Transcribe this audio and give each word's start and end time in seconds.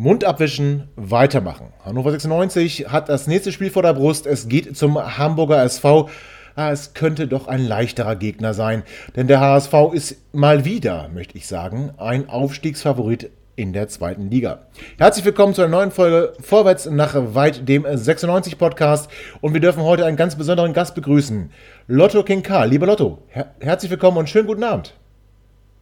Mund 0.00 0.24
abwischen, 0.24 0.88
weitermachen. 0.96 1.74
Hannover 1.84 2.10
96 2.10 2.86
hat 2.88 3.10
das 3.10 3.26
nächste 3.26 3.52
Spiel 3.52 3.68
vor 3.68 3.82
der 3.82 3.92
Brust. 3.92 4.26
Es 4.26 4.48
geht 4.48 4.74
zum 4.74 4.96
Hamburger 5.18 5.62
SV. 5.62 6.08
Ah, 6.56 6.70
es 6.70 6.94
könnte 6.94 7.28
doch 7.28 7.48
ein 7.48 7.62
leichterer 7.62 8.16
Gegner 8.16 8.54
sein, 8.54 8.82
denn 9.14 9.26
der 9.26 9.40
HSV 9.40 9.74
ist 9.92 10.16
mal 10.32 10.64
wieder, 10.64 11.10
möchte 11.12 11.36
ich 11.36 11.46
sagen, 11.46 11.90
ein 11.98 12.30
Aufstiegsfavorit 12.30 13.30
in 13.56 13.74
der 13.74 13.88
zweiten 13.88 14.30
Liga. 14.30 14.60
Herzlich 14.96 15.26
willkommen 15.26 15.52
zu 15.52 15.60
einer 15.60 15.70
neuen 15.70 15.90
Folge 15.90 16.32
Vorwärts 16.40 16.88
nach 16.88 17.14
weit 17.34 17.68
dem 17.68 17.84
96 17.86 18.56
Podcast 18.56 19.10
und 19.42 19.52
wir 19.52 19.60
dürfen 19.60 19.82
heute 19.82 20.06
einen 20.06 20.16
ganz 20.16 20.34
besonderen 20.34 20.72
Gast 20.72 20.94
begrüßen. 20.94 21.50
Lotto 21.88 22.22
King 22.22 22.42
Karl. 22.42 22.70
Lieber 22.70 22.86
Lotto, 22.86 23.18
her 23.28 23.50
herzlich 23.60 23.90
willkommen 23.90 24.16
und 24.16 24.30
schönen 24.30 24.46
guten 24.46 24.64
Abend. 24.64 24.94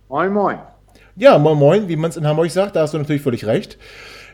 Moin, 0.08 0.32
moin. 0.32 0.58
Ja, 1.18 1.36
moin 1.36 1.58
moin, 1.58 1.88
wie 1.88 1.96
man 1.96 2.10
es 2.10 2.16
in 2.16 2.28
Hamburg 2.28 2.48
sagt, 2.52 2.76
da 2.76 2.82
hast 2.82 2.94
du 2.94 2.98
natürlich 2.98 3.22
völlig 3.22 3.44
recht. 3.44 3.76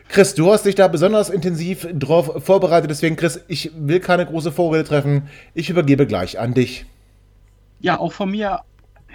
Chris, 0.07 0.35
du 0.35 0.51
hast 0.51 0.67
dich 0.67 0.75
da 0.75 0.87
besonders 0.87 1.31
intensiv 1.31 1.87
drauf 1.91 2.43
vorbereitet, 2.45 2.91
deswegen 2.91 3.15
Chris, 3.15 3.43
ich 3.47 3.71
will 3.75 3.99
keine 3.99 4.23
große 4.23 4.51
Vorrede 4.51 4.83
treffen. 4.83 5.27
Ich 5.55 5.71
übergebe 5.71 6.05
gleich 6.05 6.37
an 6.37 6.53
dich. 6.53 6.85
Ja, 7.79 7.99
auch 7.99 8.13
von 8.13 8.29
mir 8.29 8.59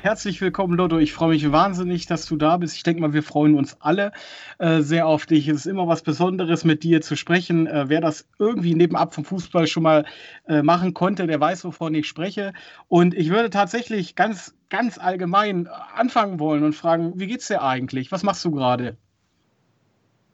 herzlich 0.02 0.40
willkommen, 0.40 0.76
Lotto. 0.76 0.98
Ich 0.98 1.12
freue 1.12 1.30
mich 1.30 1.52
wahnsinnig, 1.52 2.06
dass 2.06 2.26
du 2.26 2.36
da 2.36 2.56
bist. 2.56 2.76
Ich 2.76 2.82
denke 2.82 3.02
mal, 3.02 3.12
wir 3.12 3.22
freuen 3.22 3.54
uns 3.54 3.76
alle 3.80 4.12
äh, 4.58 4.80
sehr 4.80 5.06
auf 5.06 5.26
dich. 5.26 5.48
Es 5.48 5.58
ist 5.58 5.66
immer 5.66 5.88
was 5.88 6.02
Besonderes, 6.02 6.64
mit 6.64 6.82
dir 6.82 7.02
zu 7.02 7.16
sprechen. 7.16 7.66
Äh, 7.66 7.88
wer 7.88 8.00
das 8.00 8.26
irgendwie 8.38 8.74
nebenab 8.74 9.14
vom 9.14 9.24
Fußball 9.24 9.66
schon 9.66 9.82
mal 9.82 10.06
äh, 10.48 10.62
machen 10.62 10.94
konnte, 10.94 11.26
der 11.26 11.40
weiß, 11.40 11.64
wovon 11.64 11.94
ich 11.94 12.08
spreche. 12.08 12.52
Und 12.88 13.14
ich 13.14 13.30
würde 13.30 13.50
tatsächlich 13.50 14.14
ganz, 14.14 14.54
ganz 14.70 14.98
allgemein 14.98 15.68
anfangen 15.68 16.38
wollen 16.40 16.64
und 16.64 16.74
fragen, 16.74 17.12
wie 17.16 17.26
geht's 17.26 17.48
dir 17.48 17.62
eigentlich? 17.62 18.10
Was 18.10 18.22
machst 18.22 18.44
du 18.44 18.50
gerade? 18.52 18.96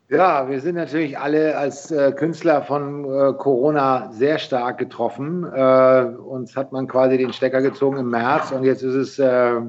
Ja, 0.09 0.49
wir 0.49 0.61
sind 0.61 0.77
natürlich 0.77 1.19
alle 1.19 1.59
als 1.59 1.91
äh, 1.91 2.13
Künstler 2.13 2.63
von 2.63 3.05
äh, 3.05 3.33
Corona 3.33 4.13
sehr 4.13 4.39
stark 4.39 4.79
getroffen. 4.79 5.43
Äh, 5.43 6.05
uns 6.05 6.55
hat 6.55 6.71
man 6.71 6.87
quasi 6.87 7.19
den 7.19 7.33
Stecker 7.33 7.61
gezogen 7.61 7.97
im 7.97 8.11
März 8.11 8.53
und 8.53 8.63
jetzt 8.63 8.83
ist 8.83 8.95
es, 8.95 9.19
äh, 9.19 9.61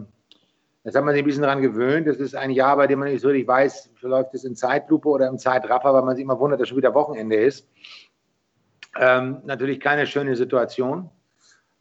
jetzt 0.83 0.95
hat 0.95 1.03
man 1.03 1.15
sich 1.15 1.23
ein 1.23 1.25
bisschen 1.25 1.41
daran 1.41 1.63
gewöhnt. 1.63 2.05
Es 2.05 2.17
ist 2.17 2.35
ein 2.35 2.51
Jahr, 2.51 2.77
bei 2.77 2.85
dem 2.85 2.99
man 2.99 3.07
nicht 3.09 3.21
so 3.21 3.29
richtig 3.29 3.47
weiß, 3.47 3.93
verläuft 3.95 4.35
es 4.35 4.43
in 4.43 4.55
Zeitlupe 4.55 5.09
oder 5.09 5.27
im 5.27 5.39
Zeitraffer, 5.39 5.91
weil 5.91 6.03
man 6.03 6.15
sich 6.15 6.23
immer 6.23 6.39
wundert, 6.39 6.61
dass 6.61 6.67
schon 6.67 6.77
wieder 6.77 6.93
Wochenende 6.93 7.37
ist. 7.37 7.67
Ähm, 8.99 9.39
natürlich 9.43 9.79
keine 9.79 10.05
schöne 10.05 10.35
Situation. 10.35 11.09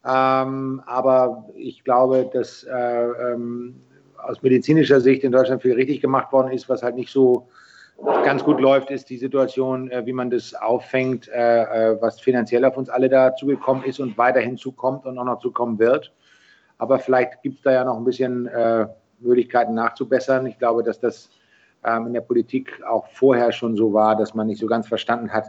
Ähm, 0.03 0.81
aber 0.87 1.47
ich 1.53 1.83
glaube, 1.83 2.27
dass 2.33 2.63
äh, 2.63 2.73
ähm, 2.73 3.83
aus 4.17 4.41
medizinischer 4.41 4.99
Sicht 4.99 5.23
in 5.23 5.31
Deutschland 5.31 5.61
viel 5.61 5.73
richtig 5.73 6.01
gemacht 6.01 6.33
worden 6.33 6.51
ist, 6.51 6.67
was 6.69 6.81
halt 6.81 6.95
nicht 6.95 7.11
so 7.11 7.49
ganz 8.03 8.43
gut 8.43 8.59
läuft, 8.59 8.91
ist 8.91 9.09
die 9.09 9.17
Situation, 9.17 9.89
äh, 9.91 10.05
wie 10.05 10.13
man 10.13 10.29
das 10.29 10.53
auffängt, 10.53 11.27
äh, 11.29 11.91
äh, 11.91 12.01
was 12.01 12.19
finanziell 12.19 12.65
auf 12.65 12.77
uns 12.77 12.89
alle 12.89 13.09
dazugekommen 13.09 13.83
ist 13.83 13.99
und 13.99 14.17
weiterhin 14.17 14.57
zukommt 14.57 15.05
und 15.05 15.17
auch 15.17 15.25
noch 15.25 15.39
zukommen 15.39 15.79
wird. 15.79 16.13
Aber 16.77 16.99
vielleicht 16.99 17.41
gibt 17.41 17.57
es 17.57 17.61
da 17.63 17.71
ja 17.71 17.83
noch 17.83 17.97
ein 17.97 18.03
bisschen 18.03 18.47
Möglichkeiten 19.19 19.73
nachzubessern. 19.73 20.45
Ich 20.45 20.59
glaube, 20.59 20.83
dass 20.83 20.99
das 20.99 21.31
ähm, 21.83 22.05
in 22.07 22.13
der 22.13 22.21
Politik 22.21 22.83
auch 22.87 23.07
vorher 23.07 23.51
schon 23.51 23.75
so 23.75 23.93
war, 23.93 24.15
dass 24.15 24.35
man 24.35 24.45
nicht 24.45 24.59
so 24.59 24.67
ganz 24.67 24.87
verstanden 24.87 25.33
hat, 25.33 25.45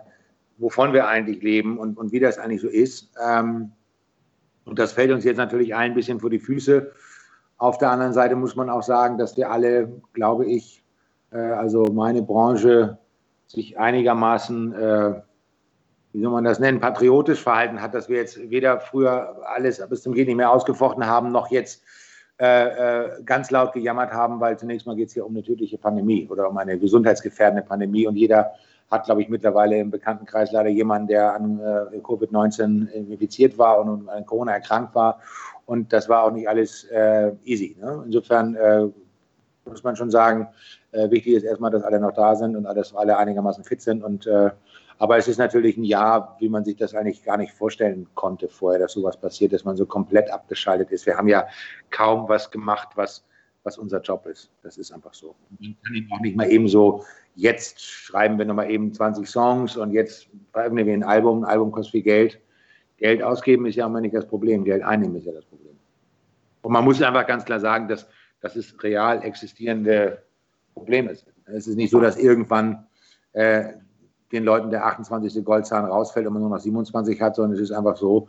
wovon 0.57 0.95
wir 0.95 1.07
eigentlich 1.07 1.43
leben 1.43 1.79
und, 1.79 1.99
und 1.99 2.13
wie 2.13 2.21
das 2.21 2.39
eigentlich 2.39 2.63
so 2.63 2.69
ist. 2.69 3.11
Ähm, 3.23 3.73
und 4.65 4.79
das 4.79 4.93
fällt 4.93 5.11
uns 5.11 5.25
jetzt 5.25 5.37
natürlich 5.37 5.75
ein 5.75 5.95
bisschen 5.95 6.21
vor 6.21 6.31
die 6.31 6.39
Füße. 6.39 6.93
Auf 7.59 7.77
der 7.77 7.91
anderen 7.91 8.15
Seite 8.15 8.37
muss 8.37 8.57
man 8.57 8.71
auch 8.71 8.83
sagen, 8.83 9.19
dass 9.19 9.37
wir 9.37 9.51
alle, 9.51 10.01
glaube 10.15 10.47
ich, 10.47 10.83
also 11.37 11.85
meine 11.85 12.23
Branche 12.23 12.99
sich 13.47 13.79
einigermaßen, 13.79 14.73
äh, 14.75 15.15
wie 16.13 16.23
soll 16.23 16.33
man 16.33 16.45
das 16.45 16.59
nennen, 16.59 16.81
patriotisch 16.81 17.43
verhalten 17.43 17.83
hat, 17.83 17.95
dass 17.95 18.09
wir 18.09 18.17
jetzt 18.17 18.51
weder 18.51 18.81
früher 18.81 19.37
alles 19.45 19.87
bis 19.89 20.03
zum 20.03 20.15
Geht 20.15 20.29
nicht 20.29 20.37
mehr 20.37 20.51
ausgefochten 20.51 21.07
haben, 21.07 21.33
noch 21.33 21.51
jetzt 21.51 21.83
äh, 22.39 23.23
ganz 23.25 23.51
laut 23.51 23.73
gejammert 23.73 24.13
haben, 24.13 24.41
weil 24.41 24.59
zunächst 24.59 24.87
mal 24.87 24.97
geht 24.97 25.09
es 25.09 25.15
hier 25.15 25.27
um 25.27 25.33
eine 25.33 25.43
tödliche 25.43 25.79
Pandemie 25.79 26.29
oder 26.31 26.49
um 26.49 26.57
eine 26.57 26.79
gesundheitsgefährdende 26.79 27.63
Pandemie 27.63 28.07
und 28.07 28.17
jeder 28.17 28.53
hat, 28.91 29.05
glaube 29.05 29.23
ich, 29.23 29.29
mittlerweile 29.29 29.79
im 29.79 29.91
Bekanntenkreis 29.91 30.53
leider 30.53 30.71
jemanden, 30.71 31.09
der 31.09 31.35
an 31.35 31.61
äh, 31.61 31.99
Covid-19 31.99 32.89
infiziert 32.89 33.59
war 33.59 33.81
und 33.81 34.09
an 34.09 34.25
Corona 34.25 34.53
erkrankt 34.53 34.95
war. 34.95 35.21
Und 35.67 35.93
das 35.93 36.09
war 36.09 36.25
auch 36.25 36.31
nicht 36.31 36.49
alles 36.49 36.85
äh, 36.85 37.33
easy. 37.45 37.77
Ne? 37.79 38.03
Insofern 38.07 38.55
äh, 38.55 38.89
muss 39.69 39.85
man 39.85 39.97
schon 39.97 40.11
sagen, 40.11 40.49
äh, 40.93 41.11
wichtig 41.11 41.35
ist 41.35 41.45
erstmal, 41.45 41.71
dass 41.71 41.83
alle 41.83 42.01
noch 42.01 42.13
da 42.13 42.35
sind 42.35 42.57
und 42.57 42.65
dass 42.65 42.95
alle 42.95 43.17
einigermaßen 43.17 43.65
fit 43.65 43.81
sind. 43.81 44.03
Und, 44.03 44.27
äh, 44.27 44.51
aber 44.99 45.17
es 45.17 45.29
ist 45.29 45.39
natürlich 45.39 45.77
ein 45.77 45.85
Jahr, 45.85 46.37
wie 46.41 46.49
man 46.49 46.65
sich 46.65 46.77
das 46.77 46.95
eigentlich 46.95 47.25
gar 47.25 47.37
nicht 47.37 47.53
vorstellen 47.53 48.07
konnte 48.15 48.49
vorher, 48.49 48.81
dass 48.81 48.93
sowas 48.93 49.17
passiert, 49.17 49.53
dass 49.53 49.65
man 49.65 49.77
so 49.77 49.87
komplett 49.87 50.31
abgeschaltet 50.31 50.91
ist. 50.91 51.07
Wir 51.07 51.17
haben 51.17 51.29
ja 51.29 51.47
kaum 51.91 52.29
was 52.29 52.51
gemacht, 52.51 52.89
was, 52.97 53.25
was 53.63 53.79
unser 53.79 54.01
Job 54.01 54.27
ist. 54.27 54.51
Das 54.63 54.77
ist 54.77 54.93
einfach 54.93 55.15
so. 55.15 55.35
Man 55.61 55.77
kann 55.85 55.95
eben 55.95 56.13
auch 56.13 56.21
nicht 56.21 56.37
mal 56.37 56.51
eben 56.51 56.69
so, 56.69 57.05
jetzt 57.37 57.81
schreiben 57.81 58.39
wir 58.39 58.45
nochmal 58.45 58.71
eben 58.71 58.93
20 58.93 59.29
Songs 59.29 59.77
und 59.77 59.93
jetzt 59.93 60.29
veröffentlichen 60.53 60.89
wir 60.89 60.95
ein 60.95 61.05
Album. 61.05 61.45
Ein 61.45 61.51
Album 61.51 61.71
kostet 61.71 61.93
viel 61.93 62.03
Geld. 62.03 62.41
Geld 62.97 63.23
ausgeben 63.23 63.67
ist 63.67 63.77
ja 63.77 63.87
immer 63.87 64.01
nicht 64.01 64.15
das 64.15 64.27
Problem, 64.27 64.65
Geld 64.65 64.83
einnehmen 64.83 65.17
ist 65.17 65.27
ja 65.27 65.33
das 65.33 65.45
Problem. 65.45 65.77
Und 66.63 66.73
man 66.73 66.85
muss 66.85 67.01
einfach 67.01 67.27
ganz 67.27 67.45
klar 67.45 67.61
sagen, 67.61 67.87
dass 67.87 68.09
das 68.41 68.57
ist 68.57 68.83
real 68.83 69.23
existierende 69.23 70.23
Problem 70.75 71.09
ist. 71.09 71.27
Es 71.47 71.67
ist 71.67 71.77
nicht 71.77 71.91
so, 71.91 72.01
dass 72.01 72.17
irgendwann 72.17 72.87
äh, 73.33 73.73
den 74.33 74.45
Leuten 74.45 74.71
der 74.71 74.87
28. 74.87 75.45
Goldzahn 75.45 75.87
rausfällt 75.87 76.27
und 76.27 76.35
man 76.35 76.43
nur 76.43 76.51
noch 76.51 76.61
27 76.61 77.21
hat, 77.21 77.37
sondern 77.37 77.55
es 77.55 77.61
ist 77.61 77.73
einfach 77.73 77.97
so, 77.97 78.29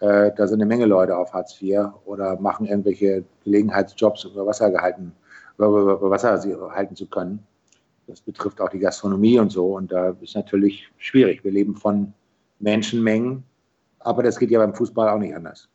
äh, 0.00 0.30
da 0.36 0.46
sind 0.46 0.60
eine 0.60 0.68
Menge 0.68 0.86
Leute 0.86 1.16
auf 1.16 1.32
Hartz 1.32 1.60
IV 1.60 1.86
oder 2.04 2.38
machen 2.40 2.66
irgendwelche 2.66 3.24
Gelegenheitsjobs, 3.44 4.24
über 4.24 4.46
Wasser 4.46 4.70
gehalten, 4.70 5.12
über, 5.56 5.68
über 5.68 6.10
Wasser 6.10 6.40
halten 6.72 6.94
zu 6.94 7.06
können. 7.06 7.44
Das 8.06 8.20
betrifft 8.20 8.60
auch 8.60 8.70
die 8.70 8.78
Gastronomie 8.78 9.38
und 9.38 9.50
so. 9.50 9.76
Und 9.76 9.92
da 9.92 10.14
ist 10.20 10.34
natürlich 10.34 10.90
schwierig. 10.96 11.44
Wir 11.44 11.52
leben 11.52 11.74
von 11.74 12.12
Menschenmengen, 12.58 13.42
aber 13.98 14.22
das 14.22 14.38
geht 14.38 14.50
ja 14.50 14.58
beim 14.58 14.74
Fußball 14.74 15.08
auch 15.08 15.18
nicht 15.18 15.34
anders. 15.34 15.68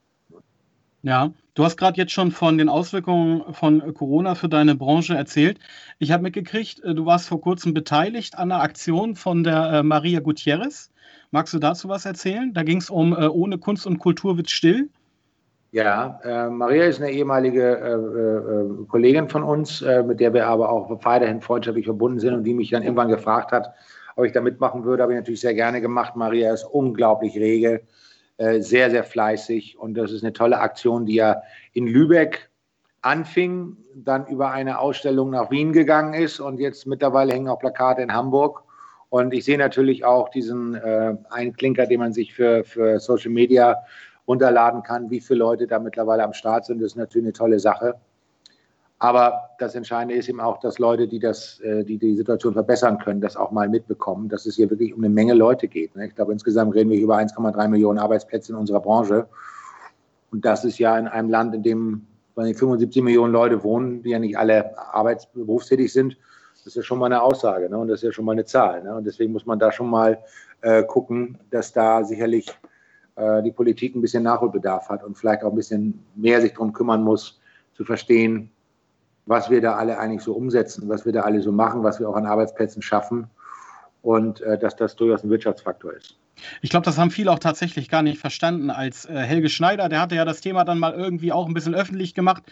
Ja, 1.06 1.34
du 1.53 1.66
hast 1.66 1.75
gerade 1.75 1.97
jetzt 1.97 2.14
schon 2.14 2.31
von 2.31 2.58
den 2.58 2.69
Auswirkungen 2.69 3.53
von 3.53 3.94
Corona 3.94 4.36
für 4.36 4.47
deine 4.47 4.74
Branche 4.74 5.16
erzählt. 5.16 5.59
Ich 6.00 6.14
habe 6.14 6.24
mitgekriegt, 6.24 6.81
äh, 6.81 6.96
du 6.96 7.06
warst 7.06 7.28
vor 7.28 7.41
kurzem 7.41 7.74
beteiligt 7.74 8.38
an 8.38 8.53
einer 8.53 8.64
Aktion 8.64 9.16
von 9.16 9.44
der 9.44 9.74
äh, 9.74 9.84
Maria 9.84 10.22
Gutierrez. 10.22 10.92
Magst 11.31 11.53
du 11.53 11.59
dazu 11.59 11.90
was 11.90 12.06
erzählen? 12.06 12.53
Da 12.53 12.63
ging 12.63 12.78
es 12.78 12.90
um 12.90 13.12
äh, 13.12 13.28
Ohne 13.28 13.58
Kunst 13.58 13.86
und 13.86 14.00
Kultur 14.00 14.38
wird 14.38 14.50
still. 14.50 14.90
Ja, 15.74 16.22
äh, 16.24 16.50
Maria 16.50 16.86
ist 16.86 17.02
eine 17.02 17.12
ehemalige 17.12 17.78
äh, 17.80 18.84
äh, 18.84 18.86
Kollegin 18.88 19.28
von 19.28 19.44
uns, 19.44 19.81
mit 19.81 20.22
der 20.22 20.33
wir 20.33 20.48
aber 20.48 20.69
auch 20.69 21.04
weiterhin 21.04 21.42
freundschaftlich 21.42 21.86
verbunden 21.86 22.19
sind 22.19 22.33
und 22.33 22.44
die 22.45 22.54
mich 22.54 22.69
dann 22.69 22.83
irgendwann 22.83 23.10
gefragt 23.10 23.51
hat, 23.51 23.74
ob 24.16 24.24
ich 24.24 24.31
da 24.31 24.39
mitmachen 24.39 24.86
würde. 24.86 25.04
Habe 25.04 25.13
ich 25.13 25.19
natürlich 25.19 25.42
sehr 25.42 25.56
gerne 25.56 25.81
gemacht. 25.81 26.16
Maria 26.16 26.54
ist 26.54 26.63
unglaublich 26.63 27.36
rege 27.36 27.81
äh, 28.38 28.62
sehr, 28.62 28.89
sehr 28.89 29.03
fleißig. 29.03 29.77
Und 29.77 29.95
das 29.95 30.12
ist 30.12 30.24
eine 30.24 30.33
tolle 30.33 30.59
Aktion, 30.59 31.06
die 31.06 31.15
ja 31.15 31.41
in 31.74 31.88
Lübeck 31.88 32.50
anfing, 33.01 33.77
dann 33.95 34.25
über 34.27 34.51
eine 34.51 34.80
Ausstellung 34.80 35.30
nach 35.31 35.51
Wien 35.51 35.74
gegangen 35.74 36.13
ist 36.13 36.39
und 36.39 36.59
jetzt 36.59 36.88
mittlerweile 36.88 37.33
hängen 37.33 37.50
auch 37.50 37.59
Plakate 37.59 38.01
in 38.01 38.13
Hamburg. 38.13 38.63
Und 39.09 39.33
ich 39.33 39.45
sehe 39.45 39.57
natürlich 39.57 40.06
auch 40.06 40.30
diesen 40.30 40.74
äh, 40.74 41.15
Einklinker, 41.30 41.85
den 41.85 42.00
man 42.00 42.13
sich 42.13 42.33
für, 42.33 42.63
für 42.63 43.00
Social 43.00 43.30
Media 43.30 43.77
runterladen 44.27 44.81
kann, 44.81 45.12
wie 45.12 45.19
viele 45.19 45.39
Leute 45.39 45.68
da 45.68 45.79
mittlerweile 45.79 46.24
am 46.24 46.33
Start 46.33 46.65
sind. 46.65 46.81
Das 46.81 46.94
ist 46.94 46.95
natürlich 46.95 47.25
eine 47.25 47.33
tolle 47.33 47.59
Sache. 47.59 47.95
Aber 49.00 49.50
das 49.60 49.75
Entscheidende 49.75 50.16
ist 50.16 50.30
eben 50.30 50.40
auch, 50.40 50.60
dass 50.60 50.80
Leute, 50.80 51.07
die 51.07 51.19
das, 51.19 51.60
äh, 51.60 51.84
die 51.84 51.98
die 51.98 52.16
Situation 52.16 52.54
verbessern 52.54 53.00
können, 53.00 53.19
das 53.19 53.36
auch 53.36 53.51
mal 53.51 53.68
mitbekommen, 53.68 54.30
dass 54.30 54.45
es 54.45 54.56
hier 54.56 54.69
wirklich 54.69 54.94
um 54.94 55.04
eine 55.04 55.13
Menge 55.13 55.34
Leute 55.34 55.68
geht. 55.68 55.95
Ne? 55.95 56.07
Ich 56.07 56.16
glaube, 56.16 56.31
insgesamt 56.31 56.74
reden 56.74 56.90
wir 56.90 57.00
über 57.00 57.18
1,3 57.18 57.68
Millionen 57.68 58.00
Arbeitsplätze 58.00 58.54
in 58.54 58.57
unserer 58.57 58.80
Branche. 58.80 59.28
Und 60.31 60.45
das 60.45 60.63
ist 60.63 60.80
ja 60.80 60.98
in 60.98 61.07
einem 61.07 61.30
Land, 61.30 61.54
in 61.54 61.63
dem 61.63 62.07
weil 62.36 62.54
75 62.54 63.04
Millionen 63.04 63.34
Leute 63.34 63.63
wohnen, 63.63 64.04
die 64.04 64.10
ja 64.10 64.19
nicht 64.19 64.38
alle 64.38 64.78
arbeitsberufstätig 64.78 65.92
sind. 65.92 66.18
Das 66.56 66.68
ist 66.68 66.75
ja 66.75 66.84
schon 66.84 67.00
mal 67.00 67.07
eine 67.07 67.22
Aussage 67.22 67.69
ne? 67.69 67.78
und 67.78 67.89
das 67.89 68.00
ist 68.00 68.04
ja 68.04 68.12
schon 68.12 68.25
mal 68.25 68.31
eine 68.31 68.46
Zahl. 68.46 68.84
Ne? 68.84 68.96
Und 68.96 69.06
deswegen 69.06 69.34
muss 69.34 69.46
man 69.46 69.60
da 69.60 69.72
schon 69.72 69.89
mal 69.89 70.18
äh, 70.62 70.84
gucken, 70.84 71.38
dass 71.51 71.74
da 71.74 72.04
sicherlich 72.04 72.48
äh, 73.16 73.44
die 73.44 73.51
Politik 73.51 73.96
ein 73.96 74.01
bisschen 74.01 74.24
Nachholbedarf 74.24 74.89
hat 74.89 75.04
und 75.04 75.18
vielleicht 75.18 75.44
auch 75.44 75.51
ein 75.51 75.56
bisschen 75.56 76.04
mehr 76.16 76.42
sich 76.42 76.54
darum 76.54 76.74
kümmern 76.74 77.04
muss, 77.04 77.39
zu 77.74 77.84
verstehen, 77.84 78.50
was 79.25 79.50
wir 79.50 79.62
da 79.62 79.75
alle 79.75 79.98
eigentlich 79.98 80.24
so 80.24 80.34
umsetzen, 80.34 80.90
was 80.90 81.06
wir 81.06 81.14
da 81.14 81.22
alle 81.22 81.42
so 81.42 81.52
machen, 81.52 81.84
was 81.84 82.00
wir 82.00 82.10
auch 82.10 82.16
an 82.16 82.25
Arbeitsplätzen 82.25 82.81
schaffen 82.81 83.30
und 84.02 84.42
äh, 84.42 84.58
dass 84.58 84.75
das 84.75 84.96
durchaus 84.96 85.24
ein 85.24 85.30
Wirtschaftsfaktor 85.30 85.94
ist. 85.94 86.18
Ich 86.62 86.69
glaube, 86.69 86.85
das 86.85 86.97
haben 86.97 87.12
viele 87.12 87.31
auch 87.31 87.39
tatsächlich 87.39 87.89
gar 87.89 88.01
nicht 88.01 88.19
verstanden. 88.19 88.69
Als 88.69 89.06
äh, 89.06 89.13
Helge 89.13 89.50
Schneider, 89.50 89.89
der 89.89 90.01
hatte 90.01 90.15
ja 90.15 90.25
das 90.25 90.41
Thema 90.41 90.63
dann 90.63 90.80
mal 90.80 90.94
irgendwie 90.94 91.31
auch 91.31 91.47
ein 91.47 91.53
bisschen 91.53 91.75
öffentlich 91.75 92.13
gemacht, 92.13 92.44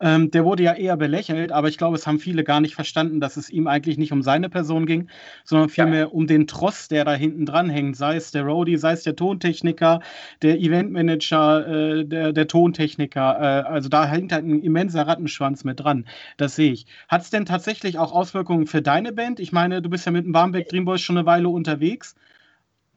ähm, 0.00 0.30
der 0.30 0.44
wurde 0.44 0.62
ja 0.62 0.74
eher 0.74 0.96
belächelt, 0.96 1.52
aber 1.52 1.68
ich 1.68 1.78
glaube, 1.78 1.96
es 1.96 2.06
haben 2.06 2.18
viele 2.18 2.44
gar 2.44 2.60
nicht 2.60 2.74
verstanden, 2.74 3.20
dass 3.20 3.36
es 3.36 3.50
ihm 3.50 3.66
eigentlich 3.66 3.98
nicht 3.98 4.12
um 4.12 4.22
seine 4.22 4.48
Person 4.48 4.86
ging, 4.86 5.08
sondern 5.44 5.68
vielmehr 5.68 6.00
ja. 6.00 6.06
um 6.06 6.26
den 6.26 6.46
Tross, 6.46 6.88
der 6.88 7.04
da 7.04 7.14
hinten 7.14 7.46
dran 7.46 7.70
hängt, 7.70 7.96
sei 7.96 8.16
es 8.16 8.30
der 8.30 8.42
Roadie, 8.42 8.76
sei 8.76 8.92
es 8.92 9.02
der 9.02 9.16
Tontechniker, 9.16 10.00
der 10.42 10.58
Eventmanager, 10.58 11.66
äh, 11.66 12.04
der, 12.04 12.32
der 12.32 12.46
Tontechniker. 12.46 13.38
Äh, 13.40 13.68
also 13.68 13.88
da 13.88 14.06
hängt 14.06 14.32
halt 14.32 14.44
ein 14.44 14.62
immenser 14.62 15.06
Rattenschwanz 15.06 15.64
mit 15.64 15.80
dran. 15.80 16.06
Das 16.36 16.56
sehe 16.56 16.72
ich. 16.72 16.86
Hat 17.08 17.22
es 17.22 17.30
denn 17.30 17.46
tatsächlich 17.46 17.98
auch 17.98 18.12
Auswirkungen 18.12 18.66
für 18.66 18.82
deine 18.82 19.12
Band? 19.12 19.40
Ich 19.40 19.52
meine, 19.52 19.82
du 19.82 19.90
bist 19.90 20.06
ja 20.06 20.12
mit 20.12 20.24
dem 20.24 20.32
Barmbek 20.32 20.68
Dream 20.68 20.84
Boys 20.84 21.00
schon 21.00 21.16
eine 21.16 21.26
Weile 21.26 21.48
unterwegs. 21.48 22.14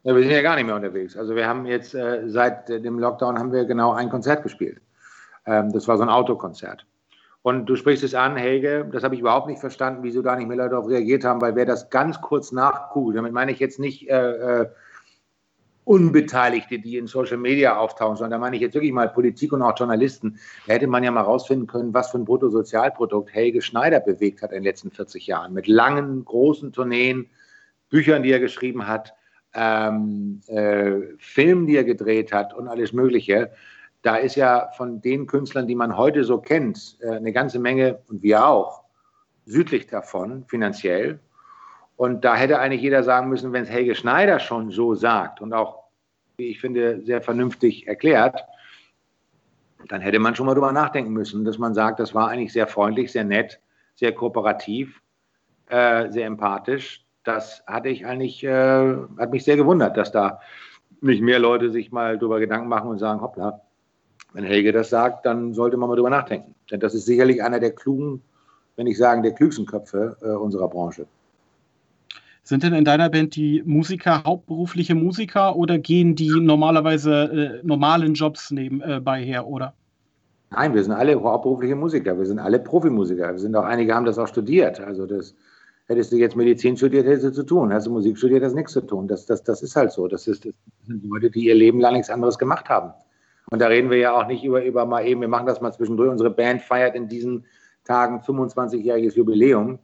Ja, 0.03 0.13
wir 0.13 0.21
sind 0.21 0.31
ja 0.31 0.41
gar 0.41 0.55
nicht 0.55 0.65
mehr 0.65 0.75
unterwegs. 0.75 1.15
Also 1.15 1.35
wir 1.35 1.47
haben 1.47 1.65
jetzt 1.65 1.95
äh, 1.95 2.23
seit 2.27 2.67
dem 2.67 2.99
Lockdown 2.99 3.39
haben 3.39 3.53
wir 3.53 3.63
genau 3.63 3.93
ein 3.93 4.09
Konzert 4.09 4.43
gespielt. 4.43 4.81
Ähm, 5.45 5.71
das 5.71 5.87
war 5.87 5.97
so 5.97 6.03
ein 6.03 6.09
Autokonzert. 6.09 6.85
Und 7.41 7.65
du 7.65 7.75
sprichst 7.75 8.03
es 8.03 8.13
an, 8.13 8.35
Helge, 8.35 8.87
das 8.91 9.03
habe 9.03 9.15
ich 9.15 9.21
überhaupt 9.21 9.47
nicht 9.47 9.59
verstanden, 9.59 10.03
wieso 10.03 10.21
da 10.21 10.35
nicht 10.35 10.47
mehr 10.47 10.57
Leute 10.57 10.71
darauf 10.71 10.89
reagiert 10.89 11.23
haben, 11.23 11.41
weil 11.41 11.55
wer 11.55 11.65
das 11.65 11.89
ganz 11.89 12.21
kurz 12.21 12.51
nachgoogelt, 12.51 13.17
damit 13.17 13.33
meine 13.33 13.51
ich 13.51 13.59
jetzt 13.59 13.79
nicht 13.79 14.09
äh, 14.09 14.61
äh, 14.61 14.69
Unbeteiligte, 15.85 16.79
die 16.79 16.97
in 16.97 17.07
Social 17.07 17.37
Media 17.37 17.77
auftauchen, 17.77 18.15
sondern 18.15 18.31
da 18.31 18.37
meine 18.39 18.55
ich 18.57 18.61
jetzt 18.61 18.73
wirklich 18.73 18.93
mal 18.93 19.09
Politik 19.09 19.51
und 19.51 19.61
auch 19.61 19.77
Journalisten. 19.77 20.39
Da 20.67 20.73
hätte 20.73 20.87
man 20.87 21.03
ja 21.03 21.11
mal 21.11 21.21
rausfinden 21.21 21.67
können, 21.67 21.93
was 21.93 22.11
für 22.11 22.17
ein 22.17 22.25
Bruttosozialprodukt 22.25 23.33
Helge 23.33 23.61
Schneider 23.61 23.99
bewegt 23.99 24.41
hat 24.41 24.51
in 24.51 24.57
den 24.57 24.63
letzten 24.63 24.91
40 24.91 25.27
Jahren. 25.27 25.53
Mit 25.53 25.67
langen, 25.67 26.23
großen 26.23 26.71
Tourneen, 26.71 27.29
Büchern, 27.89 28.23
die 28.23 28.31
er 28.31 28.39
geschrieben 28.39 28.87
hat, 28.87 29.13
ähm, 29.53 30.41
äh, 30.47 31.01
Film, 31.17 31.67
die 31.67 31.75
er 31.75 31.83
gedreht 31.83 32.33
hat 32.33 32.53
und 32.53 32.67
alles 32.67 32.93
Mögliche, 32.93 33.51
da 34.01 34.17
ist 34.17 34.35
ja 34.35 34.69
von 34.75 35.01
den 35.01 35.27
Künstlern, 35.27 35.67
die 35.67 35.75
man 35.75 35.95
heute 35.97 36.23
so 36.23 36.39
kennt, 36.39 36.97
äh, 37.01 37.11
eine 37.11 37.31
ganze 37.31 37.59
Menge, 37.59 37.99
und 38.09 38.21
wir 38.23 38.45
auch, 38.45 38.83
südlich 39.45 39.87
davon, 39.87 40.45
finanziell. 40.47 41.19
Und 41.95 42.25
da 42.25 42.35
hätte 42.35 42.59
eigentlich 42.59 42.81
jeder 42.81 43.03
sagen 43.03 43.29
müssen, 43.29 43.53
wenn 43.53 43.63
es 43.63 43.69
Helge 43.69 43.95
Schneider 43.95 44.39
schon 44.39 44.71
so 44.71 44.95
sagt 44.95 45.41
und 45.41 45.53
auch, 45.53 45.83
wie 46.37 46.47
ich 46.47 46.59
finde, 46.59 47.01
sehr 47.05 47.21
vernünftig 47.21 47.87
erklärt, 47.87 48.43
dann 49.87 50.01
hätte 50.01 50.19
man 50.19 50.35
schon 50.35 50.45
mal 50.45 50.53
drüber 50.53 50.71
nachdenken 50.71 51.11
müssen, 51.11 51.45
dass 51.45 51.57
man 51.57 51.73
sagt, 51.73 51.99
das 51.99 52.15
war 52.15 52.29
eigentlich 52.29 52.53
sehr 52.53 52.67
freundlich, 52.67 53.11
sehr 53.11 53.25
nett, 53.25 53.59
sehr 53.95 54.13
kooperativ, 54.13 55.01
äh, 55.67 56.09
sehr 56.09 56.25
empathisch 56.25 57.02
das 57.23 57.63
hatte 57.67 57.89
ich 57.89 58.05
eigentlich, 58.05 58.43
äh, 58.43 58.95
hat 59.17 59.31
mich 59.31 59.43
sehr 59.43 59.57
gewundert, 59.57 59.97
dass 59.97 60.11
da 60.11 60.39
nicht 61.01 61.21
mehr 61.21 61.39
Leute 61.39 61.71
sich 61.71 61.91
mal 61.91 62.17
darüber 62.17 62.39
Gedanken 62.39 62.67
machen 62.67 62.89
und 62.89 62.99
sagen, 62.99 63.21
hoppla, 63.21 63.61
wenn 64.33 64.45
Helge 64.45 64.71
das 64.71 64.89
sagt, 64.89 65.25
dann 65.25 65.53
sollte 65.53 65.77
man 65.77 65.89
mal 65.89 65.95
drüber 65.95 66.09
nachdenken. 66.09 66.55
Denn 66.71 66.79
das 66.79 66.93
ist 66.93 67.05
sicherlich 67.05 67.43
einer 67.43 67.59
der 67.59 67.71
klugen, 67.71 68.21
wenn 68.75 68.87
ich 68.87 68.97
sagen, 68.97 69.21
der 69.21 69.33
klügsten 69.33 69.65
Köpfe 69.65 70.17
äh, 70.21 70.29
unserer 70.29 70.67
Branche. 70.67 71.05
Sind 72.45 72.63
denn 72.63 72.73
in 72.73 72.83
deiner 72.83 73.09
Band 73.09 73.35
die 73.35 73.63
Musiker 73.65 74.23
hauptberufliche 74.25 74.95
Musiker 74.95 75.55
oder 75.55 75.77
gehen 75.77 76.15
die 76.15 76.29
normalerweise 76.29 77.61
äh, 77.61 77.65
normalen 77.65 78.15
Jobs 78.15 78.51
nebenbei 78.51 79.21
äh, 79.21 79.25
her, 79.25 79.47
oder? 79.47 79.73
Nein, 80.51 80.73
wir 80.73 80.83
sind 80.83 80.91
alle 80.91 81.21
hauptberufliche 81.21 81.75
Musiker, 81.75 82.17
wir 82.17 82.25
sind 82.25 82.39
alle 82.39 82.59
Profimusiker. 82.59 83.31
Wir 83.31 83.39
sind 83.39 83.55
auch, 83.55 83.63
einige 83.63 83.95
haben 83.95 84.05
das 84.05 84.19
auch 84.19 84.27
studiert. 84.27 84.79
Also 84.79 85.05
das, 85.05 85.35
Hättest 85.87 86.13
du 86.13 86.15
jetzt 86.15 86.35
Medizin 86.35 86.77
studiert, 86.77 87.05
hättest 87.05 87.25
du 87.25 87.31
zu 87.31 87.43
tun. 87.43 87.73
Hast 87.73 87.87
du 87.87 87.91
Musik 87.91 88.17
studiert, 88.17 88.43
hast 88.43 88.53
nichts 88.53 88.71
zu 88.71 88.81
tun. 88.81 89.07
Das, 89.07 89.25
das, 89.25 89.43
das 89.43 89.61
ist 89.61 89.75
halt 89.75 89.91
so. 89.91 90.07
Das, 90.07 90.27
ist, 90.27 90.45
das 90.45 90.53
sind 90.87 91.03
Leute, 91.05 91.29
die 91.29 91.45
ihr 91.45 91.55
Leben 91.55 91.81
lang 91.81 91.93
nichts 91.93 92.09
anderes 92.09 92.37
gemacht 92.37 92.69
haben. 92.69 92.93
Und 93.51 93.59
da 93.59 93.67
reden 93.67 93.89
wir 93.89 93.97
ja 93.97 94.13
auch 94.13 94.25
nicht 94.25 94.45
über, 94.45 94.63
über 94.63 94.85
mal 94.85 95.05
eben, 95.05 95.19
wir 95.19 95.27
machen 95.27 95.45
das 95.45 95.59
mal 95.59 95.73
zwischendurch. 95.73 96.09
Unsere 96.09 96.29
Band 96.29 96.61
feiert 96.61 96.95
in 96.95 97.09
diesen 97.09 97.45
Tagen 97.83 98.19
25-jähriges 98.21 99.15
Jubiläum. 99.15 99.79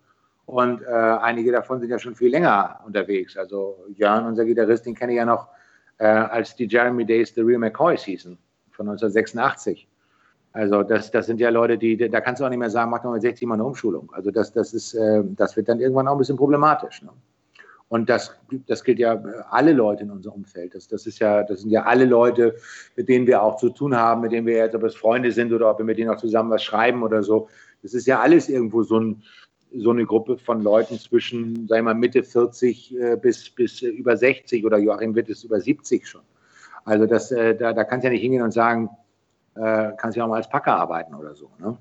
Und 0.45 0.81
äh, 0.83 0.85
einige 0.87 1.51
davon 1.51 1.81
sind 1.81 1.89
ja 1.89 1.99
schon 1.99 2.15
viel 2.15 2.31
länger 2.31 2.79
unterwegs. 2.85 3.35
Also 3.35 3.85
Jörn, 3.89 4.25
unser 4.25 4.45
Gitarrist, 4.45 4.85
den 4.85 4.95
kenne 4.95 5.11
ich 5.11 5.17
ja 5.17 5.25
noch 5.25 5.49
äh, 5.97 6.05
als 6.05 6.55
die 6.55 6.65
Jeremy 6.65 7.05
Days 7.05 7.35
The 7.35 7.41
Real 7.41 7.59
McCoy 7.59 7.97
Season 7.97 8.37
von 8.71 8.87
1986. 8.87 9.88
Also 10.51 10.81
das, 10.83 11.11
das 11.11 11.27
sind 11.27 11.39
ja 11.39 11.49
Leute, 11.49 11.77
die, 11.77 11.95
da 11.97 12.21
kannst 12.21 12.41
du 12.41 12.45
auch 12.45 12.49
nicht 12.49 12.59
mehr 12.59 12.69
sagen, 12.69 12.89
mach 12.89 13.03
doch 13.03 13.11
mal 13.11 13.21
60 13.21 13.47
Mal 13.47 13.55
eine 13.55 13.65
Umschulung. 13.65 14.11
Also 14.13 14.31
das, 14.31 14.51
das, 14.51 14.73
ist, 14.73 14.93
äh, 14.95 15.23
das 15.23 15.55
wird 15.55 15.69
dann 15.69 15.79
irgendwann 15.79 16.07
auch 16.07 16.13
ein 16.13 16.17
bisschen 16.17 16.37
problematisch. 16.37 17.03
Ne? 17.03 17.09
Und 17.89 18.07
das, 18.09 18.35
das 18.67 18.83
gilt 18.83 18.99
ja 18.99 19.21
alle 19.49 19.73
Leute 19.73 20.03
in 20.03 20.11
unserem 20.11 20.37
Umfeld. 20.37 20.75
Das, 20.75 20.87
das, 20.87 21.07
ist 21.07 21.19
ja, 21.19 21.43
das 21.43 21.61
sind 21.61 21.71
ja 21.71 21.83
alle 21.83 22.05
Leute, 22.05 22.55
mit 22.95 23.09
denen 23.09 23.27
wir 23.27 23.41
auch 23.41 23.57
zu 23.57 23.69
tun 23.69 23.95
haben, 23.95 24.21
mit 24.21 24.31
denen 24.31 24.45
wir 24.45 24.57
jetzt, 24.57 24.75
ob 24.75 24.83
es 24.83 24.95
Freunde 24.95 25.31
sind 25.31 25.51
oder 25.53 25.69
ob 25.69 25.79
wir 25.79 25.85
mit 25.85 25.97
denen 25.97 26.11
auch 26.11 26.17
zusammen 26.17 26.51
was 26.51 26.63
schreiben 26.63 27.03
oder 27.03 27.23
so. 27.23 27.47
Das 27.81 27.93
ist 27.93 28.05
ja 28.05 28.19
alles 28.19 28.47
irgendwo 28.47 28.83
so, 28.83 28.99
ein, 28.99 29.23
so 29.75 29.89
eine 29.89 30.05
Gruppe 30.05 30.37
von 30.37 30.61
Leuten 30.61 30.99
zwischen, 30.99 31.67
sagen 31.67 31.85
wir 31.85 31.93
mal, 31.93 31.95
Mitte 31.95 32.23
40 32.23 32.95
äh, 32.95 33.17
bis, 33.17 33.49
bis 33.49 33.81
äh, 33.81 33.87
über 33.87 34.17
60 34.17 34.65
oder 34.65 34.77
Joachim 34.77 35.15
wird 35.15 35.29
es 35.29 35.43
über 35.43 35.59
70 35.59 36.07
schon. 36.07 36.21
Also 36.85 37.05
das, 37.05 37.29
da, 37.29 37.53
da 37.53 37.83
kannst 37.83 38.03
du 38.03 38.07
ja 38.07 38.13
nicht 38.13 38.21
hingehen 38.21 38.41
und 38.41 38.51
sagen, 38.51 38.89
äh, 39.55 39.91
kannst 39.97 40.17
ja 40.17 40.23
auch 40.23 40.29
mal 40.29 40.37
als 40.37 40.49
Packer 40.49 40.75
arbeiten 40.75 41.13
oder 41.15 41.35
so. 41.35 41.49
Ne? 41.59 41.77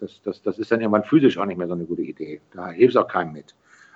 Das, 0.00 0.20
das, 0.22 0.42
das 0.42 0.58
ist 0.58 0.70
dann 0.72 0.80
irgendwann 0.80 1.04
physisch 1.04 1.38
auch 1.38 1.46
nicht 1.46 1.58
mehr 1.58 1.68
so 1.68 1.74
eine 1.74 1.84
gute 1.84 2.02
Idee. 2.02 2.40
Da 2.52 2.70
hilft 2.70 2.96
auch 2.96 3.08
keinem 3.08 3.32
mit. 3.32 3.54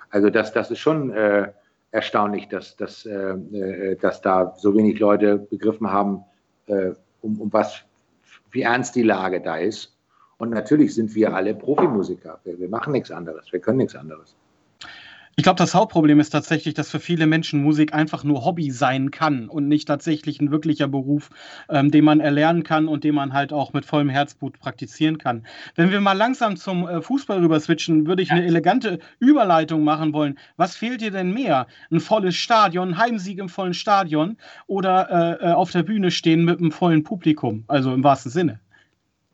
Also 0.09 0.29
das, 0.29 0.53
das 0.53 0.71
ist 0.71 0.79
schon 0.79 1.11
äh, 1.11 1.51
erstaunlich, 1.91 2.47
dass, 2.47 2.75
dass, 2.75 3.05
äh, 3.05 3.13
äh, 3.13 3.95
dass 3.97 4.21
da 4.21 4.53
so 4.57 4.75
wenig 4.75 4.99
Leute 4.99 5.37
begriffen 5.37 5.91
haben, 5.91 6.23
äh, 6.67 6.91
um, 7.21 7.41
um 7.41 7.51
was, 7.51 7.83
wie 8.51 8.61
ernst 8.61 8.95
die 8.95 9.03
Lage 9.03 9.41
da 9.41 9.57
ist. 9.57 9.95
Und 10.37 10.51
natürlich 10.51 10.93
sind 10.93 11.13
wir 11.15 11.33
alle 11.33 11.55
Profimusiker. 11.55 12.39
Wir, 12.43 12.59
wir 12.59 12.69
machen 12.69 12.93
nichts 12.93 13.11
anderes. 13.11 13.51
Wir 13.51 13.59
können 13.59 13.79
nichts 13.79 13.95
anderes. 13.95 14.35
Ich 15.39 15.43
glaube, 15.43 15.59
das 15.59 15.75
Hauptproblem 15.75 16.19
ist 16.19 16.31
tatsächlich, 16.31 16.73
dass 16.73 16.89
für 16.89 16.99
viele 16.99 17.27
Menschen 17.27 17.61
Musik 17.61 17.93
einfach 17.93 18.23
nur 18.23 18.43
Hobby 18.43 18.71
sein 18.71 19.11
kann 19.11 19.49
und 19.49 19.67
nicht 19.67 19.87
tatsächlich 19.87 20.41
ein 20.41 20.49
wirklicher 20.49 20.87
Beruf, 20.87 21.29
ähm, 21.69 21.91
den 21.91 22.05
man 22.05 22.19
erlernen 22.19 22.63
kann 22.63 22.87
und 22.87 23.03
den 23.03 23.13
man 23.13 23.33
halt 23.33 23.53
auch 23.53 23.71
mit 23.71 23.85
vollem 23.85 24.09
Herzblut 24.09 24.57
praktizieren 24.57 25.19
kann. 25.19 25.45
Wenn 25.75 25.91
wir 25.91 26.01
mal 26.01 26.17
langsam 26.17 26.57
zum 26.57 26.87
äh, 26.87 27.03
Fußball 27.03 27.37
rüber 27.37 27.59
switchen, 27.59 28.07
würde 28.07 28.23
ich 28.23 28.31
eine 28.31 28.45
elegante 28.45 28.97
Überleitung 29.19 29.83
machen 29.83 30.11
wollen. 30.11 30.39
Was 30.55 30.75
fehlt 30.75 31.01
dir 31.01 31.11
denn 31.11 31.31
mehr? 31.31 31.67
Ein 31.91 31.99
volles 31.99 32.33
Stadion, 32.33 32.95
ein 32.95 32.97
Heimsieg 32.97 33.37
im 33.37 33.47
vollen 33.47 33.75
Stadion 33.75 34.37
oder 34.65 35.37
äh, 35.39 35.49
äh 35.49 35.51
auf 35.51 35.69
der 35.69 35.83
Bühne 35.83 36.09
stehen 36.09 36.45
mit 36.45 36.57
einem 36.57 36.71
vollen 36.71 37.03
Publikum? 37.03 37.63
Also 37.67 37.93
im 37.93 38.03
wahrsten 38.03 38.31
Sinne. 38.31 38.59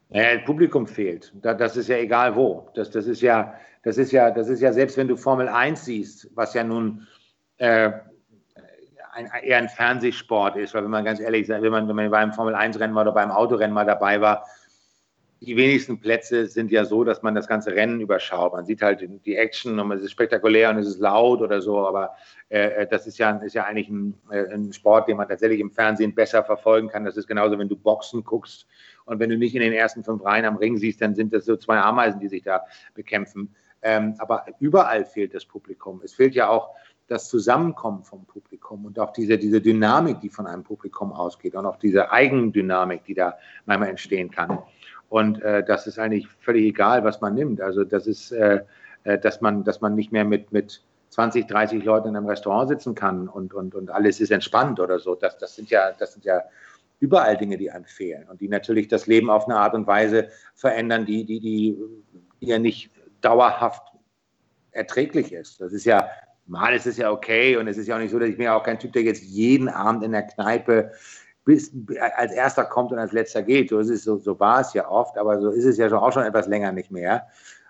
Naja, 0.10 0.40
Publikum 0.46 0.86
fehlt. 0.86 1.32
Das 1.42 1.78
ist 1.78 1.88
ja 1.88 1.96
egal 1.96 2.36
wo. 2.36 2.68
Das, 2.76 2.92
das 2.92 3.08
ist 3.08 3.22
ja 3.22 3.54
das 3.84 3.98
ist 3.98 4.12
ja, 4.12 4.32
das 4.32 4.48
ist 4.48 4.62
ja 4.62 4.74
selbst 4.74 4.98
wenn 4.98 5.08
du 5.08 5.18
Formel 5.18 5.48
1 5.48 5.86
siehst, 5.86 6.30
was 6.36 6.54
ja 6.54 6.64
nun 6.64 7.08
äh, 7.58 7.92
ein, 9.14 9.30
eher 9.44 9.58
ein 9.58 9.70
Fernsehsport 9.70 10.56
ist, 10.56 10.74
weil 10.74 10.84
wenn 10.84 10.92
man 10.92 11.06
ganz 11.06 11.20
ehrlich 11.20 11.48
sagt, 11.48 11.62
wenn 11.62 11.72
man, 11.72 11.88
wenn 11.88 11.96
man 11.96 12.10
beim 12.10 12.34
Formel 12.34 12.56
1 12.56 12.80
Rennen 12.80 12.94
mal 12.94 13.02
oder 13.02 13.12
beim 13.12 13.32
Autorennen 13.32 13.74
mal 13.74 13.86
dabei 13.86 14.22
war, 14.22 14.46
die 15.46 15.58
wenigsten 15.58 16.00
Plätze 16.00 16.48
sind 16.48 16.72
ja 16.72 16.86
so, 16.86 17.04
dass 17.04 17.22
man 17.22 17.36
das 17.36 17.48
ganze 17.48 17.72
Rennen 17.76 18.00
überschaut. 18.00 18.54
Man 18.54 18.66
sieht 18.66 18.82
halt 18.82 19.06
die 19.26 19.36
Action 19.36 19.78
und 19.78 19.92
es 19.92 20.02
ist 20.02 20.12
spektakulär 20.12 20.70
und 20.70 20.78
es 20.78 20.88
ist 20.88 21.00
laut 21.00 21.42
oder 21.42 21.62
so, 21.62 21.86
aber 21.86 22.16
äh, 22.48 22.88
das 22.88 23.08
ist 23.08 23.18
ja, 23.18 23.32
ist 23.38 23.54
ja 23.54 23.66
eigentlich 23.66 23.90
ein, 23.90 24.14
äh, 24.32 24.54
ein, 24.54 24.72
Sport, 24.72 25.10
den 25.10 25.18
man 25.18 25.28
tatsächlich 25.28 25.60
im 25.60 25.70
Fernsehen 25.72 26.16
besser 26.16 26.44
verfolgen 26.46 26.88
kann. 26.88 27.04
Das 27.04 27.18
ist 27.18 27.28
genauso, 27.28 27.60
wenn 27.60 27.68
du 27.68 27.76
Boxen 27.76 28.24
guckst 28.24 28.68
und 29.04 29.20
wenn 29.20 29.30
du 29.30 29.38
nicht 29.38 29.54
in 29.54 29.62
den 29.62 29.74
ersten 29.74 30.04
fünf 30.04 30.24
Reihen 30.24 30.46
am 30.46 30.56
Ring 30.56 30.78
siehst, 30.78 31.02
dann 31.02 31.14
sind 31.14 31.34
das 31.34 31.44
so 31.44 31.58
zwei 31.58 31.78
Ameisen, 31.78 32.22
die 32.22 32.30
sich 32.30 32.44
da 32.44 32.62
bekämpfen. 32.94 33.54
Ähm, 33.84 34.16
aber 34.18 34.46
überall 34.60 35.06
fehlt 35.06 35.34
das 35.34 35.46
Publikum. 35.46 36.02
Es 36.04 36.14
fehlt 36.14 36.36
ja 36.36 36.50
auch 36.50 36.70
das 37.08 37.28
Zusammenkommen 37.28 38.04
vom 38.04 38.26
Publikum 38.26 38.86
und 38.86 38.98
auch 38.98 39.12
diese, 39.12 39.38
diese 39.38 39.62
Dynamik, 39.62 40.22
die 40.22 40.30
von 40.30 40.48
einem 40.48 40.64
Publikum 40.64 41.12
ausgeht 41.12 41.54
und 41.54 41.66
auch 41.66 41.76
diese 41.78 42.12
Eigendynamik, 42.12 43.04
die 43.04 43.14
da 43.14 43.38
manchmal 43.66 43.90
entstehen 43.90 44.32
kann. 44.32 44.60
Und 45.10 45.42
äh, 45.42 45.64
das 45.64 45.86
ist 45.86 46.00
eigentlich 46.00 46.28
völlig 46.40 46.66
egal, 46.66 47.04
was 47.04 47.22
man 47.22 47.36
nimmt. 47.36 47.62
Also 47.62 47.84
das 47.84 48.08
ist, 48.08 48.32
äh, 48.32 48.64
äh 49.04 49.20
dass, 49.20 49.42
man, 49.42 49.64
dass 49.64 49.82
man 49.82 49.96
nicht 49.96 50.12
mehr 50.12 50.26
mit, 50.26 50.52
mit 50.52 50.82
20, 51.10 51.46
30 51.46 51.84
Leuten 51.84 52.08
in 52.08 52.16
einem 52.16 52.26
Restaurant 52.26 52.70
sitzen 52.70 52.96
kann 52.96 53.28
und, 53.28 53.54
und, 53.54 53.76
und 53.76 53.92
alles 53.92 54.20
ist 54.20 54.32
entspannt 54.32 54.80
oder 54.80 54.98
so. 54.98 55.14
Das, 55.14 55.38
das, 55.38 55.56
sind, 55.56 55.70
ja, 55.70 55.92
das 55.92 56.14
sind 56.14 56.26
ja 56.26 56.42
überall 57.00 57.38
Dinge, 57.38 57.58
die 57.58 57.70
einem 57.70 57.86
fehlen 57.86 58.28
und 58.30 58.42
die 58.42 58.48
natürlich 58.48 58.88
das 58.88 59.06
Leben 59.08 59.30
auf 59.30 59.46
eine 59.46 59.58
Art 59.58 59.76
und 59.76 59.86
Weise 59.86 60.30
verändern, 60.56 61.06
die, 61.06 61.26
die, 61.26 61.40
die, 61.40 61.78
die 62.42 62.48
ja 62.48 62.58
nicht 62.58 62.90
dauerhaft 63.24 63.94
erträglich 64.72 65.34
ist. 65.34 65.62
Das 65.62 65.74
ist 65.74 65.86
ja, 65.86 66.10
mal 66.46 66.74
ist 66.74 66.88
es 66.88 66.98
ja 66.98 67.12
okay 67.12 67.58
und 67.58 67.68
es 67.68 67.78
ist 67.78 67.88
ja 67.88 67.96
auch 67.96 68.00
nicht 68.00 68.12
so, 68.12 68.20
dass 68.20 68.30
ich 68.30 68.38
mir 68.38 68.56
auch 68.56 68.64
kein 68.64 68.80
Typ, 68.80 68.94
der 68.94 69.04
jetzt 69.04 69.24
jeden 69.24 69.70
Abend 69.70 70.04
in 70.04 70.12
der 70.12 70.24
Kneipe 70.24 70.92
bis, 71.46 71.72
als 72.18 72.32
erster 72.32 72.66
kommt 72.66 72.92
und 72.92 73.00
als 73.00 73.12
letzter 73.12 73.44
geht. 73.44 73.70
So, 73.70 73.80
ist 73.80 73.90
es, 73.90 74.04
so, 74.04 74.18
so 74.18 74.40
war 74.40 74.62
es 74.62 74.74
ja 74.74 74.90
oft, 74.90 75.18
aber 75.18 75.40
so 75.40 75.50
ist 75.50 75.66
es 75.66 75.78
ja 75.78 75.90
schon, 75.90 76.00
auch 76.00 76.12
schon 76.12 76.24
etwas 76.24 76.48
länger 76.48 76.72
nicht 76.72 76.92
mehr, 76.92 77.28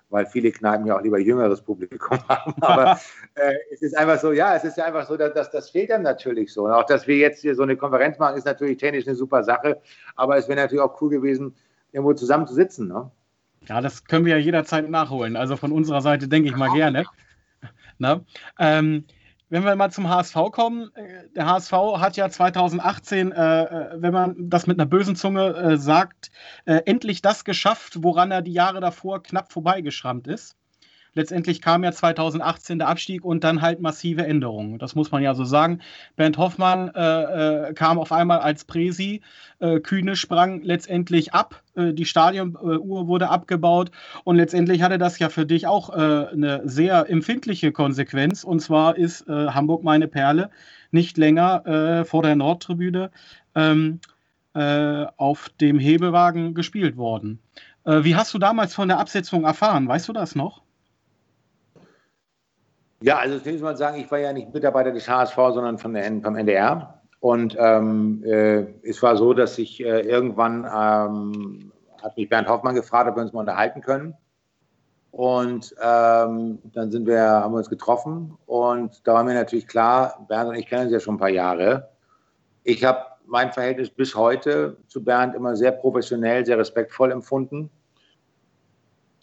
weil 0.10 0.26
viele 0.26 0.52
Kneipen 0.52 0.86
ja 0.86 0.98
auch 0.98 1.02
lieber 1.02 1.20
jüngeres 1.20 1.62
Publikum 1.62 2.18
haben. 2.30 2.54
Aber 2.62 3.00
äh, 3.36 3.56
es 3.72 3.82
ist 3.82 3.98
einfach 3.98 4.20
so, 4.20 4.32
ja, 4.32 4.56
es 4.56 4.64
ist 4.64 4.78
ja 4.78 4.86
einfach 4.86 5.08
so, 5.08 5.18
dass, 5.18 5.34
dass 5.34 5.52
das 5.52 5.70
fehlt 5.72 5.90
dann 5.90 6.04
natürlich 6.04 6.54
so. 6.54 6.66
Und 6.66 6.72
auch, 6.72 6.86
dass 6.86 7.08
wir 7.08 7.18
jetzt 7.18 7.42
hier 7.42 7.56
so 7.56 7.64
eine 7.64 7.78
Konferenz 7.78 8.20
machen, 8.20 8.38
ist 8.38 8.46
natürlich 8.46 8.78
technisch 8.78 9.08
eine 9.08 9.16
super 9.16 9.44
Sache, 9.44 9.82
aber 10.16 10.38
es 10.38 10.48
wäre 10.48 10.60
natürlich 10.60 10.84
auch 10.84 11.00
cool 11.02 11.10
gewesen, 11.10 11.56
irgendwo 11.92 12.14
zusammen 12.14 12.48
zu 12.48 12.54
sitzen. 12.54 12.88
Ne? 12.88 13.10
Ja, 13.68 13.82
das 13.82 14.06
können 14.06 14.26
wir 14.26 14.38
ja 14.38 14.44
jederzeit 14.44 14.90
nachholen. 14.90 15.36
Also 15.36 15.56
von 15.56 15.72
unserer 15.72 16.02
Seite 16.02 16.28
denke 16.28 16.50
ich 16.50 16.56
mal 16.56 16.72
gerne. 16.74 17.06
Na? 17.98 18.22
Ähm, 18.60 19.06
wenn 19.50 19.64
wir 19.64 19.76
mal 19.76 19.92
zum 19.92 20.10
HSV 20.10 20.36
kommen, 20.52 20.90
äh, 20.96 21.30
der 21.36 21.46
HSV 21.46 21.72
hat 22.00 22.18
ja 22.18 22.30
2018, 22.30 23.32
äh, 23.32 23.64
äh, 23.64 23.90
wenn 24.02 24.12
man 24.12 24.36
das 24.50 24.66
mit 24.66 24.80
einer 24.80 24.88
bösen 24.88 25.16
Zunge 25.16 25.50
äh, 25.56 25.78
sagt, 25.78 26.32
äh, 26.66 26.82
endlich 26.86 27.22
das 27.22 27.46
geschafft, 27.46 28.02
woran 28.02 28.32
er 28.32 28.42
die 28.42 28.54
Jahre 28.54 28.82
davor 28.82 29.22
knapp 29.22 29.52
vorbeigeschrammt 29.52 30.28
ist. 30.28 30.56
Letztendlich 31.16 31.62
kam 31.62 31.84
ja 31.84 31.92
2018 31.92 32.80
der 32.80 32.88
Abstieg 32.88 33.24
und 33.24 33.44
dann 33.44 33.62
halt 33.62 33.80
massive 33.80 34.26
Änderungen. 34.26 34.80
Das 34.80 34.96
muss 34.96 35.12
man 35.12 35.22
ja 35.22 35.36
so 35.36 35.44
sagen. 35.44 35.82
Bernd 36.16 36.38
Hoffmann 36.38 36.90
äh, 36.96 37.70
äh, 37.70 37.74
kam 37.74 38.00
auf 38.00 38.12
einmal 38.12 38.40
als 38.40 38.66
Presi. 38.66 39.22
Äh, 39.60 39.80
Kühne 39.80 40.16
sprang 40.16 40.62
letztendlich 40.62 41.34
ab. 41.34 41.62
Äh, 41.76 41.94
die 41.94 42.06
Stadionuhr 42.06 43.08
wurde 43.08 43.30
abgebaut. 43.30 43.92
Und 44.24 44.38
letztendlich 44.38 44.82
hatte 44.82 44.98
das 44.98 45.20
ja 45.20 45.30
für 45.30 45.46
dich 45.46 45.68
auch 45.68 45.92
äh, 45.92 46.28
eine 46.32 46.62
sehr 46.66 47.08
empfindliche 47.10 47.72
Konsequenz. 47.72 48.44
Und 48.44 48.62
zwar 48.62 48.98
ist 48.98 49.28
äh, 49.28 49.50
Hamburg 49.50 49.84
meine 49.84 50.08
Perle 50.08 50.50
nicht 50.92 51.18
länger 51.18 52.06
vor 52.06 52.22
der 52.22 52.36
Nordtribüne 52.36 53.10
ähm, 53.56 54.00
auf 54.54 55.50
dem 55.60 55.80
Hebewagen 55.80 56.54
gespielt 56.54 56.98
worden. 56.98 57.40
Wie 57.84 58.16
hast 58.16 58.32
du 58.36 58.38
damals 58.38 58.76
von 58.76 58.90
der 58.90 59.00
Absetzung 59.00 59.44
erfahren? 59.44 59.88
Weißt 59.88 60.08
du 60.08 60.14
das 60.14 60.36
noch? 60.36 60.63
Ja, 63.04 63.18
also 63.18 63.38
zunächst 63.38 63.62
mal 63.62 63.76
sagen, 63.76 64.00
ich 64.00 64.10
war 64.10 64.20
ja 64.20 64.32
nicht 64.32 64.54
Mitarbeiter 64.54 64.94
des 64.94 65.10
HSV, 65.10 65.36
sondern 65.36 65.78
von 65.78 65.94
der, 65.94 66.06
vom 66.22 66.38
NDR. 66.38 67.02
Und 67.20 67.54
ähm, 67.60 68.24
äh, 68.24 68.62
es 68.82 69.04
war 69.04 69.18
so, 69.18 69.34
dass 69.34 69.58
ich 69.58 69.84
äh, 69.84 70.00
irgendwann 70.04 70.64
ähm, 70.64 71.74
hat 72.02 72.16
mich 72.16 72.30
Bernd 72.30 72.48
Hoffmann 72.48 72.76
gefragt, 72.76 73.10
ob 73.10 73.18
wir 73.18 73.24
uns 73.24 73.34
mal 73.34 73.42
unterhalten 73.42 73.82
können. 73.82 74.14
Und 75.12 75.76
ähm, 75.84 76.60
dann 76.72 76.92
sind 76.92 77.06
wir, 77.06 77.22
haben 77.22 77.54
wir 77.54 77.58
uns 77.58 77.70
getroffen 77.70 78.38
und 78.46 79.06
da 79.06 79.16
war 79.16 79.26
mir 79.26 79.34
natürlich 79.34 79.68
klar, 79.68 80.26
Bernd 80.30 80.52
und 80.52 80.56
ich 80.56 80.68
kennen 80.68 80.84
uns 80.84 80.94
ja 80.94 81.02
schon 81.02 81.16
ein 81.16 81.20
paar 81.20 81.28
Jahre. 81.28 81.90
Ich 82.64 82.86
habe 82.86 83.00
mein 83.26 83.52
Verhältnis 83.52 83.90
bis 83.90 84.16
heute 84.16 84.78
zu 84.88 85.04
Bernd 85.04 85.36
immer 85.36 85.58
sehr 85.58 85.74
professionell, 85.74 86.46
sehr 86.46 86.58
respektvoll 86.58 87.12
empfunden 87.12 87.70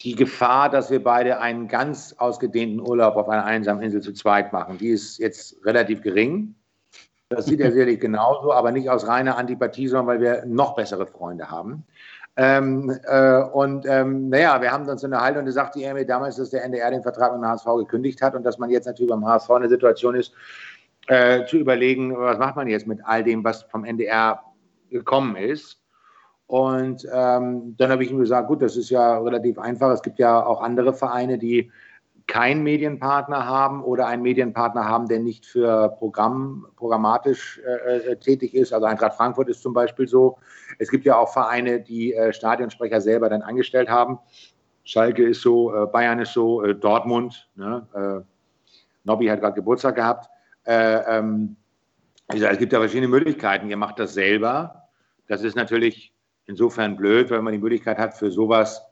die 0.03 0.15
Gefahr, 0.15 0.69
dass 0.69 0.89
wir 0.89 1.03
beide 1.03 1.39
einen 1.39 1.67
ganz 1.67 2.15
ausgedehnten 2.17 2.79
Urlaub 2.79 3.15
auf 3.15 3.29
einer 3.29 3.45
einsamen 3.45 3.83
Insel 3.83 4.01
zu 4.01 4.13
zweit 4.13 4.51
machen, 4.51 4.77
die 4.77 4.89
ist 4.89 5.19
jetzt 5.19 5.63
relativ 5.65 6.01
gering. 6.01 6.55
Das 7.29 7.45
sieht 7.45 7.59
er 7.59 7.71
sicherlich 7.71 7.99
genauso, 7.99 8.51
aber 8.51 8.71
nicht 8.71 8.89
aus 8.89 9.07
reiner 9.07 9.37
Antipathie, 9.37 9.87
sondern 9.87 10.07
weil 10.07 10.21
wir 10.21 10.45
noch 10.45 10.75
bessere 10.75 11.05
Freunde 11.05 11.49
haben. 11.51 11.85
Ähm, 12.37 12.97
äh, 13.03 13.41
und 13.41 13.85
ähm, 13.85 14.29
naja, 14.29 14.61
wir 14.61 14.71
haben 14.71 14.87
uns 14.87 15.03
unterhalten 15.03 15.39
und 15.39 15.45
er 15.47 15.51
sagte 15.51 15.81
er 15.81 15.93
mir 15.93 16.05
damals, 16.05 16.37
dass 16.37 16.49
der 16.49 16.63
NDR 16.63 16.89
den 16.89 17.03
Vertrag 17.03 17.33
mit 17.33 17.41
dem 17.41 17.47
HSV 17.47 17.65
gekündigt 17.79 18.21
hat 18.21 18.35
und 18.35 18.43
dass 18.43 18.57
man 18.57 18.69
jetzt 18.69 18.85
natürlich 18.85 19.11
beim 19.11 19.25
HSV 19.25 19.49
in 19.49 19.61
der 19.61 19.69
Situation 19.69 20.15
ist, 20.15 20.33
äh, 21.07 21.45
zu 21.45 21.57
überlegen, 21.57 22.17
was 22.17 22.37
macht 22.37 22.55
man 22.55 22.67
jetzt 22.67 22.87
mit 22.87 22.99
all 23.03 23.23
dem, 23.23 23.43
was 23.43 23.63
vom 23.63 23.83
NDR 23.83 24.41
gekommen 24.89 25.35
ist. 25.35 25.80
Und 26.51 27.07
ähm, 27.13 27.77
dann 27.77 27.91
habe 27.91 28.03
ich 28.03 28.11
ihm 28.11 28.17
gesagt, 28.17 28.49
gut, 28.49 28.61
das 28.61 28.75
ist 28.75 28.89
ja 28.89 29.17
relativ 29.19 29.57
einfach. 29.57 29.89
Es 29.91 30.01
gibt 30.01 30.19
ja 30.19 30.45
auch 30.45 30.61
andere 30.61 30.93
Vereine, 30.93 31.37
die 31.37 31.71
keinen 32.27 32.61
Medienpartner 32.61 33.45
haben 33.45 33.81
oder 33.81 34.07
einen 34.07 34.21
Medienpartner 34.21 34.83
haben, 34.83 35.07
der 35.07 35.19
nicht 35.19 35.45
für 35.45 35.87
Programm, 35.97 36.67
programmatisch 36.75 37.61
äh, 37.65 37.99
äh, 37.99 38.15
tätig 38.17 38.53
ist. 38.53 38.73
Also 38.73 38.85
Eintracht 38.85 39.13
Frankfurt 39.13 39.47
ist 39.47 39.61
zum 39.61 39.73
Beispiel 39.73 40.09
so. 40.09 40.39
Es 40.77 40.91
gibt 40.91 41.05
ja 41.05 41.15
auch 41.15 41.31
Vereine, 41.31 41.79
die 41.79 42.13
äh, 42.13 42.33
Stadionsprecher 42.33 42.99
selber 42.99 43.29
dann 43.29 43.43
angestellt 43.43 43.87
haben. 43.87 44.19
Schalke 44.83 45.23
ist 45.23 45.43
so, 45.43 45.73
äh, 45.73 45.85
Bayern 45.85 46.19
ist 46.19 46.33
so, 46.33 46.63
äh, 46.63 46.75
Dortmund. 46.75 47.49
Ne? 47.55 47.87
Äh, 47.95 48.25
Nobby 49.05 49.27
hat 49.27 49.39
gerade 49.39 49.55
Geburtstag 49.55 49.95
gehabt. 49.95 50.29
Ähm, 50.65 51.55
es 52.27 52.57
gibt 52.57 52.73
ja 52.73 52.79
verschiedene 52.79 53.07
Möglichkeiten. 53.07 53.69
Ihr 53.69 53.77
macht 53.77 53.99
das 53.99 54.13
selber. 54.13 54.89
Das 55.27 55.43
ist 55.43 55.55
natürlich 55.55 56.13
insofern 56.51 56.95
blöd, 56.95 57.31
weil 57.31 57.41
man 57.41 57.53
die 57.53 57.59
Möglichkeit 57.59 57.97
hat, 57.97 58.13
für 58.13 58.29
sowas 58.29 58.85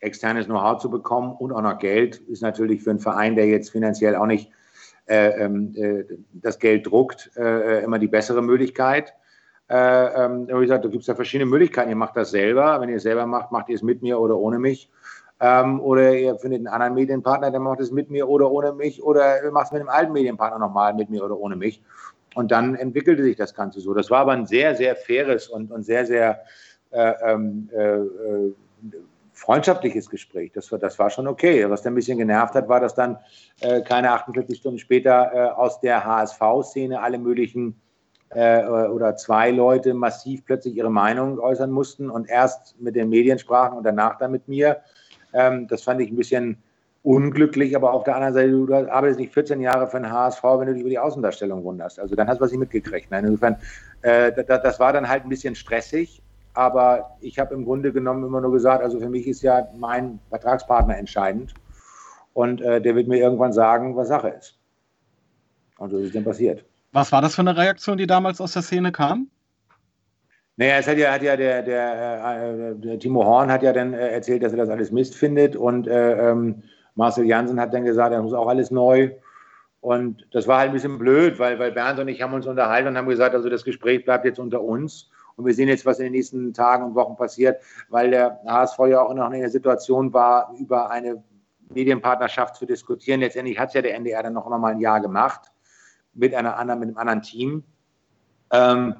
externes 0.00 0.46
Know-how 0.46 0.78
zu 0.78 0.90
bekommen 0.90 1.32
und 1.32 1.52
auch 1.52 1.62
noch 1.62 1.78
Geld, 1.78 2.16
ist 2.16 2.42
natürlich 2.42 2.82
für 2.82 2.90
einen 2.90 2.98
Verein, 2.98 3.36
der 3.36 3.46
jetzt 3.46 3.70
finanziell 3.70 4.16
auch 4.16 4.26
nicht 4.26 4.50
äh, 5.06 5.44
ähm, 5.44 5.72
äh, 5.76 6.04
das 6.32 6.58
Geld 6.58 6.86
druckt, 6.86 7.30
äh, 7.36 7.82
immer 7.82 7.98
die 7.98 8.08
bessere 8.08 8.42
Möglichkeit. 8.42 9.14
Äh, 9.68 10.24
ähm, 10.24 10.46
wie 10.48 10.60
gesagt, 10.60 10.84
da 10.84 10.88
gibt 10.88 11.02
es 11.02 11.06
ja 11.06 11.14
verschiedene 11.14 11.48
Möglichkeiten. 11.48 11.88
Ihr 11.88 11.96
macht 11.96 12.16
das 12.16 12.30
selber. 12.30 12.80
Wenn 12.80 12.90
ihr 12.90 12.96
es 12.96 13.02
selber 13.02 13.26
macht, 13.26 13.50
macht 13.50 13.68
ihr 13.68 13.76
es 13.76 13.82
mit 13.82 14.02
mir 14.02 14.20
oder 14.20 14.36
ohne 14.36 14.58
mich. 14.58 14.90
Ähm, 15.40 15.80
oder 15.80 16.14
ihr 16.14 16.36
findet 16.36 16.60
einen 16.60 16.68
anderen 16.68 16.94
Medienpartner, 16.94 17.50
der 17.50 17.60
macht 17.60 17.80
es 17.80 17.90
mit 17.90 18.10
mir 18.10 18.28
oder 18.28 18.50
ohne 18.50 18.72
mich. 18.72 19.02
Oder 19.02 19.42
ihr 19.42 19.52
macht 19.52 19.66
es 19.66 19.72
mit 19.72 19.80
einem 19.80 19.88
alten 19.88 20.12
Medienpartner 20.12 20.58
nochmal 20.58 20.94
mit 20.94 21.08
mir 21.08 21.24
oder 21.24 21.38
ohne 21.38 21.56
mich. 21.56 21.82
Und 22.34 22.50
dann 22.50 22.74
entwickelte 22.74 23.22
sich 23.22 23.36
das 23.36 23.54
Ganze 23.54 23.80
so. 23.80 23.94
Das 23.94 24.10
war 24.10 24.20
aber 24.20 24.32
ein 24.32 24.46
sehr, 24.46 24.74
sehr 24.74 24.96
faires 24.96 25.48
und, 25.48 25.70
und 25.70 25.82
sehr, 25.84 26.04
sehr 26.04 26.40
äh, 26.94 27.14
ähm, 27.24 27.68
äh, 27.72 27.96
äh, 27.96 28.54
freundschaftliches 29.32 30.08
Gespräch. 30.08 30.52
Das 30.52 30.70
war, 30.70 30.78
das 30.78 30.98
war 30.98 31.10
schon 31.10 31.26
okay. 31.26 31.68
Was 31.68 31.82
dann 31.82 31.92
ein 31.92 31.96
bisschen 31.96 32.18
genervt 32.18 32.54
hat, 32.54 32.68
war, 32.68 32.80
dass 32.80 32.94
dann 32.94 33.18
äh, 33.60 33.82
keine 33.82 34.12
48 34.12 34.56
Stunden 34.56 34.78
später 34.78 35.30
äh, 35.34 35.38
aus 35.50 35.80
der 35.80 36.04
HSV-Szene 36.04 37.00
alle 37.00 37.18
möglichen 37.18 37.74
äh, 38.30 38.64
oder 38.64 39.16
zwei 39.16 39.50
Leute 39.50 39.92
massiv 39.92 40.44
plötzlich 40.44 40.76
ihre 40.76 40.90
Meinung 40.90 41.40
äußern 41.40 41.70
mussten 41.70 42.10
und 42.10 42.30
erst 42.30 42.80
mit 42.80 42.94
den 42.94 43.08
Medien 43.08 43.40
sprachen 43.40 43.76
und 43.76 43.84
danach 43.84 44.18
dann 44.18 44.30
mit 44.30 44.46
mir. 44.46 44.78
Ähm, 45.32 45.66
das 45.66 45.82
fand 45.82 46.00
ich 46.00 46.10
ein 46.10 46.16
bisschen 46.16 46.62
unglücklich, 47.02 47.74
aber 47.74 47.92
auf 47.92 48.04
der 48.04 48.14
anderen 48.14 48.34
Seite, 48.34 48.50
du 48.50 48.72
arbeitest 48.72 49.18
nicht 49.18 49.34
14 49.34 49.60
Jahre 49.60 49.88
für 49.88 49.98
den 49.98 50.10
HSV, 50.10 50.42
wenn 50.44 50.68
du 50.68 50.74
dich 50.74 50.80
über 50.80 50.90
die 50.90 50.98
Außendarstellung 50.98 51.64
wunderst. 51.64 51.98
Also 51.98 52.14
dann 52.14 52.28
hast 52.28 52.38
du 52.38 52.44
was 52.44 52.52
nicht 52.52 52.60
mitgekriegt. 52.60 53.10
Nein, 53.10 53.26
insofern, 53.26 53.56
das 54.00 54.80
war 54.80 54.92
dann 54.94 55.06
halt 55.06 55.24
ein 55.24 55.28
bisschen 55.28 55.54
stressig 55.54 56.22
aber 56.54 57.16
ich 57.20 57.38
habe 57.38 57.54
im 57.54 57.64
Grunde 57.64 57.92
genommen 57.92 58.24
immer 58.24 58.40
nur 58.40 58.52
gesagt, 58.52 58.82
also 58.82 59.00
für 59.00 59.08
mich 59.08 59.26
ist 59.26 59.42
ja 59.42 59.68
mein 59.76 60.20
Vertragspartner 60.30 60.96
entscheidend. 60.96 61.52
Und 62.32 62.60
äh, 62.60 62.80
der 62.80 62.96
wird 62.96 63.06
mir 63.08 63.18
irgendwann 63.18 63.52
sagen, 63.52 63.96
was 63.96 64.08
Sache 64.08 64.28
ist. 64.28 64.58
Und 65.78 65.90
so 65.90 65.98
ist 65.98 66.14
dann 66.14 66.24
passiert. 66.24 66.64
Was 66.92 67.10
war 67.12 67.22
das 67.22 67.34
für 67.34 67.42
eine 67.42 67.56
Reaktion, 67.56 67.98
die 67.98 68.06
damals 68.06 68.40
aus 68.40 68.52
der 68.52 68.62
Szene 68.62 68.92
kam? 68.92 69.28
Naja, 70.56 70.76
es 70.78 70.86
hat 70.86 70.98
ja, 70.98 71.12
hat 71.12 71.22
ja 71.22 71.36
der, 71.36 71.62
der, 71.62 72.72
äh, 72.72 72.74
der 72.76 72.98
Timo 73.00 73.24
Horn 73.24 73.50
hat 73.50 73.64
ja 73.64 73.72
dann 73.72 73.92
äh, 73.92 74.10
erzählt, 74.10 74.44
dass 74.44 74.52
er 74.52 74.58
das 74.58 74.68
alles 74.68 74.92
Mist 74.92 75.16
findet. 75.16 75.56
Und 75.56 75.88
äh, 75.88 76.30
ähm, 76.30 76.62
Marcel 76.94 77.26
Janssen 77.26 77.60
hat 77.60 77.74
dann 77.74 77.84
gesagt, 77.84 78.12
er 78.12 78.22
muss 78.22 78.32
auch 78.32 78.46
alles 78.46 78.70
neu. 78.70 79.10
Und 79.80 80.26
das 80.32 80.46
war 80.46 80.58
halt 80.60 80.70
ein 80.70 80.74
bisschen 80.74 80.98
blöd, 80.98 81.38
weil, 81.40 81.58
weil 81.58 81.72
Bernd 81.72 81.98
und 81.98 82.08
ich 82.08 82.22
haben 82.22 82.32
uns 82.32 82.46
unterhalten 82.46 82.88
und 82.88 82.96
haben 82.96 83.08
gesagt, 83.08 83.34
also 83.34 83.48
das 83.50 83.64
Gespräch 83.64 84.04
bleibt 84.04 84.24
jetzt 84.24 84.38
unter 84.38 84.62
uns. 84.62 85.10
Und 85.36 85.46
wir 85.46 85.54
sehen 85.54 85.68
jetzt, 85.68 85.84
was 85.84 85.98
in 85.98 86.04
den 86.04 86.12
nächsten 86.12 86.52
Tagen 86.52 86.84
und 86.84 86.94
Wochen 86.94 87.16
passiert, 87.16 87.60
weil 87.88 88.10
der 88.10 88.40
HSV 88.46 88.78
ja 88.88 89.02
auch 89.02 89.14
noch 89.14 89.30
in 89.30 89.40
der 89.40 89.50
Situation 89.50 90.12
war, 90.12 90.54
über 90.58 90.90
eine 90.90 91.22
Medienpartnerschaft 91.72 92.56
zu 92.56 92.66
diskutieren. 92.66 93.20
Letztendlich 93.20 93.58
hat 93.58 93.68
es 93.68 93.74
ja 93.74 93.82
der 93.82 93.94
NDR 93.94 94.22
dann 94.22 94.34
noch 94.34 94.48
mal 94.48 94.72
ein 94.72 94.80
Jahr 94.80 95.00
gemacht 95.00 95.50
mit 96.12 96.34
einer 96.34 96.56
anderen, 96.56 96.80
mit 96.80 96.88
einem 96.88 96.98
anderen 96.98 97.22
Team. 97.22 97.64
Ähm, 98.52 98.94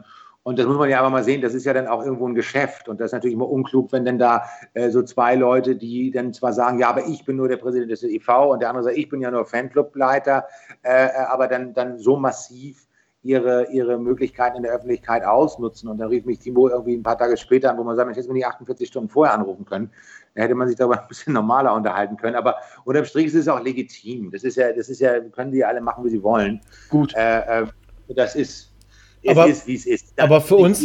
und 0.45 0.59
das 0.59 0.67
muss 0.67 0.77
man 0.77 0.91
ja 0.91 0.99
aber 1.01 1.09
mal 1.09 1.25
sehen, 1.25 1.41
das 1.41 1.55
ist 1.55 1.65
ja 1.65 1.73
dann 1.73 1.89
auch 1.89 2.05
irgendwo 2.05 2.29
ein 2.29 2.35
Geschäft. 2.35 2.87
Und 2.89 3.01
das 3.01 3.07
ist 3.07 3.13
natürlich 3.13 3.35
immer 3.35 3.49
unklug, 3.49 3.93
wenn 3.93 4.05
dann 4.05 4.19
da 4.19 4.45
äh, 4.75 4.91
so 4.91 5.03
zwei 5.03 5.37
Leute, 5.37 5.75
die 5.75 6.11
dann 6.11 6.35
zwar 6.35 6.53
sagen, 6.53 6.79
ja, 6.79 6.91
aber 6.91 7.07
ich 7.07 7.25
bin 7.25 7.37
nur 7.37 7.49
der 7.49 7.57
Präsident 7.57 7.91
des 7.91 8.03
EV 8.03 8.51
und 8.51 8.61
der 8.61 8.69
andere 8.69 8.85
sagt, 8.85 8.99
ich 8.99 9.09
bin 9.09 9.23
ja 9.23 9.31
nur 9.31 9.47
Fanclubleiter, 9.47 10.47
äh, 10.83 11.07
äh, 11.07 11.11
aber 11.29 11.49
dann, 11.49 11.73
dann 11.73 11.99
so 11.99 12.19
massiv 12.19 12.84
ihre, 13.25 13.71
ihre 13.73 13.99
Möglichkeiten 13.99 14.59
in 14.59 14.63
der 14.63 14.73
Öffentlichkeit 14.73 15.25
ausnutzen. 15.25 15.89
Und 15.89 15.99
dann 15.99 16.09
rief 16.09 16.27
mich 16.27 16.39
Timo 16.39 16.69
irgendwie 16.69 16.95
ein 16.95 17.03
paar 17.03 17.17
Tage 17.17 17.37
später 17.39 17.71
an, 17.71 17.79
wo 17.79 17.83
man 17.83 17.97
sagt, 17.97 18.11
ich 18.11 18.19
hätte 18.19 18.29
mir 18.29 18.35
die 18.35 18.45
48 18.45 18.87
Stunden 18.87 19.09
vorher 19.09 19.35
anrufen 19.35 19.65
können. 19.65 19.91
Da 20.35 20.43
hätte 20.43 20.55
man 20.55 20.69
sich 20.69 20.77
darüber 20.77 21.01
ein 21.03 21.09
bisschen 21.09 21.33
normaler 21.33 21.75
unterhalten 21.75 22.19
können. 22.19 22.37
Aber 22.37 22.57
unterm 22.85 23.07
Strich 23.07 23.27
ist 23.27 23.35
es 23.35 23.49
auch 23.49 23.63
legitim. 23.63 24.31
Das 24.31 24.45
ist 24.45 24.57
ja, 24.57 24.73
das 24.73 24.91
ist 24.91 25.01
ja, 25.01 25.19
können 25.21 25.53
die 25.53 25.65
alle 25.65 25.81
machen, 25.81 26.05
wie 26.05 26.11
sie 26.11 26.23
wollen. 26.23 26.61
Gut. 26.91 27.15
Äh, 27.15 27.63
äh, 27.63 27.67
das 28.15 28.35
ist, 28.35 28.75
es 29.23 29.31
aber, 29.31 29.49
ist, 29.49 29.67
wie 29.67 29.75
es 29.75 29.87
ist. 29.87 30.13
Das 30.17 30.25
aber 30.27 30.43
für 30.43 30.57
uns, 30.57 30.85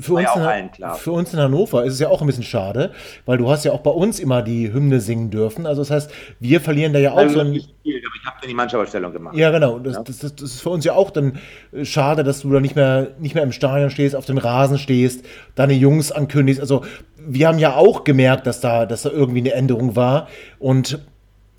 für 0.00 0.14
uns, 0.14 0.28
in, 0.36 0.90
für 0.96 1.12
uns 1.12 1.32
in 1.32 1.40
Hannover 1.40 1.84
ist 1.84 1.94
es 1.94 2.00
ja 2.00 2.08
auch 2.08 2.20
ein 2.20 2.26
bisschen 2.26 2.44
schade, 2.44 2.92
weil 3.26 3.38
du 3.38 3.50
hast 3.50 3.64
ja 3.64 3.72
auch 3.72 3.80
bei 3.80 3.90
uns 3.90 4.18
immer 4.18 4.42
die 4.42 4.72
Hymne 4.72 5.00
singen 5.00 5.30
dürfen. 5.30 5.66
Also 5.66 5.82
das 5.82 5.90
heißt, 5.90 6.10
wir 6.38 6.60
verlieren 6.60 6.92
da 6.92 6.98
ja 6.98 7.12
auch 7.12 7.18
also 7.18 7.34
so 7.34 7.40
ein... 7.40 7.54
Ich 7.54 8.26
habe 8.26 8.36
dann 8.40 8.48
die 8.48 8.54
Mannschaftsausstellung 8.54 9.12
gemacht. 9.12 9.36
Ja, 9.36 9.50
genau. 9.50 9.78
Das, 9.78 9.96
ja. 9.96 10.02
Das, 10.02 10.18
das, 10.18 10.34
das, 10.36 10.54
ist 10.54 10.60
für 10.60 10.70
uns 10.70 10.84
ja 10.84 10.94
auch 10.94 11.10
dann 11.10 11.38
äh, 11.72 11.84
schade, 11.84 12.24
dass 12.24 12.40
du 12.40 12.50
da 12.50 12.60
nicht 12.60 12.76
mehr, 12.76 13.08
nicht 13.18 13.34
mehr 13.34 13.42
im 13.42 13.52
Stadion 13.52 13.90
stehst, 13.90 14.14
auf 14.14 14.26
dem 14.26 14.38
Rasen 14.38 14.78
stehst, 14.78 15.24
deine 15.54 15.72
Jungs 15.72 16.12
ankündigst. 16.12 16.60
Also 16.60 16.84
wir 17.18 17.48
haben 17.48 17.58
ja 17.58 17.76
auch 17.76 18.04
gemerkt, 18.04 18.46
dass 18.46 18.60
da, 18.60 18.86
dass 18.86 19.02
da 19.02 19.10
irgendwie 19.10 19.40
eine 19.40 19.52
Änderung 19.52 19.96
war. 19.96 20.28
Und 20.58 21.00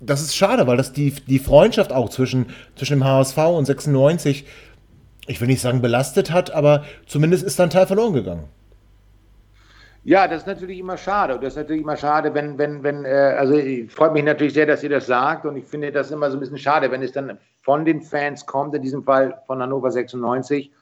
das 0.00 0.20
ist 0.20 0.34
schade, 0.34 0.66
weil 0.66 0.76
das 0.76 0.92
die, 0.92 1.12
die 1.26 1.38
Freundschaft 1.38 1.92
auch 1.92 2.08
zwischen, 2.08 2.46
zwischen 2.76 2.98
dem 2.98 3.04
HSV 3.04 3.38
und 3.38 3.64
96 3.64 4.44
ich 5.26 5.40
will 5.40 5.48
nicht 5.48 5.60
sagen 5.60 5.80
belastet 5.82 6.30
hat, 6.30 6.50
aber 6.50 6.84
zumindest 7.06 7.44
ist 7.44 7.58
da 7.58 7.64
ein 7.64 7.70
Teil 7.70 7.86
verloren 7.86 8.12
gegangen. 8.12 8.44
Ja, 10.04 10.26
das 10.26 10.38
ist 10.38 10.46
natürlich 10.48 10.80
immer 10.80 10.96
schade. 10.96 11.38
Das 11.40 11.52
ist 11.52 11.56
natürlich 11.56 11.82
immer 11.82 11.96
schade, 11.96 12.34
wenn, 12.34 12.58
wenn, 12.58 12.82
wenn, 12.82 13.04
äh, 13.04 13.36
also 13.38 13.54
freut 13.88 14.12
mich 14.12 14.24
natürlich 14.24 14.52
sehr, 14.52 14.66
dass 14.66 14.82
ihr 14.82 14.90
das 14.90 15.06
sagt. 15.06 15.46
Und 15.46 15.56
ich 15.56 15.64
finde 15.64 15.92
das 15.92 16.10
immer 16.10 16.28
so 16.28 16.36
ein 16.36 16.40
bisschen 16.40 16.58
schade, 16.58 16.90
wenn 16.90 17.02
es 17.02 17.12
dann 17.12 17.38
von 17.62 17.84
den 17.84 18.02
Fans 18.02 18.44
kommt, 18.44 18.74
in 18.74 18.82
diesem 18.82 19.04
Fall 19.04 19.40
von 19.46 19.62
Hannover 19.62 19.92
96, 19.92 20.72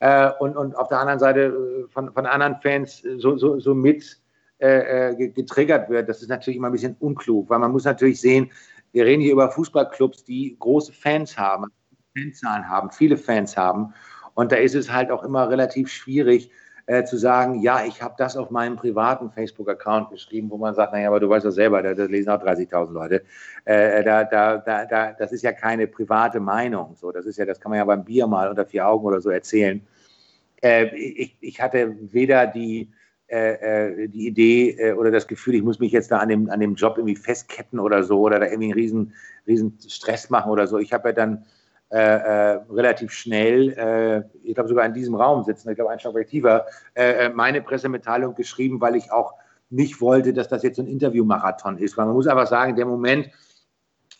äh, 0.00 0.30
und, 0.40 0.56
und 0.56 0.76
auf 0.76 0.88
der 0.88 0.98
anderen 0.98 1.20
Seite 1.20 1.40
äh, 1.40 1.92
von, 1.92 2.12
von 2.12 2.26
anderen 2.26 2.56
Fans 2.60 3.02
so, 3.16 3.36
so, 3.36 3.60
so 3.60 3.74
mit 3.74 4.18
äh, 4.58 5.10
äh 5.10 5.28
getriggert 5.28 5.88
wird. 5.88 6.08
Das 6.08 6.20
ist 6.20 6.28
natürlich 6.28 6.56
immer 6.56 6.68
ein 6.68 6.72
bisschen 6.72 6.96
unklug, 6.98 7.48
weil 7.50 7.60
man 7.60 7.70
muss 7.70 7.84
natürlich 7.84 8.20
sehen, 8.20 8.50
wir 8.92 9.04
reden 9.04 9.22
hier 9.22 9.32
über 9.32 9.50
Fußballclubs, 9.50 10.24
die 10.24 10.56
große 10.58 10.92
Fans 10.92 11.38
haben. 11.38 11.70
Fanzahlen 12.16 12.68
haben, 12.68 12.90
viele 12.90 13.16
Fans 13.16 13.56
haben. 13.56 13.94
Und 14.34 14.52
da 14.52 14.56
ist 14.56 14.74
es 14.74 14.92
halt 14.92 15.10
auch 15.10 15.22
immer 15.22 15.48
relativ 15.48 15.88
schwierig 15.90 16.50
äh, 16.86 17.04
zu 17.04 17.16
sagen, 17.16 17.60
ja, 17.60 17.84
ich 17.86 18.02
habe 18.02 18.14
das 18.18 18.36
auf 18.36 18.50
meinem 18.50 18.76
privaten 18.76 19.30
Facebook-Account 19.30 20.10
geschrieben, 20.10 20.50
wo 20.50 20.58
man 20.58 20.74
sagt, 20.74 20.92
naja, 20.92 21.08
aber 21.08 21.20
du 21.20 21.28
weißt 21.28 21.46
doch 21.46 21.50
selber, 21.50 21.82
da, 21.82 21.94
da 21.94 22.04
lesen 22.04 22.30
auch 22.30 22.42
30.000 22.42 22.92
Leute. 22.92 23.24
Äh, 23.64 24.04
da, 24.04 24.24
da, 24.24 24.58
da, 24.58 24.84
da, 24.84 25.12
das 25.12 25.32
ist 25.32 25.42
ja 25.42 25.52
keine 25.52 25.86
private 25.86 26.40
Meinung. 26.40 26.94
So, 26.96 27.10
das 27.10 27.26
ist 27.26 27.38
ja, 27.38 27.46
das 27.46 27.60
kann 27.60 27.70
man 27.70 27.78
ja 27.78 27.84
beim 27.84 28.04
Bier 28.04 28.26
mal 28.26 28.48
unter 28.48 28.66
vier 28.66 28.86
Augen 28.86 29.06
oder 29.06 29.20
so 29.20 29.30
erzählen. 29.30 29.80
Äh, 30.62 30.94
ich, 30.94 31.36
ich 31.40 31.60
hatte 31.60 31.96
weder 32.12 32.46
die, 32.46 32.90
äh, 33.28 34.02
äh, 34.02 34.08
die 34.08 34.26
Idee 34.26 34.70
äh, 34.72 34.92
oder 34.92 35.10
das 35.10 35.26
Gefühl, 35.26 35.54
ich 35.54 35.62
muss 35.62 35.78
mich 35.78 35.92
jetzt 35.92 36.10
da 36.10 36.18
an 36.18 36.28
dem, 36.28 36.50
an 36.50 36.60
dem 36.60 36.74
Job 36.74 36.98
irgendwie 36.98 37.16
festketten 37.16 37.78
oder 37.78 38.02
so 38.02 38.20
oder 38.20 38.38
da 38.38 38.46
irgendwie 38.46 38.66
einen 38.66 38.74
riesen, 38.74 39.14
riesen 39.46 39.78
Stress 39.88 40.28
machen 40.28 40.50
oder 40.50 40.66
so. 40.66 40.78
Ich 40.78 40.92
habe 40.92 41.08
ja 41.08 41.12
dann 41.14 41.46
äh, 41.94 41.96
äh, 41.96 42.60
relativ 42.70 43.12
schnell, 43.12 43.70
äh, 43.78 44.24
ich 44.42 44.54
glaube 44.56 44.68
sogar 44.68 44.84
in 44.84 44.94
diesem 44.94 45.14
Raum 45.14 45.44
sitzen, 45.44 45.70
ich 45.70 45.76
glaube 45.76 45.92
ein 45.92 46.00
Stockwerk 46.00 46.26
tiefer, 46.26 46.66
äh, 46.94 47.28
meine 47.28 47.62
Pressemitteilung 47.62 48.34
geschrieben, 48.34 48.80
weil 48.80 48.96
ich 48.96 49.12
auch 49.12 49.34
nicht 49.70 50.00
wollte, 50.00 50.32
dass 50.32 50.48
das 50.48 50.64
jetzt 50.64 50.80
ein 50.80 50.88
Interviewmarathon 50.88 51.78
ist. 51.78 51.96
Weil 51.96 52.06
man 52.06 52.16
muss 52.16 52.26
einfach 52.26 52.48
sagen, 52.48 52.74
der 52.74 52.86
Moment, 52.86 53.30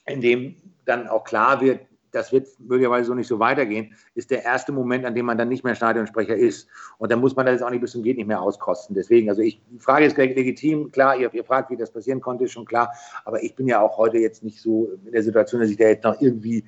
in 0.06 0.20
dem 0.20 0.54
dann 0.84 1.08
auch 1.08 1.24
klar 1.24 1.60
wird, 1.60 1.80
das 2.14 2.32
wird 2.32 2.48
möglicherweise 2.60 3.08
so 3.08 3.14
nicht 3.14 3.26
so 3.26 3.38
weitergehen, 3.38 3.94
ist 4.14 4.30
der 4.30 4.44
erste 4.44 4.72
Moment, 4.72 5.04
an 5.04 5.14
dem 5.14 5.26
man 5.26 5.36
dann 5.36 5.48
nicht 5.48 5.64
mehr 5.64 5.74
Stadionsprecher 5.74 6.36
ist. 6.36 6.68
Und 6.98 7.10
dann 7.10 7.20
muss 7.20 7.34
man 7.34 7.46
das 7.46 7.62
auch 7.62 7.70
nicht 7.70 7.80
bis 7.80 7.92
zum 7.92 8.02
Geht 8.02 8.16
nicht 8.16 8.26
mehr 8.26 8.40
auskosten. 8.40 8.94
Deswegen, 8.94 9.28
also 9.28 9.42
ich 9.42 9.60
die 9.70 9.78
Frage 9.78 10.06
ist 10.06 10.16
legitim, 10.16 10.92
klar, 10.92 11.16
ihr, 11.16 11.32
ihr 11.34 11.44
fragt, 11.44 11.70
wie 11.70 11.76
das 11.76 11.90
passieren 11.90 12.20
konnte, 12.20 12.44
ist 12.44 12.52
schon 12.52 12.64
klar. 12.64 12.92
Aber 13.24 13.42
ich 13.42 13.54
bin 13.54 13.66
ja 13.66 13.80
auch 13.80 13.98
heute 13.98 14.18
jetzt 14.18 14.44
nicht 14.44 14.60
so 14.60 14.90
in 15.04 15.12
der 15.12 15.22
Situation, 15.22 15.60
dass 15.60 15.70
ich 15.70 15.76
da 15.76 15.88
jetzt 15.88 16.04
noch 16.04 16.20
irgendwie 16.20 16.64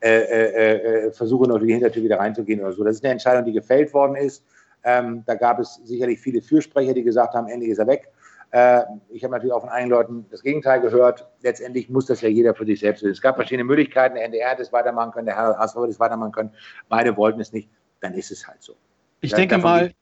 äh, 0.00 0.20
äh, 0.20 1.06
äh 1.06 1.12
versuche, 1.12 1.48
noch 1.48 1.56
durch 1.56 1.68
die 1.68 1.74
Hintertür 1.74 2.02
wieder 2.02 2.18
reinzugehen 2.18 2.60
oder 2.60 2.72
so. 2.72 2.84
Das 2.84 2.96
ist 2.96 3.04
eine 3.04 3.12
Entscheidung, 3.12 3.44
die 3.44 3.52
gefällt 3.52 3.92
worden 3.94 4.16
ist. 4.16 4.44
Ähm, 4.84 5.22
da 5.26 5.34
gab 5.34 5.58
es 5.58 5.80
sicherlich 5.84 6.20
viele 6.20 6.40
Fürsprecher, 6.40 6.94
die 6.94 7.02
gesagt 7.02 7.34
haben, 7.34 7.48
endlich 7.48 7.70
ist 7.70 7.78
er 7.78 7.86
weg. 7.86 8.10
Äh, 8.52 8.82
ich 9.10 9.22
habe 9.22 9.32
natürlich 9.32 9.52
auch 9.52 9.60
von 9.60 9.68
einigen 9.68 9.90
Leuten 9.90 10.26
das 10.30 10.42
Gegenteil 10.42 10.80
gehört. 10.80 11.28
Letztendlich 11.42 11.88
muss 11.88 12.06
das 12.06 12.20
ja 12.20 12.28
jeder 12.28 12.54
für 12.54 12.66
sich 12.66 12.80
selbst 12.80 13.02
wissen. 13.02 13.12
Es 13.12 13.20
gab 13.20 13.36
verschiedene 13.36 13.64
Möglichkeiten. 13.64 14.16
Der 14.16 14.24
NDR 14.24 14.50
hätte 14.50 14.62
es 14.62 14.72
weitermachen 14.72 15.12
können, 15.12 15.26
der 15.26 15.36
Herr 15.36 15.58
HSV 15.58 15.76
hätte 15.76 15.88
es 15.88 16.00
weitermachen 16.00 16.32
können. 16.32 16.50
Beide 16.88 17.16
wollten 17.16 17.40
es 17.40 17.52
nicht. 17.52 17.68
Dann 18.00 18.14
ist 18.14 18.30
es 18.30 18.46
halt 18.46 18.62
so. 18.62 18.74
Ich 19.20 19.32
denke 19.34 19.58
mal, 19.58 19.92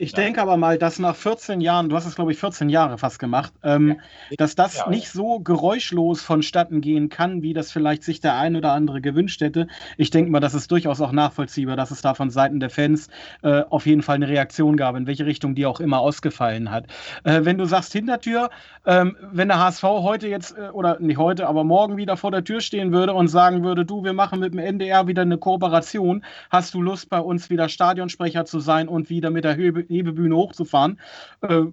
ich 0.00 0.12
ja. 0.12 0.16
denke 0.16 0.40
aber 0.40 0.56
mal, 0.56 0.78
dass 0.78 1.00
nach 1.00 1.16
14 1.16 1.60
Jahren, 1.60 1.88
du 1.88 1.96
hast 1.96 2.06
es 2.06 2.14
glaube 2.14 2.30
ich 2.30 2.38
14 2.38 2.68
Jahre 2.68 2.98
fast 2.98 3.18
gemacht, 3.18 3.52
ähm, 3.64 3.88
ja. 4.30 4.36
dass 4.36 4.54
das 4.54 4.76
ja, 4.76 4.88
nicht 4.88 5.10
so 5.10 5.40
geräuschlos 5.40 6.22
vonstatten 6.22 6.80
gehen 6.80 7.08
kann, 7.08 7.42
wie 7.42 7.52
das 7.52 7.72
vielleicht 7.72 8.04
sich 8.04 8.20
der 8.20 8.36
ein 8.36 8.54
oder 8.54 8.72
andere 8.72 9.00
gewünscht 9.00 9.40
hätte. 9.40 9.66
Ich 9.96 10.10
denke 10.10 10.30
mal, 10.30 10.38
das 10.38 10.54
ist 10.54 10.70
durchaus 10.70 11.00
auch 11.00 11.10
nachvollziehbar, 11.10 11.74
dass 11.76 11.90
es 11.90 12.00
da 12.00 12.14
von 12.14 12.30
Seiten 12.30 12.60
der 12.60 12.70
Fans 12.70 13.08
äh, 13.42 13.62
auf 13.70 13.86
jeden 13.86 14.02
Fall 14.02 14.14
eine 14.14 14.28
Reaktion 14.28 14.76
gab, 14.76 14.94
in 14.94 15.08
welche 15.08 15.26
Richtung 15.26 15.56
die 15.56 15.66
auch 15.66 15.80
immer 15.80 15.98
ausgefallen 15.98 16.70
hat. 16.70 16.86
Äh, 17.24 17.40
wenn 17.42 17.58
du 17.58 17.64
sagst 17.64 17.92
Hintertür, 17.92 18.50
ähm, 18.86 19.16
wenn 19.32 19.48
der 19.48 19.58
HSV 19.58 19.82
heute 19.82 20.28
jetzt, 20.28 20.56
äh, 20.56 20.68
oder 20.68 21.00
nicht 21.00 21.18
heute, 21.18 21.48
aber 21.48 21.64
morgen 21.64 21.96
wieder 21.96 22.16
vor 22.16 22.30
der 22.30 22.44
Tür 22.44 22.60
stehen 22.60 22.92
würde 22.92 23.14
und 23.14 23.26
sagen 23.26 23.64
würde, 23.64 23.84
du, 23.84 24.04
wir 24.04 24.12
machen 24.12 24.38
mit 24.38 24.54
dem 24.54 24.60
NDR 24.60 25.08
wieder 25.08 25.22
eine 25.22 25.38
Kooperation, 25.38 26.24
hast 26.50 26.72
du 26.74 26.82
Lust 26.82 27.10
bei 27.10 27.18
uns 27.18 27.50
wieder 27.50 27.68
Stadionsprecher 27.68 28.44
zu 28.44 28.60
sein 28.60 28.86
und 28.86 29.10
wieder 29.10 29.30
mit 29.30 29.42
der 29.42 29.56
Höhe 29.56 29.87
Hebebühne 29.88 30.36
hochzufahren. 30.36 30.98
Äh, 31.42 31.64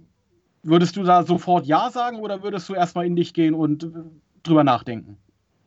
würdest 0.64 0.96
du 0.96 1.04
da 1.04 1.24
sofort 1.24 1.66
Ja 1.66 1.90
sagen 1.92 2.20
oder 2.20 2.44
würdest 2.44 2.68
du 2.70 2.74
erstmal 2.74 3.06
in 3.06 3.16
dich 3.16 3.34
gehen 3.34 3.54
und 3.54 3.84
äh, 3.84 3.88
drüber 4.44 4.64
nachdenken? 4.64 5.18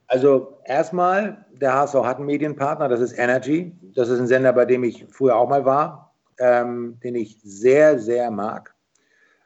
Also 0.08 0.58
erstmal, 0.64 1.44
der 1.60 1.74
HSV 1.74 1.94
hat 1.96 2.16
einen 2.16 2.26
Medienpartner, 2.26 2.88
das 2.88 3.00
ist 3.00 3.18
Energy. 3.18 3.72
Das 3.94 4.08
ist 4.08 4.18
ein 4.18 4.26
Sender, 4.26 4.52
bei 4.52 4.64
dem 4.64 4.82
ich 4.82 5.04
früher 5.10 5.36
auch 5.36 5.48
mal 5.48 5.64
war, 5.64 6.14
ähm, 6.38 6.98
den 7.04 7.14
ich 7.14 7.38
sehr, 7.42 7.98
sehr 7.98 8.30
mag. 8.30 8.74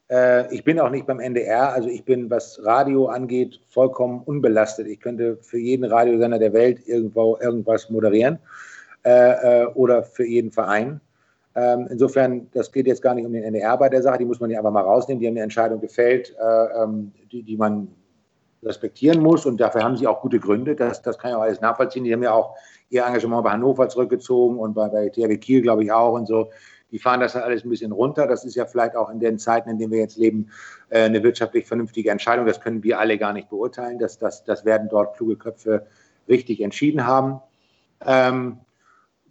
Äh, 0.08 0.54
ich 0.54 0.62
bin 0.62 0.78
auch 0.78 0.90
nicht 0.90 1.06
beim 1.06 1.20
NDR, 1.20 1.72
also 1.72 1.88
ich 1.88 2.04
bin, 2.04 2.30
was 2.30 2.60
Radio 2.64 3.06
angeht, 3.06 3.60
vollkommen 3.70 4.22
unbelastet. 4.22 4.86
Ich 4.86 5.00
könnte 5.00 5.38
für 5.40 5.58
jeden 5.58 5.84
Radiosender 5.84 6.38
der 6.38 6.52
Welt 6.52 6.86
irgendwo 6.86 7.38
irgendwas 7.40 7.90
moderieren 7.90 8.38
äh, 9.04 9.62
äh, 9.62 9.66
oder 9.74 10.02
für 10.02 10.26
jeden 10.26 10.52
Verein. 10.52 11.00
Ähm, 11.54 11.86
insofern, 11.90 12.48
das 12.52 12.72
geht 12.72 12.86
jetzt 12.86 13.02
gar 13.02 13.14
nicht 13.14 13.26
um 13.26 13.32
den 13.32 13.42
NDR 13.42 13.76
bei 13.76 13.88
der 13.88 14.02
Sache, 14.02 14.18
die 14.18 14.24
muss 14.24 14.40
man 14.40 14.50
ja 14.50 14.58
einfach 14.58 14.70
mal 14.70 14.82
rausnehmen. 14.82 15.20
Die 15.20 15.26
haben 15.26 15.34
eine 15.34 15.42
Entscheidung 15.42 15.80
gefällt, 15.80 16.34
äh, 16.38 16.82
ähm, 16.82 17.12
die, 17.30 17.42
die 17.42 17.56
man 17.56 17.88
respektieren 18.62 19.20
muss 19.20 19.44
und 19.44 19.60
dafür 19.60 19.82
haben 19.82 19.96
sie 19.96 20.06
auch 20.06 20.20
gute 20.20 20.38
Gründe. 20.38 20.76
Das, 20.76 21.02
das 21.02 21.18
kann 21.18 21.32
ich 21.32 21.36
auch 21.36 21.42
alles 21.42 21.60
nachvollziehen. 21.60 22.04
Die 22.04 22.12
haben 22.12 22.22
ja 22.22 22.32
auch 22.32 22.56
ihr 22.90 23.04
Engagement 23.04 23.42
bei 23.44 23.50
Hannover 23.50 23.88
zurückgezogen 23.88 24.58
und 24.58 24.74
bei, 24.74 24.88
bei 24.88 25.08
THW 25.08 25.36
Kiel, 25.38 25.62
glaube 25.62 25.84
ich, 25.84 25.92
auch 25.92 26.12
und 26.12 26.26
so. 26.26 26.50
Die 26.92 26.98
fahren 26.98 27.20
das 27.20 27.34
halt 27.34 27.44
alles 27.44 27.64
ein 27.64 27.70
bisschen 27.70 27.90
runter. 27.90 28.26
Das 28.26 28.44
ist 28.44 28.54
ja 28.54 28.66
vielleicht 28.66 28.96
auch 28.96 29.10
in 29.10 29.18
den 29.18 29.38
Zeiten, 29.38 29.70
in 29.70 29.78
denen 29.78 29.92
wir 29.92 29.98
jetzt 29.98 30.18
leben, 30.18 30.50
äh, 30.90 31.04
eine 31.04 31.22
wirtschaftlich 31.22 31.66
vernünftige 31.66 32.10
Entscheidung. 32.10 32.46
Das 32.46 32.60
können 32.60 32.82
wir 32.82 33.00
alle 33.00 33.18
gar 33.18 33.32
nicht 33.32 33.48
beurteilen. 33.48 33.98
Das, 33.98 34.18
das, 34.18 34.44
das 34.44 34.64
werden 34.64 34.88
dort 34.90 35.16
kluge 35.16 35.36
Köpfe 35.36 35.86
richtig 36.28 36.60
entschieden 36.60 37.06
haben. 37.06 37.40
Ähm, 38.06 38.58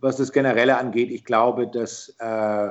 was 0.01 0.17
das 0.17 0.31
Generelle 0.31 0.77
angeht, 0.77 1.11
ich 1.11 1.23
glaube, 1.23 1.67
dass, 1.67 2.15
äh, 2.19 2.69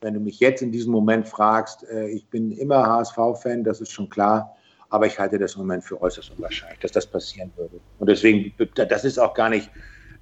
wenn 0.00 0.14
du 0.14 0.20
mich 0.20 0.38
jetzt 0.40 0.62
in 0.62 0.70
diesem 0.70 0.92
Moment 0.92 1.26
fragst, 1.26 1.88
äh, 1.88 2.08
ich 2.08 2.28
bin 2.28 2.52
immer 2.52 2.86
HSV-Fan, 2.86 3.64
das 3.64 3.80
ist 3.80 3.92
schon 3.92 4.08
klar, 4.08 4.54
aber 4.90 5.06
ich 5.06 5.18
halte 5.18 5.38
das 5.38 5.54
im 5.54 5.62
Moment 5.62 5.84
für 5.84 6.00
äußerst 6.00 6.32
unwahrscheinlich, 6.36 6.78
dass 6.80 6.92
das 6.92 7.06
passieren 7.06 7.50
würde. 7.56 7.80
Und 7.98 8.08
deswegen, 8.08 8.52
das 8.74 9.04
ist 9.04 9.18
auch 9.18 9.34
gar 9.34 9.48
nicht 9.48 9.70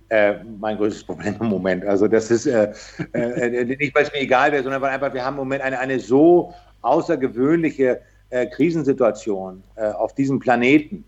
äh, 0.09 0.45
mein 0.59 0.77
größtes 0.77 1.05
Problem 1.05 1.37
im 1.41 1.49
Moment. 1.49 1.85
Also 1.85 2.07
das 2.07 2.31
ist 2.31 2.47
äh, 2.47 2.73
äh, 3.13 3.65
nicht, 3.65 3.95
weil 3.95 4.05
es 4.05 4.13
mir 4.13 4.21
egal 4.21 4.53
wäre, 4.53 4.63
sondern 4.63 4.81
weil 4.81 4.91
einfach 4.91 5.13
wir 5.13 5.25
haben 5.25 5.35
im 5.35 5.41
Moment 5.41 5.63
eine, 5.63 5.79
eine 5.79 5.99
so 5.99 6.55
außergewöhnliche 6.83 8.01
äh, 8.31 8.47
Krisensituation 8.47 9.63
auf 9.77 10.15
diesem 10.15 10.39
Planeten 10.39 11.05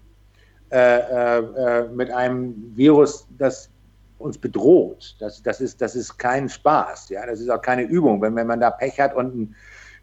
mit 0.69 2.11
einem 2.11 2.73
Virus, 2.75 3.29
das 3.39 3.71
uns 4.19 4.39
bedroht. 4.39 5.17
Das, 5.21 5.43
das, 5.43 5.61
ist, 5.61 5.81
das 5.81 5.95
ist 5.95 6.17
kein 6.19 6.49
Spaß, 6.49 7.11
ja, 7.11 7.27
das 7.27 7.41
ist 7.41 7.51
auch 7.51 7.61
keine 7.61 7.83
Übung. 7.83 8.21
Wenn, 8.23 8.35
wenn 8.37 8.47
man 8.47 8.61
da 8.61 8.71
Pech 8.71 8.99
hat 9.01 9.15
und 9.15 9.33
einen 9.33 9.57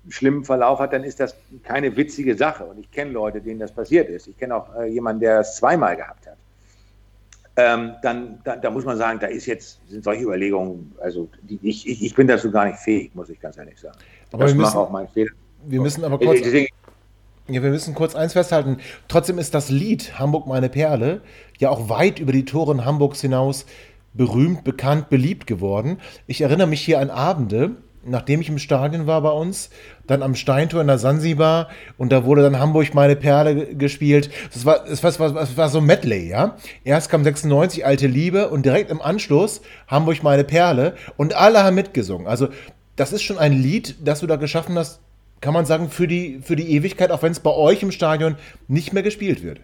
schlimmen 0.10 0.44
Verlauf 0.44 0.80
hat, 0.80 0.94
dann 0.94 1.04
ist 1.04 1.20
das 1.20 1.36
keine 1.64 1.96
witzige 1.96 2.36
Sache. 2.36 2.66
Und 2.66 2.80
ich 2.80 2.92
kenne 2.92 3.12
Leute, 3.12 3.42
denen 3.42 3.60
das 3.60 3.72
passiert 3.72 4.10
ist. 4.10 4.28
Ich 4.28 4.38
kenne 4.38 4.56
auch 4.56 4.76
äh, 4.76 4.86
jemanden, 4.86 5.22
der 5.22 5.40
es 5.40 5.56
zweimal 5.56 5.96
gehabt 5.96 6.28
hat. 6.28 6.38
Ähm, 7.56 7.94
dann, 8.02 8.40
da, 8.44 8.56
da, 8.56 8.72
muss 8.72 8.84
man 8.84 8.98
sagen, 8.98 9.20
da 9.20 9.28
ist 9.28 9.46
jetzt, 9.46 9.80
sind 9.88 10.04
solche 10.04 10.24
Überlegungen, 10.24 10.92
also 11.00 11.30
die, 11.44 11.60
ich, 11.62 11.88
ich, 11.88 12.04
ich 12.04 12.16
bin 12.16 12.28
dazu 12.28 12.50
gar 12.50 12.66
nicht 12.66 12.80
fähig, 12.80 13.14
muss 13.14 13.30
ich 13.30 13.40
ganz 13.40 13.58
ehrlich 13.58 13.80
sagen. 13.80 13.98
Aber 14.32 14.44
das 14.44 14.54
wir 14.54 14.62
müssen, 14.62 14.78
auch 14.78 14.90
mein 14.90 15.08
Fehler. 15.08 15.32
Wir 15.66 15.80
müssen 15.80 16.04
aber 16.04 16.18
kurz. 16.18 16.42
Deswegen, 16.42 16.68
ja, 17.48 17.62
wir 17.62 17.70
müssen 17.70 17.94
kurz 17.94 18.16
eins 18.16 18.34
festhalten. 18.34 18.78
Trotzdem 19.08 19.38
ist 19.38 19.54
das 19.54 19.70
Lied 19.70 20.18
Hamburg 20.18 20.48
meine 20.48 20.70
Perle 20.70 21.22
ja 21.60 21.70
auch 21.70 21.90
weit 21.90 22.20
über 22.20 22.32
die 22.32 22.46
Toren 22.46 22.86
Hamburgs 22.86 23.22
hinaus 23.22 23.66
berühmt, 24.14 24.64
bekannt, 24.64 25.10
beliebt 25.10 25.48
geworden. 25.48 25.98
Ich 26.28 26.42
erinnere 26.42 26.68
mich 26.68 26.82
hier 26.82 27.00
an 27.00 27.10
Abende, 27.10 27.72
nachdem 28.06 28.42
ich 28.42 28.50
im 28.50 28.60
Stadion 28.60 29.08
war 29.08 29.22
bei 29.22 29.32
uns, 29.32 29.70
dann 30.08 30.24
am 30.24 30.36
Steintor 30.36 30.82
in 30.82 30.88
der 30.88 30.98
Sansibar 30.98 31.70
und 31.98 32.12
da 32.12 32.26
wurde 32.26 32.42
dann 32.42 32.60
Hamburg 32.60 32.94
meine 32.94 33.16
Perle 33.16 33.76
gespielt. 33.76 34.30
Das 34.54 34.66
war, 34.66 34.84
das 34.86 35.04
war, 35.04 35.34
das 35.34 35.58
war, 35.58 35.70
so 35.70 35.82
Medley, 35.82 36.30
ja. 36.30 36.58
Erst 36.84 37.10
kam 37.10 37.24
96 37.24 37.86
Alte 37.86 38.08
Liebe 38.08 38.50
und 38.50 38.66
direkt 38.66 38.92
im 38.92 39.02
Anschluss 39.02 39.62
Hamburg 39.88 40.24
meine 40.24 40.44
Perle 40.44 40.96
und 41.18 41.34
alle 41.34 41.64
haben 41.64 41.76
mitgesungen. 41.76 42.28
Also 42.28 42.50
das 42.96 43.14
ist 43.14 43.24
schon 43.24 43.38
ein 43.38 43.54
Lied, 43.54 43.96
das 44.04 44.20
du 44.20 44.28
da 44.28 44.36
geschaffen 44.36 44.78
hast, 44.78 45.00
kann 45.42 45.54
man 45.54 45.66
sagen, 45.66 45.90
für 45.90 46.08
die, 46.08 46.40
für 46.42 46.56
die 46.56 46.72
Ewigkeit, 46.72 47.12
auch 47.12 47.22
wenn 47.22 47.32
es 47.32 47.40
bei 47.40 47.52
euch 47.52 47.84
im 47.84 47.92
Stadion 47.92 48.38
nicht 48.68 48.94
mehr 48.94 49.04
gespielt 49.04 49.44
wird. 49.44 49.60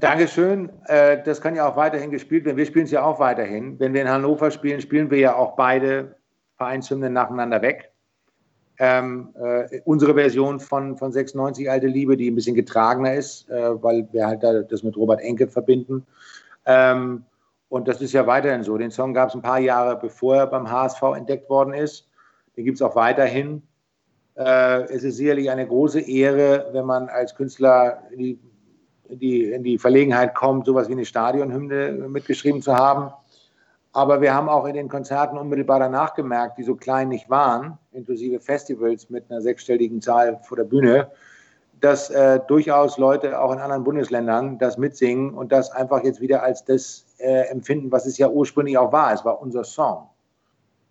Dankeschön. 0.00 0.70
Äh, 0.86 1.22
das 1.22 1.40
kann 1.40 1.54
ja 1.54 1.68
auch 1.68 1.76
weiterhin 1.76 2.10
gespielt 2.10 2.44
werden. 2.44 2.56
Wir 2.56 2.66
spielen 2.66 2.84
es 2.84 2.90
ja 2.90 3.02
auch 3.02 3.18
weiterhin. 3.18 3.78
Wenn 3.78 3.94
wir 3.94 4.02
in 4.02 4.08
Hannover 4.08 4.50
spielen, 4.50 4.80
spielen 4.80 5.10
wir 5.10 5.18
ja 5.18 5.36
auch 5.36 5.56
beide 5.56 6.16
Vereinshymnen 6.56 7.12
nacheinander 7.12 7.62
weg. 7.62 7.90
Ähm, 8.78 9.34
äh, 9.34 9.80
unsere 9.84 10.14
Version 10.14 10.58
von, 10.58 10.96
von 10.96 11.12
96 11.12 11.70
Alte 11.70 11.86
Liebe, 11.86 12.16
die 12.16 12.30
ein 12.30 12.34
bisschen 12.34 12.54
getragener 12.54 13.14
ist, 13.14 13.48
äh, 13.50 13.82
weil 13.82 14.08
wir 14.12 14.26
halt 14.26 14.42
da 14.42 14.62
das 14.62 14.82
mit 14.82 14.96
Robert 14.96 15.20
Enke 15.20 15.48
verbinden. 15.48 16.06
Ähm, 16.66 17.24
und 17.68 17.88
das 17.88 18.00
ist 18.00 18.12
ja 18.12 18.26
weiterhin 18.26 18.62
so. 18.62 18.76
Den 18.78 18.90
Song 18.90 19.14
gab 19.14 19.28
es 19.28 19.34
ein 19.34 19.42
paar 19.42 19.60
Jahre, 19.60 19.98
bevor 19.98 20.36
er 20.36 20.46
beim 20.46 20.70
HSV 20.70 21.02
entdeckt 21.16 21.48
worden 21.48 21.74
ist. 21.74 22.08
Den 22.56 22.64
gibt 22.64 22.76
es 22.76 22.82
auch 22.82 22.96
weiterhin. 22.96 23.62
Äh, 24.36 24.84
es 24.84 25.04
ist 25.04 25.16
sicherlich 25.16 25.50
eine 25.50 25.66
große 25.66 26.00
Ehre, 26.00 26.68
wenn 26.72 26.86
man 26.86 27.08
als 27.08 27.34
Künstler 27.34 28.02
in 28.10 28.18
die, 28.18 28.40
die, 29.10 29.50
in 29.50 29.62
die 29.62 29.78
Verlegenheit 29.78 30.34
kommt, 30.34 30.66
sowas 30.66 30.88
wie 30.88 30.92
eine 30.92 31.04
Stadionhymne 31.04 32.08
mitgeschrieben 32.08 32.62
zu 32.62 32.74
haben. 32.74 33.12
Aber 33.92 34.20
wir 34.20 34.34
haben 34.34 34.48
auch 34.48 34.66
in 34.66 34.74
den 34.74 34.88
Konzerten 34.88 35.36
unmittelbar 35.36 35.80
danach 35.80 36.14
gemerkt, 36.14 36.58
die 36.58 36.62
so 36.62 36.76
klein 36.76 37.08
nicht 37.08 37.28
waren, 37.28 37.78
inklusive 37.92 38.38
Festivals 38.38 39.10
mit 39.10 39.28
einer 39.30 39.40
sechsstelligen 39.40 40.00
Zahl 40.00 40.38
vor 40.44 40.56
der 40.56 40.64
Bühne, 40.64 41.10
dass 41.80 42.10
äh, 42.10 42.38
durchaus 42.46 42.98
Leute 42.98 43.40
auch 43.40 43.52
in 43.52 43.58
anderen 43.58 43.84
Bundesländern 43.84 44.58
das 44.58 44.78
mitsingen 44.78 45.34
und 45.34 45.50
das 45.50 45.72
einfach 45.72 46.04
jetzt 46.04 46.20
wieder 46.20 46.42
als 46.42 46.64
das 46.64 47.04
äh, 47.18 47.48
empfinden, 47.48 47.90
was 47.90 48.06
es 48.06 48.16
ja 48.18 48.28
ursprünglich 48.28 48.78
auch 48.78 48.92
war. 48.92 49.12
Es 49.12 49.24
war 49.24 49.40
unser 49.40 49.64
Song. 49.64 50.06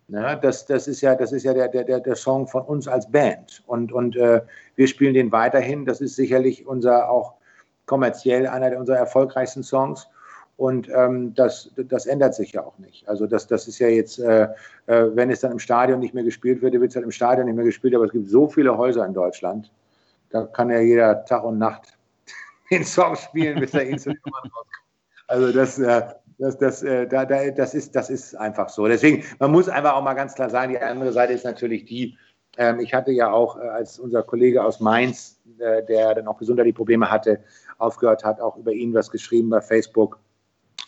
Ne? 0.08 0.38
Das, 0.42 0.66
das 0.66 0.88
ist 0.88 1.00
ja, 1.00 1.14
das 1.14 1.32
ist 1.32 1.44
ja 1.44 1.54
der, 1.54 1.68
der, 1.68 2.00
der 2.00 2.16
Song 2.16 2.48
von 2.48 2.62
uns 2.62 2.88
als 2.88 3.10
Band. 3.10 3.62
Und, 3.66 3.92
und 3.92 4.16
äh, 4.16 4.42
wir 4.74 4.88
spielen 4.88 5.14
den 5.14 5.32
weiterhin. 5.32 5.86
Das 5.86 6.00
ist 6.00 6.16
sicherlich 6.16 6.66
unser 6.66 7.08
auch 7.08 7.34
kommerziell 7.90 8.46
einer 8.46 8.78
unserer 8.78 8.98
erfolgreichsten 8.98 9.64
Songs. 9.64 10.06
Und 10.56 10.88
ähm, 10.94 11.34
das, 11.34 11.72
das 11.74 12.06
ändert 12.06 12.36
sich 12.36 12.52
ja 12.52 12.62
auch 12.62 12.78
nicht. 12.78 13.08
Also 13.08 13.26
das, 13.26 13.48
das 13.48 13.66
ist 13.66 13.80
ja 13.80 13.88
jetzt, 13.88 14.20
äh, 14.20 14.44
äh, 14.86 15.06
wenn 15.16 15.28
es 15.28 15.40
dann 15.40 15.50
im 15.50 15.58
Stadion 15.58 15.98
nicht 15.98 16.14
mehr 16.14 16.22
gespielt 16.22 16.62
wird, 16.62 16.74
wird 16.74 16.90
es 16.90 16.94
halt 16.94 17.04
im 17.04 17.10
Stadion 17.10 17.46
nicht 17.46 17.56
mehr 17.56 17.64
gespielt. 17.64 17.96
Aber 17.96 18.04
es 18.04 18.12
gibt 18.12 18.28
so 18.28 18.46
viele 18.46 18.78
Häuser 18.78 19.04
in 19.04 19.12
Deutschland, 19.12 19.72
da 20.30 20.44
kann 20.44 20.70
ja 20.70 20.78
jeder 20.78 21.24
Tag 21.24 21.42
und 21.42 21.58
Nacht 21.58 21.98
den 22.70 22.84
Song 22.84 23.16
spielen, 23.16 23.58
bis 23.58 23.74
er 23.74 23.88
ihn 23.88 23.98
zu 23.98 24.10
rauskommt. 24.10 24.68
Also 25.26 25.50
das, 25.50 25.78
äh, 25.80 26.02
das, 26.38 26.58
das, 26.58 26.82
äh, 26.84 27.08
da, 27.08 27.24
da, 27.24 27.50
das, 27.50 27.74
ist, 27.74 27.96
das 27.96 28.08
ist 28.08 28.36
einfach 28.36 28.68
so. 28.68 28.86
Deswegen, 28.86 29.24
man 29.40 29.50
muss 29.50 29.68
einfach 29.68 29.94
auch 29.94 30.02
mal 30.02 30.14
ganz 30.14 30.36
klar 30.36 30.48
sagen, 30.48 30.70
die 30.70 30.78
andere 30.78 31.12
Seite 31.12 31.32
ist 31.32 31.44
natürlich 31.44 31.86
die, 31.86 32.16
ähm, 32.56 32.80
ich 32.80 32.94
hatte 32.94 33.10
ja 33.10 33.32
auch, 33.32 33.56
äh, 33.56 33.68
als 33.68 33.98
unser 33.98 34.22
Kollege 34.22 34.62
aus 34.62 34.80
Mainz, 34.80 35.40
äh, 35.58 35.84
der 35.84 36.14
dann 36.14 36.26
auch 36.26 36.38
gesundheitliche 36.38 36.76
Probleme 36.76 37.10
hatte, 37.10 37.40
aufgehört 37.80 38.24
hat, 38.24 38.40
auch 38.40 38.56
über 38.56 38.72
ihn 38.72 38.94
was 38.94 39.10
geschrieben 39.10 39.50
bei 39.50 39.60
Facebook, 39.60 40.18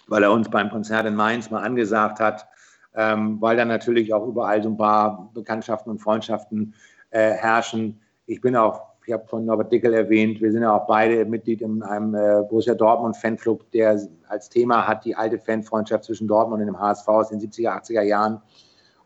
weil 0.08 0.22
er 0.22 0.32
uns 0.32 0.48
beim 0.48 0.70
Konzert 0.70 1.06
in 1.06 1.14
Mainz 1.14 1.50
mal 1.50 1.62
angesagt 1.62 2.20
hat, 2.20 2.46
ähm, 2.94 3.40
weil 3.40 3.56
dann 3.56 3.68
natürlich 3.68 4.12
auch 4.12 4.26
überall 4.26 4.62
so 4.62 4.68
ein 4.68 4.76
paar 4.76 5.30
Bekanntschaften 5.34 5.90
und 5.90 5.98
Freundschaften 5.98 6.74
äh, 7.10 7.30
herrschen. 7.30 8.00
Ich 8.26 8.40
bin 8.40 8.56
auch 8.56 8.92
ich 9.06 9.12
habe 9.12 9.26
von 9.26 9.44
Norbert 9.44 9.72
Dickel 9.72 9.94
erwähnt, 9.94 10.40
wir 10.40 10.52
sind 10.52 10.62
ja 10.62 10.72
auch 10.72 10.86
beide 10.86 11.24
Mitglied 11.24 11.60
in 11.60 11.82
einem 11.82 12.14
äh, 12.14 12.42
Borussia 12.48 12.74
Dortmund 12.74 13.16
Fanclub, 13.16 13.70
der 13.72 14.00
als 14.28 14.48
Thema 14.48 14.86
hat 14.86 15.04
die 15.04 15.16
alte 15.16 15.38
Fanfreundschaft 15.38 16.04
zwischen 16.04 16.28
Dortmund 16.28 16.60
und 16.60 16.66
dem 16.66 16.78
HSV 16.78 17.08
aus 17.08 17.28
den 17.30 17.40
70er, 17.40 17.82
80er 17.82 18.02
Jahren. 18.02 18.40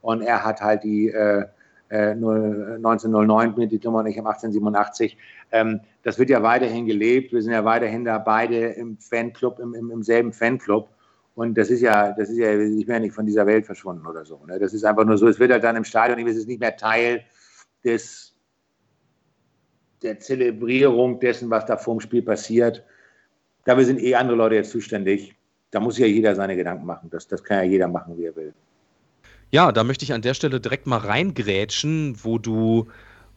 Und 0.03 0.23
er 0.23 0.45
hat 0.45 0.61
halt 0.61 0.85
die 0.85 1.09
äh, 1.09 1.47
1909 1.91 3.55
äh, 3.55 3.59
mit 3.61 3.73
die 3.73 3.81
Nummer 3.83 4.01
und 4.01 4.07
ich 4.07 4.19
habe 4.19 4.29
1887. 4.29 5.17
Ähm, 5.53 5.81
das 6.03 6.19
wird 6.19 6.31
ja 6.31 6.43
weiterhin 6.43 6.87
gelebt. 6.87 7.33
Wir 7.33 7.43
sind 7.43 7.53
ja 7.53 7.65
weiterhin 7.65 8.05
da 8.05 8.19
beide 8.19 8.71
im 8.71 8.99
Fanclub, 8.99 9.59
im, 9.59 9.75
im, 9.75 9.91
im 9.91 10.03
selben 10.03 10.33
Fanclub. 10.33 10.89
Und 11.35 11.57
das 11.57 11.71
ist 11.71 11.83
ja, 11.83 12.13
das 12.13 12.31
ist 12.31 12.39
ja, 12.39 12.59
ich 12.59 12.87
bin 12.87 12.95
ja 12.95 13.01
nicht 13.01 13.15
von 13.15 13.27
dieser 13.27 13.47
Welt 13.47 13.67
verschwunden 13.67 14.07
oder 14.07 14.25
so. 14.25 14.41
Ne? 14.47 14.59
Das 14.59 14.73
ist 14.73 14.85
einfach 14.85 15.05
nur 15.05 15.19
so, 15.19 15.29
es 15.29 15.39
wird 15.39 15.53
halt 15.53 15.63
dann 15.65 15.77
im 15.77 15.85
Stadion, 15.85 16.27
es 16.27 16.37
ist 16.37 16.49
nicht 16.49 16.61
mehr 16.61 16.77
Teil 16.77 17.25
des 17.85 18.37
der 20.03 20.19
Zelebrierung 20.19 21.21
dessen, 21.21 21.51
was 21.51 21.67
da 21.67 21.77
vor 21.77 21.97
dem 21.97 22.01
Spiel 22.01 22.23
passiert. 22.23 22.85
Dabei 23.65 23.85
sind 23.85 24.01
eh 24.01 24.15
andere 24.15 24.37
Leute 24.37 24.55
jetzt 24.55 24.71
zuständig. 24.71 25.35
Da 25.71 25.81
muss 25.81 25.99
ja 25.99 26.07
jeder 26.07 26.35
seine 26.35 26.57
Gedanken 26.57 26.87
machen. 26.87 27.11
Das, 27.11 27.27
das 27.27 27.43
kann 27.43 27.59
ja 27.59 27.65
jeder 27.65 27.89
machen, 27.89 28.17
wie 28.17 28.25
er 28.25 28.37
will. 28.37 28.55
Ja, 29.53 29.73
da 29.73 29.85
möchte 29.85 30.05
ich 30.05 30.13
an 30.13 30.23
der 30.23 30.35
Stelle 30.35 30.61
direkt 30.61 30.87
mal 30.87 30.99
reingrätschen, 30.99 32.17
wo 32.23 32.39
du 32.39 32.89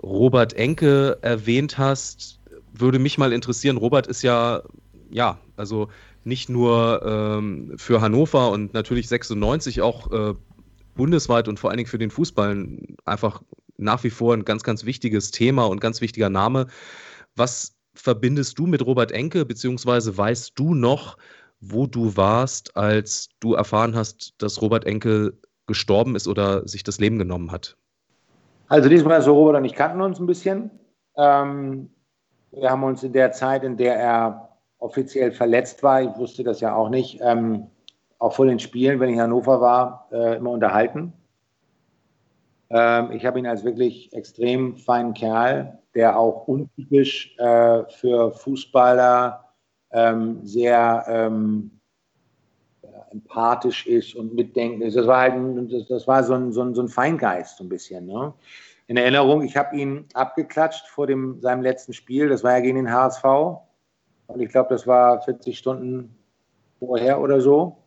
Robert 0.01 0.53
Enke 0.53 1.19
erwähnt 1.21 1.77
hast. 1.77 2.39
Würde 2.73 2.99
mich 2.99 3.17
mal 3.17 3.33
interessieren, 3.33 3.77
Robert 3.77 4.07
ist 4.07 4.21
ja, 4.21 4.63
ja, 5.09 5.39
also 5.55 5.89
nicht 6.23 6.49
nur 6.49 7.01
ähm, 7.05 7.73
für 7.77 8.01
Hannover 8.01 8.51
und 8.51 8.73
natürlich 8.73 9.07
96 9.07 9.81
auch 9.81 10.11
äh, 10.11 10.33
bundesweit 10.95 11.47
und 11.47 11.59
vor 11.59 11.69
allen 11.69 11.77
Dingen 11.77 11.89
für 11.89 11.97
den 11.97 12.11
Fußball 12.11 12.67
einfach 13.05 13.41
nach 13.77 14.03
wie 14.03 14.09
vor 14.09 14.33
ein 14.33 14.45
ganz, 14.45 14.63
ganz 14.63 14.85
wichtiges 14.85 15.31
Thema 15.31 15.65
und 15.65 15.79
ganz 15.79 16.01
wichtiger 16.01 16.29
Name. 16.29 16.67
Was 17.35 17.75
verbindest 17.93 18.59
du 18.59 18.67
mit 18.67 18.85
Robert 18.85 19.11
Enke, 19.11 19.45
beziehungsweise 19.45 20.17
weißt 20.17 20.53
du 20.55 20.73
noch, 20.73 21.17
wo 21.61 21.87
du 21.87 22.15
warst, 22.15 22.75
als 22.77 23.29
du 23.39 23.53
erfahren 23.53 23.95
hast, 23.95 24.33
dass 24.37 24.61
Robert 24.61 24.85
Enke 24.85 25.33
gestorben 25.69 26.17
ist 26.17 26.27
oder 26.27 26.67
sich 26.67 26.83
das 26.83 26.99
Leben 26.99 27.17
genommen 27.17 27.53
hat? 27.53 27.77
Also 28.67 28.89
diesmal 28.89 29.21
so, 29.21 29.33
Robert 29.33 29.55
und 29.55 29.65
ich 29.65 29.73
kannten 29.73 30.01
uns 30.01 30.19
ein 30.19 30.25
bisschen. 30.25 30.69
Ähm, 31.15 31.89
wir 32.51 32.69
haben 32.69 32.83
uns 32.83 33.03
in 33.03 33.13
der 33.13 33.31
Zeit, 33.31 33.63
in 33.63 33.77
der 33.77 33.95
er 33.95 34.49
offiziell 34.79 35.31
verletzt 35.31 35.81
war, 35.83 36.01
ich 36.01 36.15
wusste 36.17 36.43
das 36.43 36.59
ja 36.59 36.75
auch 36.75 36.89
nicht, 36.89 37.19
ähm, 37.21 37.67
auch 38.17 38.33
vor 38.33 38.45
den 38.45 38.59
Spielen, 38.59 38.99
wenn 38.99 39.09
ich 39.09 39.15
in 39.15 39.21
Hannover 39.21 39.61
war, 39.61 40.07
äh, 40.11 40.37
immer 40.37 40.51
unterhalten. 40.51 41.13
Ähm, 42.69 43.11
ich 43.11 43.25
habe 43.25 43.39
ihn 43.39 43.47
als 43.47 43.63
wirklich 43.63 44.13
extrem 44.13 44.75
feinen 44.77 45.13
Kerl, 45.13 45.79
der 45.95 46.17
auch 46.17 46.47
untypisch 46.47 47.35
äh, 47.37 47.83
für 47.89 48.31
Fußballer 48.31 49.45
ähm, 49.91 50.45
sehr 50.45 51.05
ähm, 51.07 51.78
empathisch 53.11 53.87
ist 53.87 54.15
und 54.15 54.33
mitdenken 54.33 54.81
ist. 54.81 54.95
Das 54.95 55.07
war 55.07 55.21
halt 55.21 55.33
ein, 55.33 55.85
das 55.89 56.07
war 56.07 56.23
so 56.23 56.33
ein, 56.33 56.51
so, 56.51 56.61
ein, 56.61 56.75
so 56.75 56.81
ein 56.81 56.87
Feingeist 56.87 57.57
so 57.57 57.63
ein 57.63 57.69
bisschen. 57.69 58.05
Ne? 58.05 58.33
In 58.87 58.97
Erinnerung, 58.97 59.43
ich 59.43 59.55
habe 59.55 59.75
ihn 59.75 60.05
abgeklatscht 60.13 60.87
vor 60.87 61.07
dem, 61.07 61.41
seinem 61.41 61.61
letzten 61.61 61.93
Spiel. 61.93 62.29
Das 62.29 62.43
war 62.43 62.53
ja 62.53 62.59
gegen 62.59 62.77
den 62.77 62.91
HSV. 62.91 63.23
Und 64.27 64.39
ich 64.41 64.49
glaube, 64.49 64.69
das 64.69 64.85
war 64.85 65.21
40 65.21 65.57
Stunden 65.57 66.15
vorher 66.79 67.19
oder 67.19 67.41
so. 67.41 67.77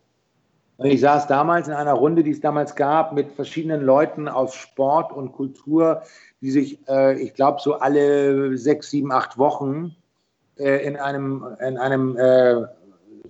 Und 0.77 0.87
ich 0.87 1.01
saß 1.01 1.27
damals 1.29 1.69
in 1.69 1.75
einer 1.75 1.93
Runde, 1.93 2.25
die 2.25 2.33
es 2.33 2.41
damals 2.41 2.75
gab, 2.75 3.13
mit 3.13 3.31
verschiedenen 3.33 3.83
Leuten 3.83 4.29
aus 4.29 4.55
Sport 4.55 5.13
und 5.13 5.33
Kultur, 5.33 6.03
die 6.41 6.51
sich, 6.51 6.89
äh, 6.89 7.21
ich 7.21 7.35
glaube, 7.35 7.61
so 7.61 7.75
alle 7.75 8.57
sechs, 8.57 8.91
sieben, 8.91 9.13
acht 9.13 9.39
Wochen 9.39 9.95
äh, 10.57 10.85
in 10.85 10.97
einem, 10.97 11.47
in 11.61 11.79
einem 11.79 12.17
äh, 12.17 12.65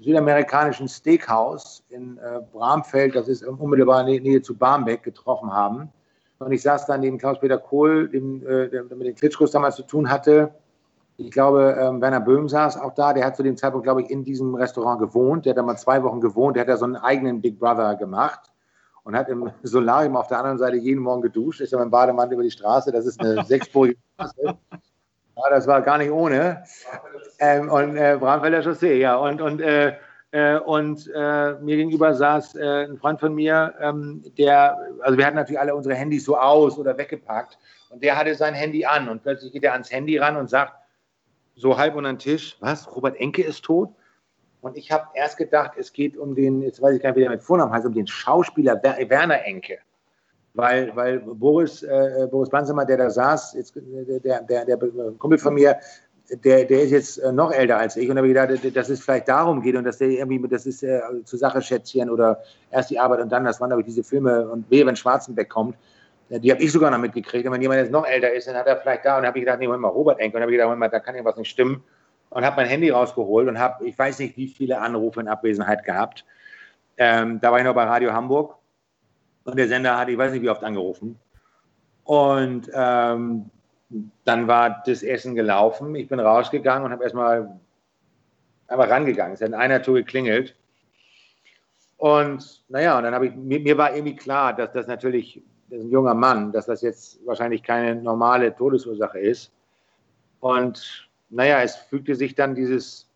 südamerikanischen 0.00 0.88
Steakhouse 0.88 1.84
in 1.88 2.18
äh, 2.18 2.40
Bramfeld, 2.52 3.14
das 3.14 3.28
ist 3.28 3.44
unmittelbar 3.44 4.00
in 4.00 4.06
der 4.06 4.20
Nähe 4.20 4.42
zu 4.42 4.56
Barmbek, 4.56 5.02
getroffen 5.02 5.52
haben. 5.52 5.90
Und 6.38 6.52
ich 6.52 6.62
saß 6.62 6.86
dann 6.86 7.00
neben 7.00 7.18
Klaus-Peter 7.18 7.58
Kohl, 7.58 8.08
dem, 8.08 8.46
äh, 8.46 8.68
der 8.68 8.84
mit 8.84 9.06
den 9.06 9.14
Klitschkos 9.14 9.52
damals 9.52 9.76
zu 9.76 9.82
tun 9.82 10.10
hatte, 10.10 10.52
ich 11.16 11.30
glaube, 11.30 11.76
ähm, 11.78 12.00
Werner 12.00 12.20
Böhm 12.20 12.48
saß 12.48 12.78
auch 12.78 12.94
da. 12.94 13.12
Der 13.12 13.24
hat 13.24 13.36
zu 13.36 13.42
dem 13.42 13.56
Zeitpunkt, 13.56 13.84
glaube 13.84 14.02
ich, 14.02 14.10
in 14.10 14.24
diesem 14.24 14.54
Restaurant 14.54 14.98
gewohnt. 15.00 15.44
Der 15.44 15.50
hat 15.50 15.58
da 15.58 15.62
mal 15.62 15.76
zwei 15.76 16.02
Wochen 16.02 16.20
gewohnt. 16.20 16.56
Der 16.56 16.62
hat 16.62 16.68
da 16.68 16.76
so 16.76 16.84
einen 16.84 16.96
eigenen 16.96 17.40
Big 17.40 17.58
Brother 17.58 17.94
gemacht 17.96 18.52
und 19.04 19.16
hat 19.16 19.28
im 19.28 19.50
Solarium 19.62 20.16
auf 20.16 20.28
der 20.28 20.38
anderen 20.38 20.58
Seite 20.58 20.76
jeden 20.76 21.00
Morgen 21.00 21.22
geduscht. 21.22 21.60
Ist 21.60 21.72
ja 21.72 21.78
mein 21.78 21.90
Bademantel 21.90 22.34
über 22.34 22.42
die 22.42 22.50
Straße. 22.50 22.92
Das 22.92 23.06
ist 23.06 23.20
eine 23.20 23.44
sechsspurige 23.46 23.98
Straße. 24.14 24.58
Ja, 25.42 25.50
das 25.50 25.66
war 25.66 25.82
gar 25.82 25.98
nicht 25.98 26.10
ohne. 26.10 26.64
Ähm, 27.38 27.68
und 27.70 27.96
äh, 27.96 28.16
Bramfelder 28.18 28.62
Chaussee, 28.62 29.00
ja. 29.00 29.16
Und, 29.16 29.40
und, 29.40 29.60
äh, 29.60 29.94
äh, 30.30 30.58
und 30.58 31.10
äh, 31.14 31.54
mir 31.54 31.76
gegenüber 31.76 32.14
saß 32.14 32.54
äh, 32.56 32.84
ein 32.84 32.96
Freund 32.98 33.18
von 33.18 33.34
mir, 33.34 33.74
ähm, 33.80 34.22
der, 34.38 34.78
also 35.00 35.18
wir 35.18 35.26
hatten 35.26 35.36
natürlich 35.36 35.60
alle 35.60 35.74
unsere 35.74 35.94
Handys 35.94 36.24
so 36.24 36.36
aus 36.38 36.78
oder 36.78 36.96
weggepackt. 36.96 37.58
Und 37.90 38.02
der 38.02 38.16
hatte 38.16 38.34
sein 38.34 38.54
Handy 38.54 38.84
an. 38.84 39.08
Und 39.08 39.22
plötzlich 39.22 39.52
geht 39.52 39.64
er 39.64 39.72
ans 39.72 39.90
Handy 39.90 40.16
ran 40.18 40.36
und 40.36 40.48
sagt, 40.48 40.74
so 41.54 41.76
halb 41.76 41.96
unter 41.96 42.12
den 42.12 42.18
Tisch, 42.18 42.56
was, 42.60 42.94
Robert 42.94 43.16
Enke 43.18 43.42
ist 43.42 43.64
tot? 43.64 43.90
Und 44.60 44.76
ich 44.76 44.92
habe 44.92 45.08
erst 45.14 45.38
gedacht, 45.38 45.72
es 45.76 45.92
geht 45.92 46.16
um 46.16 46.34
den, 46.36 46.62
jetzt 46.62 46.80
weiß 46.80 46.94
ich 46.94 47.02
gar 47.02 47.10
nicht, 47.10 47.16
wie 47.16 47.22
der 47.22 47.30
mit 47.30 47.42
Vornamen 47.42 47.72
heißt, 47.72 47.84
um 47.84 47.94
den 47.94 48.06
Schauspieler 48.06 48.80
Werner 48.82 49.44
Enke. 49.44 49.78
Weil, 50.54 50.94
weil 50.94 51.20
Boris, 51.20 51.82
äh, 51.82 52.28
Boris 52.30 52.50
Bansemer, 52.50 52.84
der 52.84 52.98
da 52.98 53.10
saß, 53.10 53.54
jetzt, 53.54 53.74
der, 53.74 54.42
der, 54.42 54.64
der 54.64 54.78
Kumpel 55.18 55.38
von 55.38 55.54
mir, 55.54 55.78
der, 56.44 56.64
der 56.64 56.82
ist 56.82 56.90
jetzt 56.90 57.18
äh, 57.18 57.32
noch 57.32 57.52
älter 57.52 57.78
als 57.78 57.96
ich 57.96 58.08
und 58.08 58.16
habe 58.16 58.28
gedacht, 58.28 58.50
dass 58.76 58.88
es 58.88 59.00
vielleicht 59.00 59.28
darum 59.28 59.62
geht 59.62 59.76
und 59.76 59.84
dass 59.84 59.98
der 59.98 60.08
irgendwie, 60.08 60.46
das 60.48 60.66
ist 60.66 60.82
äh, 60.82 61.00
zur 61.24 61.38
Sache 61.38 61.60
schätzieren 61.62 62.10
oder 62.10 62.42
erst 62.70 62.90
die 62.90 62.98
Arbeit 62.98 63.20
und 63.20 63.30
dann, 63.30 63.44
das 63.44 63.60
waren, 63.60 63.70
glaube 63.70 63.82
ich, 63.82 63.86
diese 63.86 64.04
Filme 64.04 64.48
und 64.48 64.70
wehe, 64.70 64.86
wenn 64.86 64.96
Schwarzenbeck 64.96 65.48
kommt. 65.48 65.76
Die 66.30 66.50
habe 66.50 66.62
ich 66.62 66.72
sogar 66.72 66.90
noch 66.90 66.98
mitgekriegt. 66.98 67.44
Und 67.44 67.52
wenn 67.52 67.60
jemand 67.60 67.80
jetzt 67.80 67.92
noch 67.92 68.06
älter 68.06 68.32
ist, 68.32 68.46
dann 68.46 68.56
hat 68.56 68.66
er 68.66 68.78
vielleicht 68.78 69.04
da 69.04 69.18
und 69.18 69.26
habe 69.26 69.38
ich 69.38 69.44
gedacht, 69.44 69.58
nee, 69.58 69.68
mal 69.68 69.88
Robert 69.88 70.18
Enke. 70.18 70.38
Und 70.38 70.42
habe 70.42 70.50
ich 70.50 70.56
gedacht, 70.56 70.78
mal, 70.78 70.88
da 70.88 70.98
kann 70.98 71.14
irgendwas 71.14 71.36
nicht 71.36 71.50
stimmen. 71.50 71.84
Und 72.30 72.42
habe 72.42 72.56
mein 72.56 72.66
Handy 72.66 72.88
rausgeholt 72.88 73.48
und 73.48 73.58
habe, 73.58 73.86
ich 73.86 73.98
weiß 73.98 74.18
nicht, 74.20 74.38
wie 74.38 74.48
viele 74.48 74.78
Anrufe 74.78 75.20
in 75.20 75.28
Abwesenheit 75.28 75.84
gehabt. 75.84 76.24
Ähm, 76.96 77.38
da 77.42 77.52
war 77.52 77.58
ich 77.58 77.64
noch 77.64 77.74
bei 77.74 77.84
Radio 77.84 78.14
Hamburg 78.14 78.56
und 79.44 79.56
der 79.56 79.68
Sender 79.68 79.98
hat, 79.98 80.08
ich 80.08 80.18
weiß 80.18 80.32
nicht, 80.32 80.42
wie 80.42 80.50
oft 80.50 80.64
angerufen. 80.64 81.18
Und 82.04 82.70
ähm, 82.74 83.50
dann 84.24 84.48
war 84.48 84.82
das 84.86 85.02
Essen 85.02 85.34
gelaufen. 85.34 85.94
Ich 85.94 86.08
bin 86.08 86.20
rausgegangen 86.20 86.84
und 86.84 86.92
habe 86.92 87.04
erstmal 87.04 87.60
einfach 88.68 88.88
rangegangen. 88.88 89.34
Es 89.34 89.40
hat 89.40 89.48
in 89.48 89.54
einer 89.54 89.82
Tour 89.82 89.96
geklingelt. 89.96 90.56
Und 91.98 92.64
naja, 92.68 92.96
und 92.96 93.04
dann 93.04 93.14
habe 93.14 93.28
ich, 93.28 93.34
mir, 93.34 93.60
mir, 93.60 93.78
war 93.78 93.94
irgendwie 93.94 94.16
klar, 94.16 94.54
dass 94.54 94.72
das 94.72 94.86
natürlich, 94.86 95.42
das 95.68 95.78
ist 95.80 95.84
ein 95.84 95.90
junger 95.90 96.14
Mann, 96.14 96.50
dass 96.50 96.66
das 96.66 96.82
jetzt 96.82 97.24
wahrscheinlich 97.24 97.62
keine 97.62 97.94
normale 97.94 98.54
Todesursache 98.54 99.20
ist. 99.20 99.52
Und 100.40 101.08
naja, 101.30 101.62
es 101.62 101.76
fügte 101.76 102.16
sich 102.16 102.34
dann 102.34 102.54
dieses, 102.54 103.08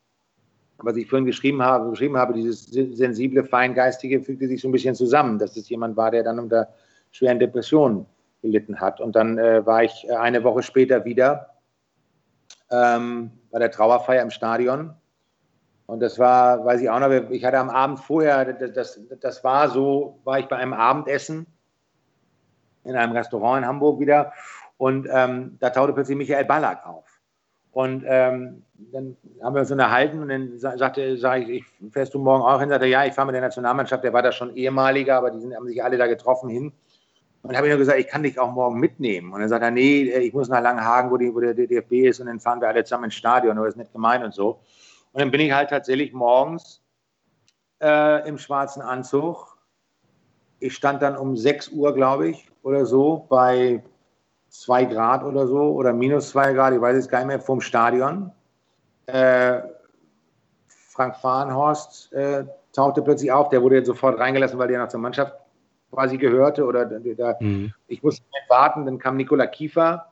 was 0.78 0.96
ich 0.96 1.08
vorhin 1.08 1.26
geschrieben 1.26 1.62
habe, 1.62 1.90
geschrieben 1.90 2.16
habe, 2.16 2.34
dieses 2.34 2.66
sensible, 2.66 3.44
feingeistige, 3.44 4.20
fügte 4.20 4.46
sich 4.46 4.60
so 4.60 4.68
ein 4.68 4.72
bisschen 4.72 4.94
zusammen, 4.94 5.38
dass 5.38 5.56
es 5.56 5.68
jemand 5.68 5.96
war, 5.96 6.10
der 6.10 6.22
dann 6.22 6.38
unter 6.38 6.68
schweren 7.12 7.38
Depressionen 7.38 8.06
gelitten 8.42 8.80
hat. 8.80 9.00
Und 9.00 9.16
dann 9.16 9.38
äh, 9.38 9.64
war 9.64 9.84
ich 9.84 10.06
äh, 10.08 10.12
eine 10.12 10.44
Woche 10.44 10.62
später 10.62 11.04
wieder 11.04 11.50
ähm, 12.70 13.30
bei 13.50 13.58
der 13.58 13.70
Trauerfeier 13.70 14.22
im 14.22 14.30
Stadion. 14.30 14.94
Und 15.86 16.00
das 16.00 16.18
war, 16.18 16.64
weiß 16.64 16.80
ich 16.80 16.90
auch 16.90 17.00
noch, 17.00 17.10
ich 17.30 17.44
hatte 17.44 17.58
am 17.58 17.70
Abend 17.70 18.00
vorher, 18.00 18.52
das, 18.52 19.00
das, 19.20 19.44
war 19.44 19.68
so, 19.68 20.18
war 20.24 20.40
ich 20.40 20.46
bei 20.46 20.56
einem 20.56 20.72
Abendessen 20.72 21.46
in 22.84 22.96
einem 22.96 23.12
Restaurant 23.12 23.62
in 23.62 23.68
Hamburg 23.68 24.00
wieder 24.00 24.32
und 24.78 25.08
ähm, 25.10 25.56
da 25.60 25.70
tauchte 25.70 25.92
plötzlich 25.92 26.16
Michael 26.16 26.44
Ballack 26.44 26.84
auf. 26.84 27.05
Und 27.76 28.04
ähm, 28.06 28.62
dann 28.90 29.18
haben 29.42 29.54
wir 29.54 29.60
uns 29.60 29.70
unterhalten 29.70 30.22
und 30.22 30.30
dann 30.30 30.58
sagte, 30.58 31.18
sag 31.18 31.46
ich, 31.46 31.62
fährst 31.90 32.14
du 32.14 32.18
morgen 32.18 32.42
auch 32.42 32.58
hin? 32.58 32.70
Sagte, 32.70 32.86
ja, 32.86 33.04
ich 33.04 33.12
fahre 33.12 33.26
mit 33.26 33.34
der 33.34 33.42
Nationalmannschaft, 33.42 34.02
der 34.02 34.14
war 34.14 34.22
da 34.22 34.32
schon 34.32 34.56
ehemaliger, 34.56 35.18
aber 35.18 35.30
die 35.30 35.40
sind, 35.40 35.54
haben 35.54 35.66
sich 35.66 35.84
alle 35.84 35.98
da 35.98 36.06
getroffen 36.06 36.48
hin. 36.48 36.72
Und 37.42 37.54
habe 37.54 37.66
ich 37.66 37.70
nur 37.70 37.78
gesagt, 37.78 37.98
ich 37.98 38.06
kann 38.06 38.22
dich 38.22 38.38
auch 38.38 38.50
morgen 38.50 38.80
mitnehmen. 38.80 39.30
Und 39.30 39.40
dann 39.40 39.50
sagt 39.50 39.62
er, 39.62 39.70
nee, 39.70 40.04
ich 40.04 40.32
muss 40.32 40.48
nach 40.48 40.62
Langenhagen, 40.62 41.10
wo, 41.10 41.18
die, 41.18 41.34
wo 41.34 41.40
der 41.40 41.52
DFB 41.52 41.92
ist, 42.08 42.18
und 42.18 42.28
dann 42.28 42.40
fahren 42.40 42.62
wir 42.62 42.68
alle 42.68 42.82
zusammen 42.82 43.04
ins 43.04 43.14
Stadion, 43.14 43.58
aber 43.58 43.68
ist 43.68 43.76
nicht 43.76 43.92
gemeint 43.92 44.24
und 44.24 44.32
so. 44.32 44.58
Und 45.12 45.20
dann 45.20 45.30
bin 45.30 45.42
ich 45.42 45.52
halt 45.52 45.68
tatsächlich 45.68 46.14
morgens 46.14 46.80
äh, 47.82 48.26
im 48.26 48.38
schwarzen 48.38 48.80
Anzug. 48.80 49.58
Ich 50.60 50.74
stand 50.74 51.02
dann 51.02 51.14
um 51.14 51.36
6 51.36 51.72
Uhr, 51.72 51.92
glaube 51.92 52.30
ich, 52.30 52.48
oder 52.62 52.86
so, 52.86 53.26
bei 53.28 53.82
zwei 54.60 54.84
Grad 54.84 55.24
oder 55.24 55.46
so 55.46 55.72
oder 55.72 55.92
minus 55.92 56.30
zwei 56.30 56.52
Grad, 56.52 56.74
ich 56.74 56.80
weiß 56.80 56.96
es 56.96 57.08
gar 57.08 57.18
nicht 57.18 57.28
mehr, 57.28 57.40
vom 57.40 57.60
Stadion. 57.60 58.32
Äh, 59.06 59.60
Frank 60.68 61.16
Fahrenhorst 61.16 62.12
äh, 62.12 62.44
tauchte 62.72 63.02
plötzlich 63.02 63.32
auf, 63.32 63.48
der 63.50 63.62
wurde 63.62 63.76
jetzt 63.76 63.86
sofort 63.86 64.18
reingelassen, 64.18 64.58
weil 64.58 64.68
der 64.68 64.80
noch 64.80 64.88
zur 64.88 65.00
Mannschaft 65.00 65.34
quasi 65.90 66.18
gehörte 66.18 66.64
oder 66.64 66.84
da, 66.84 67.36
mhm. 67.40 67.72
ich 67.86 68.02
musste 68.02 68.22
warten, 68.48 68.84
dann 68.84 68.98
kam 68.98 69.16
Nikola 69.16 69.46
Kiefer. 69.46 70.06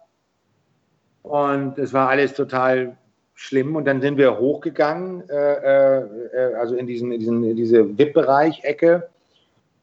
Und 1.22 1.78
es 1.78 1.92
war 1.92 2.08
alles 2.08 2.34
total 2.34 2.96
schlimm. 3.34 3.76
Und 3.76 3.86
dann 3.86 4.00
sind 4.00 4.18
wir 4.18 4.38
hochgegangen, 4.38 5.28
äh, 5.28 6.00
äh, 6.00 6.54
also 6.54 6.74
in, 6.76 6.86
diesen, 6.86 7.12
in, 7.12 7.20
diesen, 7.20 7.44
in 7.44 7.56
diese 7.56 7.98
VIP-Bereich-Ecke 7.98 9.08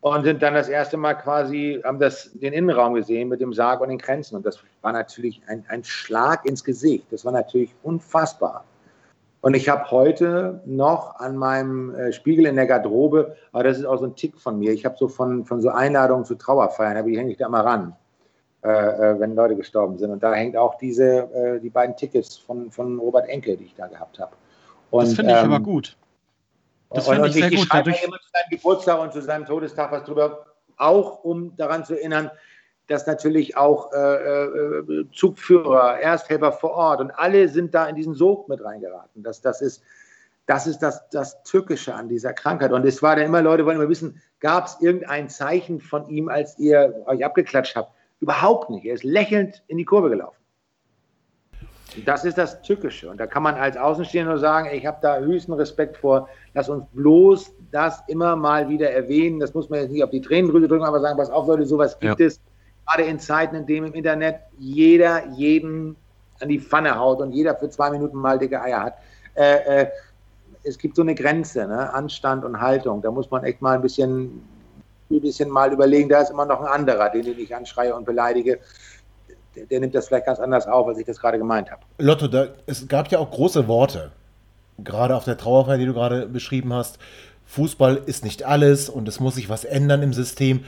und 0.02 0.24
sind 0.24 0.42
dann 0.42 0.56
das 0.56 0.68
erste 0.68 0.98
Mal 0.98 1.14
quasi, 1.14 1.80
haben 1.84 2.00
das, 2.00 2.32
den 2.34 2.54
Innenraum 2.54 2.96
gesehen 2.96 3.30
mit 3.30 3.40
dem 3.40 3.54
Sarg 3.54 3.82
und 3.82 3.90
den 3.90 4.00
Kränzen. 4.00 4.36
Und 4.36 4.46
das 4.46 4.60
war 4.82 4.92
natürlich 4.92 5.42
ein, 5.48 5.64
ein 5.70 5.84
Schlag 5.84 6.46
ins 6.46 6.64
Gesicht. 6.64 7.06
Das 7.12 7.24
war 7.24 7.32
natürlich 7.32 7.74
unfassbar. 7.84 8.66
Und 9.42 9.56
ich 9.56 9.70
habe 9.70 9.90
heute 9.90 10.62
noch 10.66 11.20
an 11.20 11.36
meinem 11.36 11.96
äh, 11.96 12.14
Spiegel 12.14 12.46
in 12.46 12.56
der 12.56 12.68
Garderobe, 12.68 13.36
aber 13.52 13.64
das 13.64 13.78
ist 13.80 13.86
auch 13.86 13.98
so 13.98 14.06
ein 14.06 14.16
Tick 14.16 14.40
von 14.40 14.60
mir, 14.60 14.72
ich 14.72 14.86
habe 14.86 14.96
so 15.00 15.08
von, 15.08 15.46
von 15.46 15.62
so 15.62 15.70
Einladungen 15.70 16.26
zu 16.26 16.36
Trauerfeiern, 16.36 16.96
aber 16.96 17.08
die 17.08 17.18
hänge 17.18 17.32
ich 17.32 17.38
da 17.38 17.50
mal 17.50 17.62
ran, 17.62 17.96
äh, 18.64 18.70
äh, 18.70 19.20
wenn 19.20 19.36
Leute 19.36 19.56
gestorben 19.56 19.98
sind. 19.98 20.12
Und 20.12 20.22
da 20.22 20.34
hängt 20.34 20.56
auch 20.56 20.78
diese, 20.78 21.32
äh, 21.34 21.60
die 21.60 21.72
beiden 21.72 21.96
Tickets 21.96 22.38
von, 22.38 22.70
von 22.70 23.00
Robert 23.00 23.28
Enke, 23.30 23.58
die 23.58 23.66
ich 23.66 23.76
da 23.76 23.88
gehabt 23.88 24.20
habe. 24.20 24.32
Das 24.92 25.14
finde 25.14 25.34
ich 25.34 25.40
ähm, 25.40 25.52
aber 25.52 25.64
gut. 25.64 25.98
Das 26.94 27.08
und, 27.08 27.26
ich, 27.26 27.36
ich, 27.38 27.52
ich 27.54 27.64
schreibe 27.64 27.92
dadurch... 27.92 28.04
immer 28.04 28.18
zu 28.18 28.30
seinem 28.34 28.50
Geburtstag 28.50 29.00
und 29.00 29.14
zu 29.14 29.22
seinem 29.22 29.46
Todestag 29.46 29.92
was 29.92 30.04
drüber, 30.04 30.46
auch 30.78 31.24
um 31.24 31.56
daran 31.56 31.86
zu 31.86 31.96
erinnern, 31.96 32.32
dass 32.88 33.08
natürlich 33.08 33.56
auch 33.56 33.94
äh, 33.94 33.98
äh, 33.98 35.06
Zugführer, 35.14 36.00
Ersthelfer 36.00 36.52
vor 36.52 36.72
Ort 36.72 37.00
und 37.00 37.12
alle 37.12 37.48
sind 37.48 37.74
da 37.74 37.88
in 37.88 37.96
diesen 37.96 38.14
Sog 38.14 38.50
mit 38.50 38.64
reingeraten. 38.64 39.24
Das, 39.24 39.42
das 39.42 39.62
ist, 39.62 39.82
das, 40.46 40.68
ist 40.68 40.80
das, 40.80 41.08
das 41.10 41.42
Tückische 41.44 41.94
an 41.94 42.10
dieser 42.10 42.34
Krankheit. 42.34 42.74
Und 42.74 42.86
es 42.86 43.02
war 43.02 43.16
dann 43.16 43.26
immer, 43.26 43.42
Leute 43.42 43.66
wollen 43.66 43.78
immer 43.78 43.88
wissen, 43.88 44.22
gab 44.42 44.66
es 44.66 44.78
irgendein 44.82 45.30
Zeichen 45.30 45.80
von 45.80 46.10
ihm, 46.10 46.28
als 46.28 46.60
ihr 46.60 47.04
euch 47.06 47.24
abgeklatscht 47.24 47.76
habt? 47.76 47.94
Überhaupt 48.20 48.70
nicht. 48.70 48.86
Er 48.86 48.96
ist 48.96 49.04
lächelnd 49.04 49.64
in 49.68 49.78
die 49.78 49.86
Kurve 49.86 50.10
gelaufen. 50.10 50.41
Das 52.06 52.24
ist 52.24 52.38
das 52.38 52.62
Tückische. 52.62 53.10
Und 53.10 53.20
da 53.20 53.28
kann 53.28 53.44
man 53.44 53.56
als 53.56 53.76
Außenstehender 53.76 54.32
nur 54.32 54.40
sagen, 54.40 54.70
ich 54.72 54.86
habe 54.86 54.98
da 55.02 55.20
höchsten 55.20 55.54
Respekt 55.54 55.98
vor. 55.98 56.30
Lass 56.54 56.70
uns 56.70 56.86
bloß 56.94 57.52
das 57.72 58.02
immer 58.08 58.36
mal 58.36 58.70
wieder 58.70 58.92
erwähnen. 58.92 59.40
Das 59.40 59.54
muss 59.54 59.70
man 59.70 59.82
jetzt 59.82 59.92
nicht 59.92 60.04
auf 60.04 60.10
die 60.10 60.22
Tränendrüse 60.22 60.68
drücken, 60.68 60.86
aber 60.86 61.02
sagen, 61.02 61.18
pass 61.18 61.30
auf, 61.30 61.48
Leute, 61.48 61.66
sowas 61.66 62.00
gibt 62.00 62.20
ja. 62.20 62.26
es. 62.26 62.40
Gerade 62.88 63.04
in 63.04 63.20
Zeiten, 63.20 63.56
in 63.56 63.66
denen 63.66 63.88
im 63.88 63.94
Internet 63.94 64.38
jeder 64.58 65.28
jeden 65.32 65.96
an 66.40 66.50
die 66.50 66.60
Pfanne 66.60 66.98
haut 66.98 67.20
und 67.20 67.32
jeder 67.32 67.56
für 67.56 67.70
zwei 67.70 67.90
Minuten 67.90 68.18
mal 68.18 68.40
dicke 68.40 68.62
Eier 68.62 68.84
hat. 68.84 68.98
Äh, 69.36 69.82
äh, 69.82 69.88
es 70.64 70.78
gibt 70.78 70.96
so 70.96 71.02
eine 71.02 71.16
Grenze, 71.16 71.68
ne? 71.68 71.94
Anstand 71.94 72.46
und 72.46 72.60
Haltung. 72.60 73.02
Da 73.02 73.12
muss 73.12 73.30
man 73.32 73.44
echt 73.44 73.62
mal 73.62 73.76
ein 73.76 73.82
bisschen, 73.82 74.44
ein 75.10 75.22
bisschen 75.22 75.50
mal 75.50 75.72
überlegen. 75.72 76.10
Da 76.10 76.22
ist 76.22 76.32
immer 76.32 76.46
noch 76.46 76.62
ein 76.62 76.68
anderer, 76.68 77.10
den 77.10 77.28
ich 77.28 77.56
anschreie 77.56 77.96
und 77.96 78.06
beleidige 78.06 78.60
der, 79.56 79.80
nimmt 79.80 79.96
das 79.96 80.08
vielleicht 80.08 80.26
ganz 80.26 80.40
anders 80.40 80.68
auf, 80.68 80.88
als 80.88 80.98
ich 80.98 81.06
das 81.06 81.20
gerade 81.20 81.38
gemeint 81.38 81.72
habe. 81.72 81.82
Lotto, 81.98 82.28
da, 82.28 82.48
es 82.66 82.88
gab 82.88 83.12
ja 83.12 83.20
auch 83.20 83.30
große 83.30 83.68
Worte, 83.68 84.12
gerade 84.84 85.16
auf 85.16 85.26
der 85.26 85.38
Trauerfeier, 85.38 85.78
die 85.78 85.86
du 85.86 85.94
gerade 85.94 86.28
beschrieben 86.28 86.74
hast. 86.74 87.00
Fußball 87.46 88.02
ist 88.06 88.24
nicht 88.24 88.44
alles 88.44 88.90
und 88.90 89.08
es 89.08 89.20
muss 89.20 89.36
sich 89.36 89.50
was 89.50 89.66
ändern 89.66 90.02
im 90.04 90.14
System. 90.14 90.64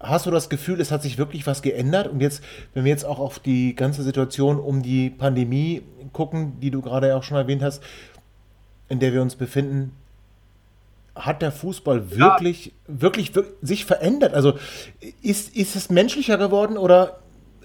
Hast 0.00 0.26
du 0.26 0.30
das 0.30 0.48
Gefühl, 0.48 0.80
es 0.80 0.90
hat 0.90 1.02
sich 1.02 1.18
wirklich 1.18 1.46
was 1.46 1.62
geändert? 1.62 2.08
Und 2.08 2.20
jetzt, 2.20 2.42
wenn 2.74 2.84
wir 2.84 2.90
jetzt 2.90 3.04
auch 3.04 3.18
auf 3.18 3.38
die 3.38 3.76
ganze 3.76 4.02
Situation 4.02 4.58
um 4.58 4.82
die 4.82 5.10
Pandemie 5.10 5.82
gucken, 6.12 6.58
die 6.60 6.70
du 6.70 6.80
gerade 6.80 7.14
auch 7.14 7.22
schon 7.22 7.36
erwähnt 7.36 7.62
hast, 7.62 7.82
in 8.88 8.98
der 8.98 9.12
wir 9.12 9.22
uns 9.22 9.36
befinden, 9.36 9.92
hat 11.14 11.42
der 11.42 11.52
Fußball 11.52 12.10
wirklich, 12.10 12.66
ja. 12.66 12.72
wirklich, 12.86 13.34
wirklich 13.34 13.52
sich 13.62 13.84
verändert? 13.84 14.34
Also 14.34 14.54
ist, 15.22 15.54
ist 15.54 15.76
es 15.76 15.90
menschlicher 15.90 16.38
geworden 16.38 16.76
oder 16.76 17.19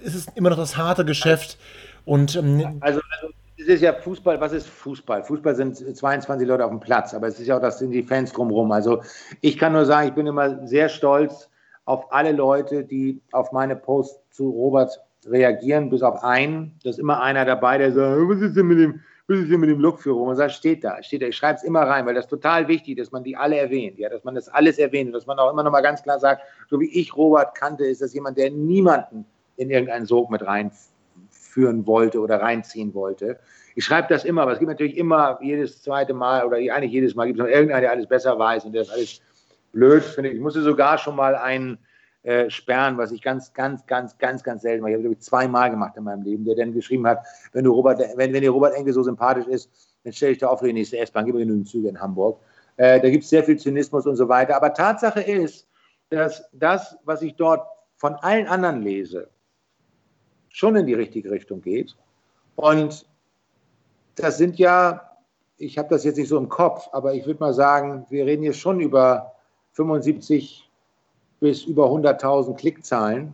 ist 0.05 0.15
es 0.15 0.27
immer 0.35 0.51
noch 0.51 0.57
das 0.57 0.77
harte 0.77 1.03
Geschäft. 1.03 1.57
Und, 2.05 2.35
ähm, 2.35 2.77
also, 2.79 3.01
also 3.19 3.33
es 3.57 3.67
ist 3.67 3.81
ja 3.81 3.93
Fußball, 3.93 4.39
was 4.39 4.53
ist 4.53 4.67
Fußball? 4.67 5.23
Fußball 5.23 5.55
sind 5.55 5.75
22 5.77 6.47
Leute 6.47 6.63
auf 6.63 6.71
dem 6.71 6.79
Platz, 6.79 7.13
aber 7.13 7.27
es 7.27 7.39
ist 7.39 7.47
ja 7.47 7.57
auch, 7.57 7.61
das 7.61 7.79
sind 7.79 7.91
die 7.91 8.03
Fans 8.03 8.31
drumherum. 8.31 8.71
Also 8.71 9.01
ich 9.41 9.57
kann 9.57 9.73
nur 9.73 9.85
sagen, 9.85 10.09
ich 10.09 10.13
bin 10.13 10.27
immer 10.27 10.67
sehr 10.67 10.89
stolz 10.89 11.49
auf 11.85 12.11
alle 12.11 12.31
Leute, 12.31 12.83
die 12.83 13.21
auf 13.31 13.51
meine 13.51 13.75
Posts 13.75 14.21
zu 14.31 14.49
Robert 14.49 14.99
reagieren, 15.27 15.89
bis 15.89 16.03
auf 16.03 16.23
einen. 16.23 16.77
Da 16.83 16.89
ist 16.89 16.99
immer 16.99 17.21
einer 17.21 17.45
dabei, 17.45 17.77
der 17.77 17.91
sagt, 17.91 18.17
was 18.29 18.41
ist 18.41 18.55
denn 18.55 18.67
mit 18.67 18.77
dem, 18.77 18.99
was 19.27 19.39
ist 19.39 19.49
denn 19.49 19.59
mit 19.59 19.69
dem 19.69 19.79
Look 19.79 19.99
für 19.99 20.11
Robert? 20.11 20.37
Sagt, 20.37 20.51
steht 20.51 20.83
da, 20.83 21.01
steht 21.01 21.23
da. 21.23 21.27
Ich 21.27 21.37
schreibe 21.37 21.57
es 21.57 21.63
immer 21.63 21.81
rein, 21.81 22.05
weil 22.05 22.13
das 22.13 22.25
ist 22.25 22.29
total 22.29 22.67
wichtig, 22.67 22.97
dass 22.97 23.11
man 23.11 23.23
die 23.23 23.35
alle 23.35 23.57
erwähnt, 23.57 23.97
ja, 23.97 24.09
dass 24.09 24.23
man 24.23 24.35
das 24.35 24.49
alles 24.49 24.77
erwähnt 24.77 25.07
und 25.07 25.13
dass 25.13 25.25
man 25.25 25.39
auch 25.39 25.51
immer 25.51 25.63
noch 25.63 25.71
mal 25.71 25.81
ganz 25.81 26.03
klar 26.03 26.19
sagt, 26.19 26.43
so 26.69 26.79
wie 26.79 26.91
ich 26.91 27.15
Robert 27.15 27.55
kannte, 27.55 27.85
ist 27.85 28.01
das 28.01 28.13
jemand, 28.13 28.37
der 28.37 28.51
niemanden 28.51 29.25
in 29.57 29.69
irgendeinen 29.69 30.05
Sog 30.05 30.29
mit 30.29 30.45
reinführen 30.45 31.87
wollte 31.87 32.19
oder 32.19 32.41
reinziehen 32.41 32.93
wollte. 32.93 33.39
Ich 33.75 33.85
schreibe 33.85 34.07
das 34.09 34.23
immer, 34.23 34.43
aber 34.43 34.53
es 34.53 34.59
gibt 34.59 34.69
natürlich 34.69 34.97
immer 34.97 35.37
jedes 35.41 35.81
zweite 35.81 36.13
Mal 36.13 36.45
oder 36.45 36.57
eigentlich 36.57 36.91
jedes 36.91 37.15
Mal 37.15 37.25
gibt 37.27 37.39
es 37.39 37.45
noch 37.45 37.51
irgendeinen, 37.51 37.81
der 37.81 37.91
alles 37.91 38.07
besser 38.07 38.37
weiß 38.37 38.65
und 38.65 38.73
der 38.73 38.83
ist 38.83 38.91
alles 38.91 39.21
blöd, 39.73 40.03
finde 40.03 40.29
ich. 40.29 40.39
Musste 40.39 40.61
sogar 40.61 40.97
schon 40.97 41.15
mal 41.15 41.35
einen 41.35 41.77
äh, 42.23 42.49
sperren, 42.49 42.97
was 42.97 43.11
ich 43.11 43.21
ganz, 43.21 43.53
ganz, 43.53 43.85
ganz, 43.85 44.17
ganz, 44.17 44.43
ganz 44.43 44.61
selten 44.63 44.81
mache. 44.81 44.93
Ich 44.93 44.97
habe, 44.97 45.13
ich, 45.13 45.19
zweimal 45.19 45.69
gemacht 45.69 45.95
in 45.97 46.05
meinem 46.05 46.23
Leben, 46.23 46.45
der 46.45 46.55
dann 46.55 46.73
geschrieben 46.73 47.05
hat, 47.05 47.23
wenn 47.51 47.65
du 47.65 47.71
Robert, 47.71 47.99
wenn, 48.15 48.33
wenn 48.33 48.41
dir 48.41 48.49
Robert 48.49 48.73
Enke 48.73 48.93
so 48.93 49.03
sympathisch 49.03 49.45
ist, 49.45 49.69
dann 50.03 50.13
stelle 50.13 50.31
ich 50.31 50.37
da 50.39 50.47
auf 50.47 50.59
für 50.59 50.67
die 50.67 50.73
nächste 50.73 50.97
S-Bahn, 50.97 51.25
gib 51.25 51.35
mir 51.35 51.41
genügend 51.41 51.67
Züge 51.67 51.89
in 51.89 51.99
Hamburg. 51.99 52.39
Äh, 52.77 52.99
da 52.99 53.09
gibt 53.09 53.25
es 53.25 53.29
sehr 53.29 53.43
viel 53.43 53.57
Zynismus 53.57 54.07
und 54.07 54.15
so 54.15 54.27
weiter. 54.27 54.55
Aber 54.55 54.73
Tatsache 54.73 55.21
ist, 55.21 55.67
dass 56.09 56.49
das, 56.53 56.97
was 57.03 57.21
ich 57.21 57.35
dort 57.35 57.67
von 57.97 58.15
allen 58.15 58.47
anderen 58.47 58.81
lese, 58.81 59.29
schon 60.55 60.77
in 60.77 60.85
die 60.85 60.93
richtige 60.93 61.31
Richtung 61.31 61.61
geht. 61.61 61.97
Und 62.55 63.05
das 64.15 64.37
sind 64.37 64.57
ja, 64.57 65.11
ich 65.57 65.77
habe 65.77 65.89
das 65.89 66.05
jetzt 66.05 66.15
nicht 66.15 66.29
so 66.29 66.37
im 66.37 66.47
Kopf, 66.47 66.87
aber 66.93 67.13
ich 67.13 67.25
würde 67.25 67.41
mal 67.41 67.53
sagen, 67.53 68.05
wir 68.09 68.25
reden 68.25 68.43
hier 68.43 68.53
schon 68.53 68.79
über 68.79 69.33
75 69.73 70.71
bis 71.41 71.65
über 71.65 71.87
100.000 71.87 72.55
Klickzahlen. 72.55 73.33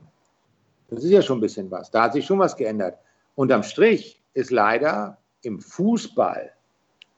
Das 0.89 1.03
ist 1.03 1.11
ja 1.11 1.21
schon 1.21 1.37
ein 1.37 1.41
bisschen 1.41 1.69
was. 1.69 1.91
Da 1.91 2.05
hat 2.05 2.13
sich 2.13 2.25
schon 2.25 2.39
was 2.39 2.55
geändert. 2.55 2.97
Unterm 3.35 3.61
Strich 3.61 4.19
ist 4.33 4.49
leider 4.49 5.19
im 5.43 5.59
Fußball 5.59 6.51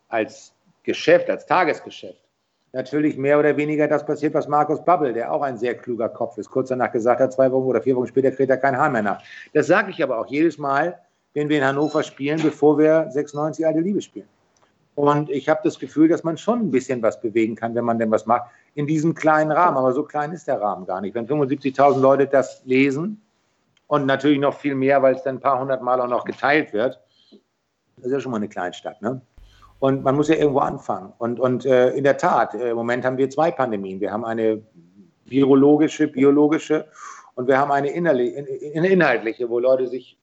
als 0.10 0.54
Geschäft, 0.84 1.30
als 1.30 1.46
Tagesgeschäft, 1.46 2.20
natürlich 2.74 3.18
mehr 3.18 3.40
oder 3.40 3.56
weniger 3.56 3.88
das 3.88 4.06
passiert, 4.06 4.34
was 4.34 4.48
Markus 4.48 4.84
Babbel, 4.84 5.14
der 5.14 5.32
auch 5.32 5.44
ein 5.44 5.58
sehr 5.58 5.76
kluger 5.76 6.10
Kopf 6.10 6.38
ist, 6.38 6.50
kurz 6.50 6.70
danach 6.70 6.92
gesagt 6.92 7.22
hat, 7.22 7.32
zwei 7.32 7.52
Wochen 7.52 7.68
oder 7.68 7.82
vier 7.82 7.96
Wochen 7.96 8.08
später 8.08 8.32
kriegt 8.32 8.50
er 8.50 8.58
kein 8.58 8.76
Haar 8.76 8.90
mehr 8.90 9.04
nach. 9.04 9.24
Das 9.54 9.68
sage 9.68 9.92
ich 9.92 10.04
aber 10.04 10.20
auch 10.20 10.28
jedes 10.28 10.58
Mal, 10.58 11.00
wenn 11.34 11.50
wir 11.50 11.58
in 11.60 11.66
Hannover 11.66 12.04
spielen, 12.04 12.42
bevor 12.42 12.78
wir 12.78 13.08
96 13.12 13.66
alte 13.66 13.80
Liebe 13.80 14.02
spielen. 14.02 14.28
Und 14.96 15.30
ich 15.30 15.50
habe 15.50 15.62
das 15.64 15.80
Gefühl, 15.80 16.08
dass 16.08 16.24
man 16.24 16.38
schon 16.38 16.60
ein 16.60 16.72
bisschen 16.72 17.02
was 17.02 17.20
bewegen 17.20 17.56
kann, 17.56 17.74
wenn 17.74 17.86
man 17.86 17.98
denn 17.98 18.12
was 18.12 18.26
macht, 18.26 18.52
in 18.76 18.86
diesem 18.86 19.16
kleinen 19.16 19.52
Rahmen. 19.52 19.78
Aber 19.78 19.94
so 19.94 20.04
klein 20.04 20.32
ist 20.32 20.48
der 20.48 20.62
Rahmen 20.62 20.86
gar 20.86 21.02
nicht. 21.02 21.16
Wenn 21.16 21.28
75.000 21.28 22.00
Leute 22.00 22.28
das 22.28 22.64
lesen 22.66 23.22
und 23.88 24.06
natürlich 24.06 24.40
noch 24.40 24.56
viel 24.56 24.76
mehr, 24.76 25.02
weil 25.02 25.16
es 25.16 25.24
dann 25.24 25.38
ein 25.38 25.42
paar 25.42 25.60
hundert 25.60 25.82
Mal 25.82 26.00
auch 26.00 26.08
noch 26.08 26.26
geteilt 26.26 26.74
wird, 26.74 27.00
das 27.98 28.06
ist 28.06 28.12
ja 28.12 28.20
schon 28.20 28.32
mal 28.32 28.38
eine 28.38 28.50
Kleinstadt. 28.50 29.02
Ne? 29.02 29.22
Und 29.84 30.02
man 30.06 30.16
muss 30.16 30.30
ja 30.30 30.36
irgendwo 30.36 30.60
anfangen. 30.60 31.12
Und, 31.18 31.42
und 31.42 31.66
äh, 31.66 31.90
in 31.90 32.06
der 32.06 32.16
Tat, 32.16 32.54
äh, 32.54 32.70
im 32.70 32.78
Moment 32.78 33.04
haben 33.04 33.18
wir 33.18 33.30
zwei 33.30 33.52
Pandemien. 33.52 34.00
Wir 34.00 34.14
haben 34.14 34.24
eine 34.24 34.62
virologische, 35.26 36.08
biologische 36.08 36.88
und 37.36 37.50
wir 37.50 37.58
haben 37.58 37.70
eine 37.70 37.90
inhaltliche, 37.90 39.50
wo 39.50 39.60
Leute 39.60 39.88
sich 39.88 40.18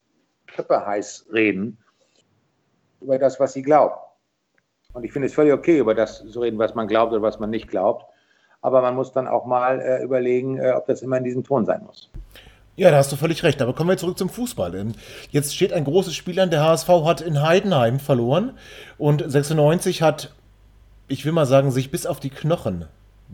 heiß 0.57 1.27
reden 1.31 1.77
über 3.01 3.19
das, 3.19 3.39
was 3.39 3.53
sie 3.53 3.61
glauben. 3.61 3.93
Und 4.93 5.03
ich 5.03 5.13
finde 5.13 5.27
es 5.27 5.35
völlig 5.35 5.53
okay, 5.53 5.77
über 5.77 5.93
das 5.93 6.25
zu 6.25 6.39
reden, 6.39 6.57
was 6.57 6.73
man 6.73 6.87
glaubt 6.87 7.13
oder 7.13 7.21
was 7.21 7.39
man 7.39 7.51
nicht 7.51 7.67
glaubt. 7.67 8.03
Aber 8.61 8.81
man 8.81 8.95
muss 8.95 9.11
dann 9.11 9.27
auch 9.27 9.45
mal 9.45 9.79
äh, 9.79 10.03
überlegen, 10.03 10.57
äh, 10.57 10.71
ob 10.71 10.87
das 10.87 11.03
immer 11.03 11.19
in 11.19 11.23
diesem 11.23 11.43
Ton 11.43 11.67
sein 11.67 11.83
muss. 11.85 12.09
Ja, 12.75 12.89
da 12.89 12.97
hast 12.97 13.11
du 13.11 13.15
völlig 13.15 13.43
recht. 13.43 13.61
Aber 13.61 13.73
kommen 13.73 13.89
wir 13.89 13.97
zurück 13.97 14.17
zum 14.17 14.29
Fußball. 14.29 14.93
Jetzt 15.29 15.55
steht 15.55 15.73
ein 15.73 15.83
großes 15.83 16.15
Spiel 16.15 16.39
an. 16.39 16.49
Der 16.49 16.63
HSV 16.63 16.87
hat 16.87 17.21
in 17.21 17.41
Heidenheim 17.41 17.99
verloren 17.99 18.53
und 18.97 19.23
96 19.25 20.01
hat, 20.01 20.33
ich 21.07 21.25
will 21.25 21.33
mal 21.33 21.45
sagen, 21.45 21.71
sich 21.71 21.91
bis 21.91 22.05
auf 22.05 22.19
die 22.19 22.29
Knochen 22.29 22.85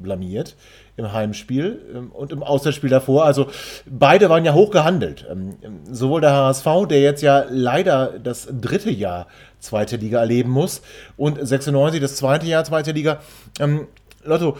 blamiert 0.02 0.56
im 0.96 1.12
Heimspiel 1.12 1.82
ähm, 1.94 2.12
und 2.12 2.32
im 2.32 2.44
Auswärtsspiel 2.44 2.90
davor. 2.90 3.26
Also 3.26 3.50
beide 3.86 4.30
waren 4.30 4.46
ja 4.46 4.54
hoch 4.54 4.72
gehandelt. 4.72 5.26
Ähm, 5.30 5.56
sowohl 5.90 6.22
der 6.22 6.34
HSV, 6.34 6.66
der 6.90 7.02
jetzt 7.02 7.22
ja 7.22 7.46
leider 7.50 8.20
das 8.20 8.48
dritte 8.52 8.92
Jahr 8.92 9.28
zweite 9.60 9.98
Liga 9.98 10.20
erleben 10.20 10.52
muss, 10.52 10.82
und 11.16 11.40
96 11.46 12.02
das 12.02 12.16
zweite 12.16 12.46
Jahr 12.46 12.64
zweite 12.64 12.92
Liga. 12.92 13.22
Ähm, 13.60 13.88
Lotto, 14.24 14.58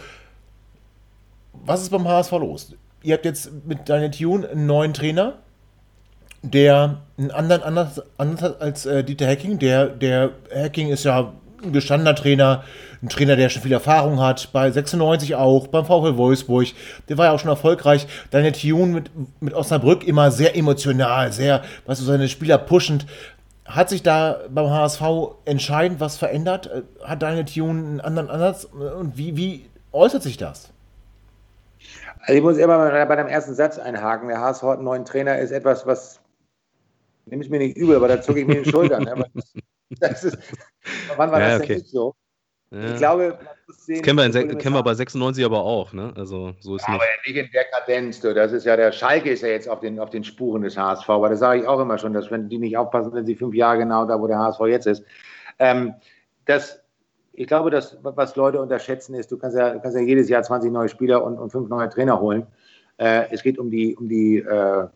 was 1.52 1.82
ist 1.82 1.90
beim 1.90 2.06
HSV 2.06 2.32
los? 2.32 2.72
Ihr 3.02 3.14
habt 3.14 3.24
jetzt 3.24 3.50
mit 3.66 3.88
Daniel 3.88 4.10
Thune 4.10 4.48
einen 4.48 4.66
neuen 4.66 4.92
Trainer, 4.92 5.34
der 6.42 7.02
einen 7.16 7.30
anderen 7.30 7.62
anders, 7.62 8.02
anders 8.16 8.60
als 8.60 8.86
äh, 8.86 9.04
Dieter 9.04 9.26
Hacking. 9.28 9.58
Der, 9.58 9.86
der 9.86 10.30
Hacking 10.54 10.88
ist 10.88 11.04
ja 11.04 11.32
ein 11.62 11.72
gestandener 11.72 12.14
Trainer, 12.14 12.64
ein 13.02 13.08
Trainer, 13.08 13.36
der 13.36 13.48
schon 13.48 13.62
viel 13.62 13.72
Erfahrung 13.72 14.20
hat, 14.20 14.50
bei 14.52 14.70
96 14.70 15.36
auch, 15.36 15.68
beim 15.68 15.84
VfL 15.84 16.16
Wolfsburg, 16.16 16.68
der 17.08 17.18
war 17.18 17.26
ja 17.26 17.32
auch 17.32 17.38
schon 17.38 17.50
erfolgreich. 17.50 18.06
Daniel 18.30 18.52
Thune 18.52 18.92
mit, 18.92 19.10
mit 19.40 19.54
Osnabrück 19.54 20.06
immer 20.06 20.30
sehr 20.30 20.56
emotional, 20.56 21.32
sehr, 21.32 21.62
weißt 21.86 22.00
du, 22.00 22.04
seine 22.04 22.28
Spieler 22.28 22.58
pushend. 22.58 23.06
Hat 23.64 23.90
sich 23.90 24.02
da 24.02 24.38
beim 24.48 24.70
HSV 24.70 25.02
entscheidend 25.44 26.00
was 26.00 26.16
verändert? 26.16 26.70
Hat 27.04 27.22
Daniel 27.22 27.44
Thune 27.44 27.86
einen 27.86 28.00
anderen 28.00 28.30
Ansatz? 28.30 28.64
Und 28.64 29.18
wie, 29.18 29.36
wie 29.36 29.66
äußert 29.92 30.22
sich 30.22 30.36
das? 30.36 30.70
Also 32.20 32.34
ich 32.34 32.42
muss 32.42 32.58
immer 32.58 33.06
bei 33.06 33.16
deinem 33.16 33.28
ersten 33.28 33.54
Satz 33.54 33.78
einhaken. 33.78 34.28
Der 34.28 34.40
HSV 34.40 34.62
hat 34.62 34.76
einen 34.76 34.84
neuen 34.84 35.04
Trainer, 35.04 35.38
ist 35.38 35.50
etwas, 35.50 35.86
was 35.86 36.20
nehme 37.26 37.42
ich 37.42 37.50
mir 37.50 37.58
nicht 37.58 37.76
übel, 37.76 37.96
aber 37.96 38.08
da 38.08 38.20
zucke 38.20 38.40
ich 38.40 38.46
mir 38.46 38.62
die 38.62 38.70
Schultern. 38.70 39.24
das 40.00 40.24
ist, 40.24 40.38
wann 41.16 41.30
war 41.30 41.40
ja, 41.40 41.48
das 41.50 41.60
okay. 41.60 41.68
denn 41.68 41.76
nicht 41.78 41.90
so? 41.90 42.14
Ja. 42.70 42.92
Ich 42.92 42.96
glaube, 42.96 43.38
sehen, 43.68 44.02
kennen, 44.02 44.18
wir, 44.18 44.42
in, 44.42 44.58
kennen 44.58 44.74
wir 44.74 44.82
bei 44.82 44.92
96 44.92 45.42
aber 45.42 45.62
auch, 45.62 45.94
ne? 45.94 46.12
Also 46.16 46.54
so 46.60 46.76
ist 46.76 46.86
ja, 46.86 46.94
nicht. 46.94 47.02
Aber 47.02 47.48
der 47.54 47.64
Kadenz, 47.64 48.20
du. 48.20 48.34
Das 48.34 48.52
ist 48.52 48.66
ja 48.66 48.76
der 48.76 48.92
Schalke 48.92 49.30
ist 49.30 49.40
ja 49.40 49.48
jetzt 49.48 49.68
auf 49.68 49.80
den, 49.80 49.98
auf 49.98 50.10
den 50.10 50.22
Spuren 50.22 50.62
des 50.62 50.76
HSV, 50.76 51.08
aber 51.08 51.30
das 51.30 51.38
sage 51.38 51.62
ich 51.62 51.66
auch 51.66 51.80
immer 51.80 51.96
schon, 51.96 52.12
dass 52.12 52.30
wenn 52.30 52.48
die 52.50 52.58
nicht 52.58 52.76
aufpassen, 52.76 53.12
sind 53.12 53.24
sie 53.24 53.36
fünf 53.36 53.54
Jahre 53.54 53.78
genau 53.78 54.04
da, 54.04 54.20
wo 54.20 54.26
der 54.26 54.38
HSV 54.38 54.60
jetzt 54.66 54.86
ist. 54.86 55.02
Ähm, 55.58 55.94
das, 56.44 56.80
ich 57.38 57.46
glaube, 57.46 57.70
dass 57.70 57.96
was 58.02 58.34
Leute 58.34 58.60
unterschätzen 58.60 59.14
ist, 59.14 59.30
du 59.30 59.38
kannst 59.38 59.56
ja, 59.56 59.72
du 59.72 59.80
kannst 59.80 59.96
ja 59.96 60.02
jedes 60.02 60.28
Jahr 60.28 60.42
20 60.42 60.72
neue 60.72 60.88
Spieler 60.88 61.22
und, 61.22 61.38
und 61.38 61.50
fünf 61.50 61.68
neue 61.68 61.88
Trainer 61.88 62.20
holen. 62.20 62.48
Äh, 62.96 63.26
es 63.30 63.44
geht 63.44 63.60
um 63.60 63.70
die, 63.70 63.96
um 63.96 64.08
die 64.08 64.38
äh, 64.38 64.88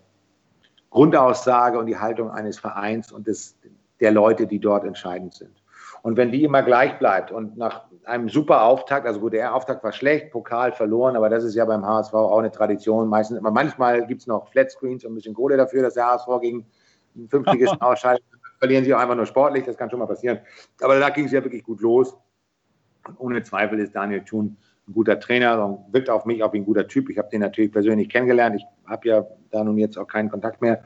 Grundaussage 0.90 1.78
und 1.78 1.87
die 1.87 1.96
Haltung 1.96 2.33
eines 2.33 2.59
Vereins 2.59 3.12
und 3.12 3.28
des, 3.28 3.57
der 4.00 4.11
Leute, 4.11 4.48
die 4.48 4.59
dort 4.59 4.85
entscheidend 4.85 5.35
sind. 5.35 5.62
Und 6.02 6.16
wenn 6.16 6.33
die 6.33 6.42
immer 6.42 6.64
gleich 6.64 6.98
bleibt 6.98 7.31
und 7.31 7.57
nach 7.57 7.85
einem 8.05 8.28
super 8.28 8.64
Auftakt, 8.64 9.07
also 9.07 9.20
gut, 9.20 9.35
der 9.35 9.55
Auftakt 9.55 9.85
war 9.85 9.92
schlecht, 9.92 10.33
Pokal 10.33 10.72
verloren, 10.72 11.14
aber 11.14 11.28
das 11.28 11.44
ist 11.44 11.55
ja 11.55 11.64
beim 11.64 11.87
HSV 11.87 12.12
auch 12.12 12.40
eine 12.40 12.50
Tradition. 12.50 13.09
Meistens, 13.09 13.40
manchmal 13.40 14.05
gibt 14.09 14.22
es 14.22 14.26
noch 14.26 14.48
Flatscreens 14.48 15.05
und 15.05 15.12
ein 15.12 15.14
bisschen 15.14 15.35
Kohle 15.35 15.57
dafür, 15.57 15.83
dass 15.83 15.94
der 15.94 16.07
HSV 16.07 16.26
gegen 16.40 16.66
einen 17.14 17.28
Fünfligisten 17.28 17.81
ausscheidet. 17.81 18.24
Verlieren 18.59 18.85
sie 18.85 18.92
auch 18.94 18.98
einfach 18.98 19.14
nur 19.14 19.26
sportlich, 19.26 19.64
das 19.64 19.76
kann 19.76 19.90
schon 19.90 20.00
mal 20.00 20.07
passieren. 20.07 20.40
Aber 20.81 20.98
da 20.98 21.09
ging 21.11 21.26
es 21.26 21.33
ja 21.33 21.42
wirklich 21.44 21.62
gut 21.62 21.81
los. 21.81 22.16
Und 23.06 23.18
ohne 23.18 23.42
Zweifel 23.42 23.78
ist 23.80 23.94
Daniel 23.94 24.22
Thun 24.22 24.56
ein 24.88 24.94
guter 24.94 25.18
Trainer 25.20 25.64
und 25.64 25.92
wirkt 25.92 26.10
auf 26.10 26.24
mich 26.24 26.42
auch 26.42 26.52
wie 26.52 26.58
ein 26.58 26.64
guter 26.64 26.86
Typ. 26.88 27.08
Ich 27.10 27.18
habe 27.18 27.28
den 27.28 27.40
natürlich 27.40 27.72
persönlich 27.72 28.08
kennengelernt. 28.08 28.56
Ich 28.56 28.64
habe 28.86 29.08
ja 29.08 29.26
da 29.50 29.62
nun 29.62 29.78
jetzt 29.78 29.96
auch 29.96 30.06
keinen 30.06 30.30
Kontakt 30.30 30.60
mehr. 30.60 30.82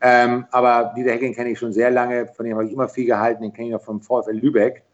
Ähm, 0.00 0.46
aber 0.50 0.92
Dieter 0.96 1.12
Hecking 1.12 1.34
kenne 1.34 1.50
ich 1.50 1.58
schon 1.58 1.72
sehr 1.72 1.90
lange, 1.90 2.26
von 2.28 2.44
dem 2.44 2.54
habe 2.54 2.66
ich 2.66 2.72
immer 2.72 2.88
viel 2.88 3.06
gehalten, 3.06 3.42
den 3.42 3.52
kenne 3.52 3.68
ich 3.68 3.72
noch 3.72 3.82
vom 3.82 4.00
VfL 4.00 4.32
Lübeck. 4.32 4.84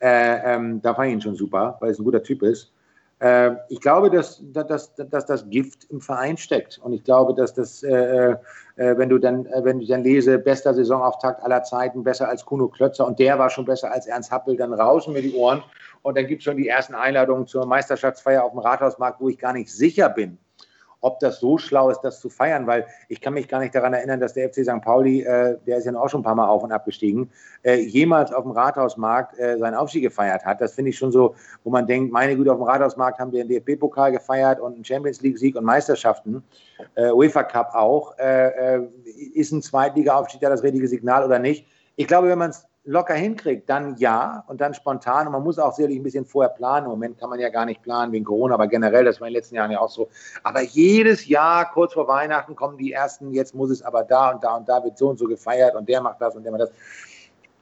Äh, 0.00 0.54
ähm, 0.54 0.80
da 0.80 0.94
fand 0.94 1.08
ich 1.08 1.14
ihn 1.14 1.20
schon 1.20 1.34
super, 1.34 1.76
weil 1.80 1.90
es 1.90 1.98
ein 1.98 2.04
guter 2.04 2.22
Typ 2.22 2.42
ist. 2.42 2.73
Äh, 3.20 3.52
ich 3.68 3.80
glaube, 3.80 4.10
dass, 4.10 4.42
dass, 4.52 4.94
dass, 4.94 5.26
das 5.26 5.48
Gift 5.48 5.84
im 5.90 6.00
Verein 6.00 6.36
steckt. 6.36 6.78
Und 6.78 6.92
ich 6.92 7.04
glaube, 7.04 7.34
dass 7.34 7.54
das, 7.54 7.82
äh, 7.82 8.32
äh, 8.32 8.36
wenn 8.76 9.08
du 9.08 9.18
dann, 9.18 9.46
äh, 9.46 9.64
wenn 9.64 9.80
ich 9.80 9.88
dann 9.88 10.02
lese, 10.02 10.38
bester 10.38 10.74
Saisonauftakt 10.74 11.42
aller 11.42 11.62
Zeiten, 11.62 12.02
besser 12.02 12.28
als 12.28 12.44
Kuno 12.44 12.68
Klötzer 12.68 13.06
und 13.06 13.18
der 13.18 13.38
war 13.38 13.50
schon 13.50 13.64
besser 13.64 13.92
als 13.92 14.06
Ernst 14.06 14.30
Happel, 14.30 14.56
dann 14.56 14.72
rauschen 14.72 15.12
mir 15.12 15.22
die 15.22 15.34
Ohren. 15.34 15.62
Und 16.02 16.18
dann 16.18 16.26
gibt 16.26 16.40
es 16.40 16.44
schon 16.44 16.56
die 16.56 16.68
ersten 16.68 16.94
Einladungen 16.94 17.46
zur 17.46 17.66
Meisterschaftsfeier 17.66 18.44
auf 18.44 18.50
dem 18.50 18.60
Rathausmarkt, 18.60 19.20
wo 19.20 19.28
ich 19.28 19.38
gar 19.38 19.52
nicht 19.52 19.72
sicher 19.72 20.08
bin, 20.08 20.38
ob 21.04 21.20
das 21.20 21.38
so 21.38 21.58
schlau 21.58 21.90
ist, 21.90 22.00
das 22.00 22.18
zu 22.18 22.30
feiern, 22.30 22.66
weil 22.66 22.86
ich 23.08 23.20
kann 23.20 23.34
mich 23.34 23.46
gar 23.46 23.60
nicht 23.60 23.74
daran 23.74 23.92
erinnern, 23.92 24.20
dass 24.20 24.32
der 24.32 24.48
FC 24.48 24.64
St. 24.64 24.80
Pauli, 24.80 25.22
äh, 25.22 25.58
der 25.66 25.78
ist 25.78 25.84
ja 25.84 25.94
auch 25.94 26.08
schon 26.08 26.20
ein 26.20 26.24
paar 26.24 26.34
Mal 26.34 26.48
auf 26.48 26.62
und 26.62 26.72
abgestiegen, 26.72 27.30
äh, 27.62 27.74
jemals 27.74 28.32
auf 28.32 28.44
dem 28.44 28.52
Rathausmarkt 28.52 29.38
äh, 29.38 29.58
seinen 29.58 29.74
Aufstieg 29.74 30.02
gefeiert 30.02 30.44
hat. 30.44 30.60
Das 30.60 30.74
finde 30.74 30.90
ich 30.90 30.98
schon 30.98 31.12
so, 31.12 31.34
wo 31.62 31.70
man 31.70 31.86
denkt, 31.86 32.10
meine 32.10 32.34
Güte, 32.36 32.52
auf 32.52 32.58
dem 32.58 32.64
Rathausmarkt 32.64 33.18
haben 33.18 33.32
wir 33.32 33.42
einen 33.42 33.50
DFB-Pokal 33.50 34.12
gefeiert 34.12 34.60
und 34.60 34.74
einen 34.74 34.84
Champions 34.84 35.20
League-Sieg 35.20 35.56
und 35.56 35.64
Meisterschaften, 35.64 36.42
äh, 36.94 37.10
UEFA 37.10 37.42
Cup 37.42 37.74
auch. 37.74 38.16
Äh, 38.18 38.76
äh, 38.76 38.88
ist 39.34 39.52
ein 39.52 39.60
Zweitliga-Aufstieg 39.60 40.40
da 40.40 40.48
das 40.48 40.62
richtige 40.62 40.88
Signal 40.88 41.24
oder 41.24 41.38
nicht? 41.38 41.66
Ich 41.96 42.06
glaube, 42.06 42.28
wenn 42.28 42.38
man 42.38 42.50
es 42.50 42.66
locker 42.84 43.14
hinkriegt, 43.14 43.68
dann 43.68 43.96
ja 43.96 44.44
und 44.46 44.60
dann 44.60 44.74
spontan. 44.74 45.26
Und 45.26 45.32
man 45.32 45.42
muss 45.42 45.58
auch 45.58 45.72
sicherlich 45.72 45.98
ein 45.98 46.02
bisschen 46.02 46.26
vorher 46.26 46.52
planen. 46.52 46.86
Im 46.86 46.92
Moment 46.92 47.18
kann 47.18 47.30
man 47.30 47.40
ja 47.40 47.48
gar 47.48 47.64
nicht 47.64 47.82
planen 47.82 48.12
wegen 48.12 48.24
Corona, 48.24 48.54
aber 48.54 48.66
generell, 48.66 49.04
das 49.04 49.20
war 49.20 49.26
in 49.26 49.32
den 49.32 49.38
letzten 49.38 49.56
Jahren 49.56 49.70
ja 49.70 49.80
auch 49.80 49.90
so. 49.90 50.08
Aber 50.42 50.60
jedes 50.60 51.26
Jahr, 51.26 51.70
kurz 51.72 51.94
vor 51.94 52.06
Weihnachten, 52.08 52.54
kommen 52.54 52.76
die 52.76 52.92
ersten, 52.92 53.32
jetzt 53.32 53.54
muss 53.54 53.70
es 53.70 53.82
aber 53.82 54.04
da 54.04 54.30
und 54.30 54.44
da 54.44 54.56
und 54.56 54.68
da 54.68 54.84
wird 54.84 54.98
so 54.98 55.08
und 55.08 55.18
so 55.18 55.26
gefeiert 55.26 55.74
und 55.74 55.88
der 55.88 56.02
macht 56.02 56.20
das 56.20 56.36
und 56.36 56.44
der 56.44 56.52
macht 56.52 56.62
das 56.62 56.72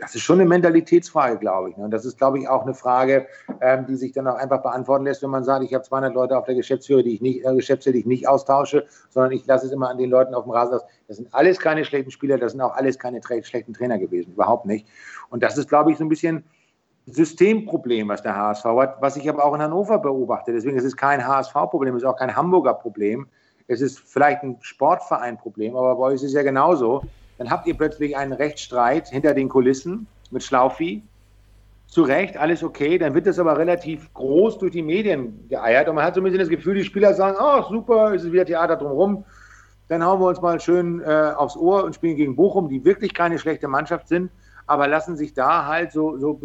das 0.03 0.17
ist 0.17 0.23
schon 0.23 0.41
eine 0.41 0.49
Mentalitätsfrage, 0.49 1.39
glaube 1.39 1.71
ich. 1.71 1.77
Ne? 1.77 1.85
Und 1.85 1.93
das 1.93 2.05
ist, 2.05 2.19
glaube 2.19 2.41
ich, 2.41 2.49
auch 2.49 2.63
eine 2.63 2.75
Frage, 2.75 3.29
ähm, 3.61 3.87
die 3.87 3.95
sich 3.95 4.11
dann 4.11 4.27
auch 4.27 4.35
einfach 4.35 4.61
beantworten 4.61 5.05
lässt, 5.05 5.23
wenn 5.23 5.31
man 5.31 5.45
sagt, 5.45 5.65
ich 5.65 5.73
habe 5.75 5.85
200 5.85 6.13
Leute 6.13 6.37
auf 6.37 6.45
der 6.45 6.57
Geschäftsführer, 6.57 7.05
die 7.05 7.15
ich 7.15 7.21
nicht, 7.21 7.45
äh, 7.45 7.55
Geschäftsstelle, 7.55 7.95
die 7.95 8.01
ich 8.01 8.07
nicht 8.07 8.27
austausche, 8.27 8.85
sondern 9.11 9.31
ich 9.31 9.47
lasse 9.47 9.67
es 9.67 9.73
immer 9.73 9.89
an 9.89 9.99
den 9.99 10.11
Leuten 10.11 10.35
auf 10.35 10.43
dem 10.43 10.51
Rasen 10.51 10.75
aus. 10.75 10.83
Das 11.07 11.19
sind 11.19 11.33
alles 11.33 11.61
keine 11.61 11.85
schlechten 11.85 12.11
Spieler, 12.11 12.37
das 12.37 12.51
sind 12.51 12.61
auch 12.61 12.75
alles 12.75 12.99
keine 12.99 13.21
schlechten 13.23 13.75
Trainer 13.75 13.97
gewesen, 13.97 14.33
überhaupt 14.33 14.67
nicht. 14.67 14.89
Und 15.31 15.45
das 15.45 15.57
ist, 15.57 15.69
glaube 15.69 15.93
ich, 15.93 15.99
so 15.99 16.05
ein 16.05 16.09
bisschen 16.09 16.43
Systemproblem, 17.07 18.09
was 18.09 18.23
der 18.23 18.37
HSV 18.37 18.65
hat, 18.65 18.97
was 19.01 19.17
ich 19.17 19.29
aber 19.29 19.45
auch 19.45 19.55
in 19.55 19.63
Hannover 19.63 20.01
beobachte. 20.01 20.53
Deswegen 20.53 20.77
ist 20.77 20.85
es 20.85 20.97
kein 20.97 21.25
HSV-Problem, 21.25 21.95
es 21.95 22.03
ist 22.03 22.09
auch 22.09 22.17
kein 22.17 22.35
Hamburger 22.35 22.75
Problem. 22.75 23.29
Es 23.69 23.81
ist 23.81 24.01
vielleicht 24.01 24.43
ein 24.43 24.59
Sportverein-Problem, 24.63 25.77
aber 25.77 25.95
bei 25.95 26.03
euch 26.07 26.15
ist 26.15 26.25
es 26.25 26.33
ja 26.33 26.43
genauso. 26.43 27.03
Dann 27.43 27.51
habt 27.51 27.67
ihr 27.67 27.77
plötzlich 27.77 28.17
einen 28.17 28.33
Rechtsstreit 28.33 29.09
hinter 29.09 29.35
den 29.35 29.49
Kulissen 29.49 30.07
mit 30.31 30.45
Schlaufi. 30.45 31.03
Zu 31.89 32.05
Recht, 32.05 32.37
alles 32.37 32.63
okay. 32.63 32.99
Dann 32.99 33.15
wird 33.15 33.27
das 33.27 33.41
aber 33.41 33.59
relativ 33.59 34.15
groß 34.15 34.59
durch 34.59 34.71
die 34.71 34.83
Medien 34.83 35.49
geeiert 35.49 35.89
und 35.89 35.97
man 35.97 36.05
hat 36.05 36.15
so 36.15 36.21
ein 36.21 36.25
bisschen 36.25 36.39
das 36.39 36.49
Gefühl, 36.49 36.77
die 36.77 36.85
Spieler 36.85 37.15
sagen: 37.15 37.37
Oh, 37.41 37.69
super, 37.69 38.15
ist 38.15 38.23
es 38.23 38.31
wieder 38.31 38.47
Theater 38.47 38.77
drumherum. 38.77 39.25
Dann 39.89 40.05
hauen 40.05 40.21
wir 40.21 40.29
uns 40.29 40.41
mal 40.41 40.61
schön 40.61 41.01
äh, 41.01 41.33
aufs 41.37 41.57
Ohr 41.57 41.83
und 41.83 41.97
spielen 41.97 42.15
gegen 42.15 42.37
Bochum, 42.37 42.69
die 42.69 42.85
wirklich 42.85 43.13
keine 43.13 43.41
schlechte 43.41 43.67
Mannschaft 43.67 44.07
sind, 44.07 44.31
aber 44.69 44.87
lassen 44.87 45.17
sich 45.17 45.35
da 45.35 45.67
halt 45.67 45.91
so, 45.91 46.19
so 46.19 46.41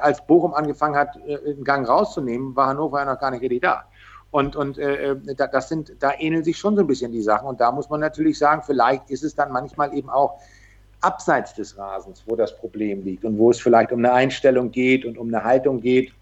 als 0.00 0.26
Bochum 0.26 0.54
angefangen 0.54 0.96
hat, 0.96 1.16
äh, 1.24 1.52
einen 1.52 1.62
Gang 1.62 1.88
rauszunehmen, 1.88 2.56
war 2.56 2.66
Hannover 2.66 2.98
ja 2.98 3.04
noch 3.04 3.20
gar 3.20 3.30
nicht 3.30 3.42
richtig 3.42 3.62
da. 3.62 3.84
Und, 4.32 4.56
und 4.56 4.78
äh, 4.78 5.14
das 5.36 5.68
sind, 5.68 5.92
da 6.00 6.12
ähneln 6.18 6.42
sich 6.42 6.56
schon 6.56 6.74
so 6.74 6.80
ein 6.80 6.86
bisschen 6.86 7.12
die 7.12 7.20
Sachen. 7.20 7.46
Und 7.46 7.60
da 7.60 7.70
muss 7.70 7.90
man 7.90 8.00
natürlich 8.00 8.38
sagen, 8.38 8.62
vielleicht 8.64 9.10
ist 9.10 9.22
es 9.22 9.34
dann 9.34 9.52
manchmal 9.52 9.94
eben 9.94 10.08
auch 10.08 10.40
abseits 11.02 11.52
des 11.52 11.76
Rasens, 11.76 12.22
wo 12.26 12.34
das 12.34 12.56
Problem 12.56 13.04
liegt 13.04 13.24
und 13.26 13.36
wo 13.36 13.50
es 13.50 13.60
vielleicht 13.60 13.92
um 13.92 13.98
eine 13.98 14.12
Einstellung 14.12 14.70
geht 14.70 15.04
und 15.04 15.18
um 15.18 15.28
eine 15.28 15.44
Haltung 15.44 15.82
geht, 15.82 16.12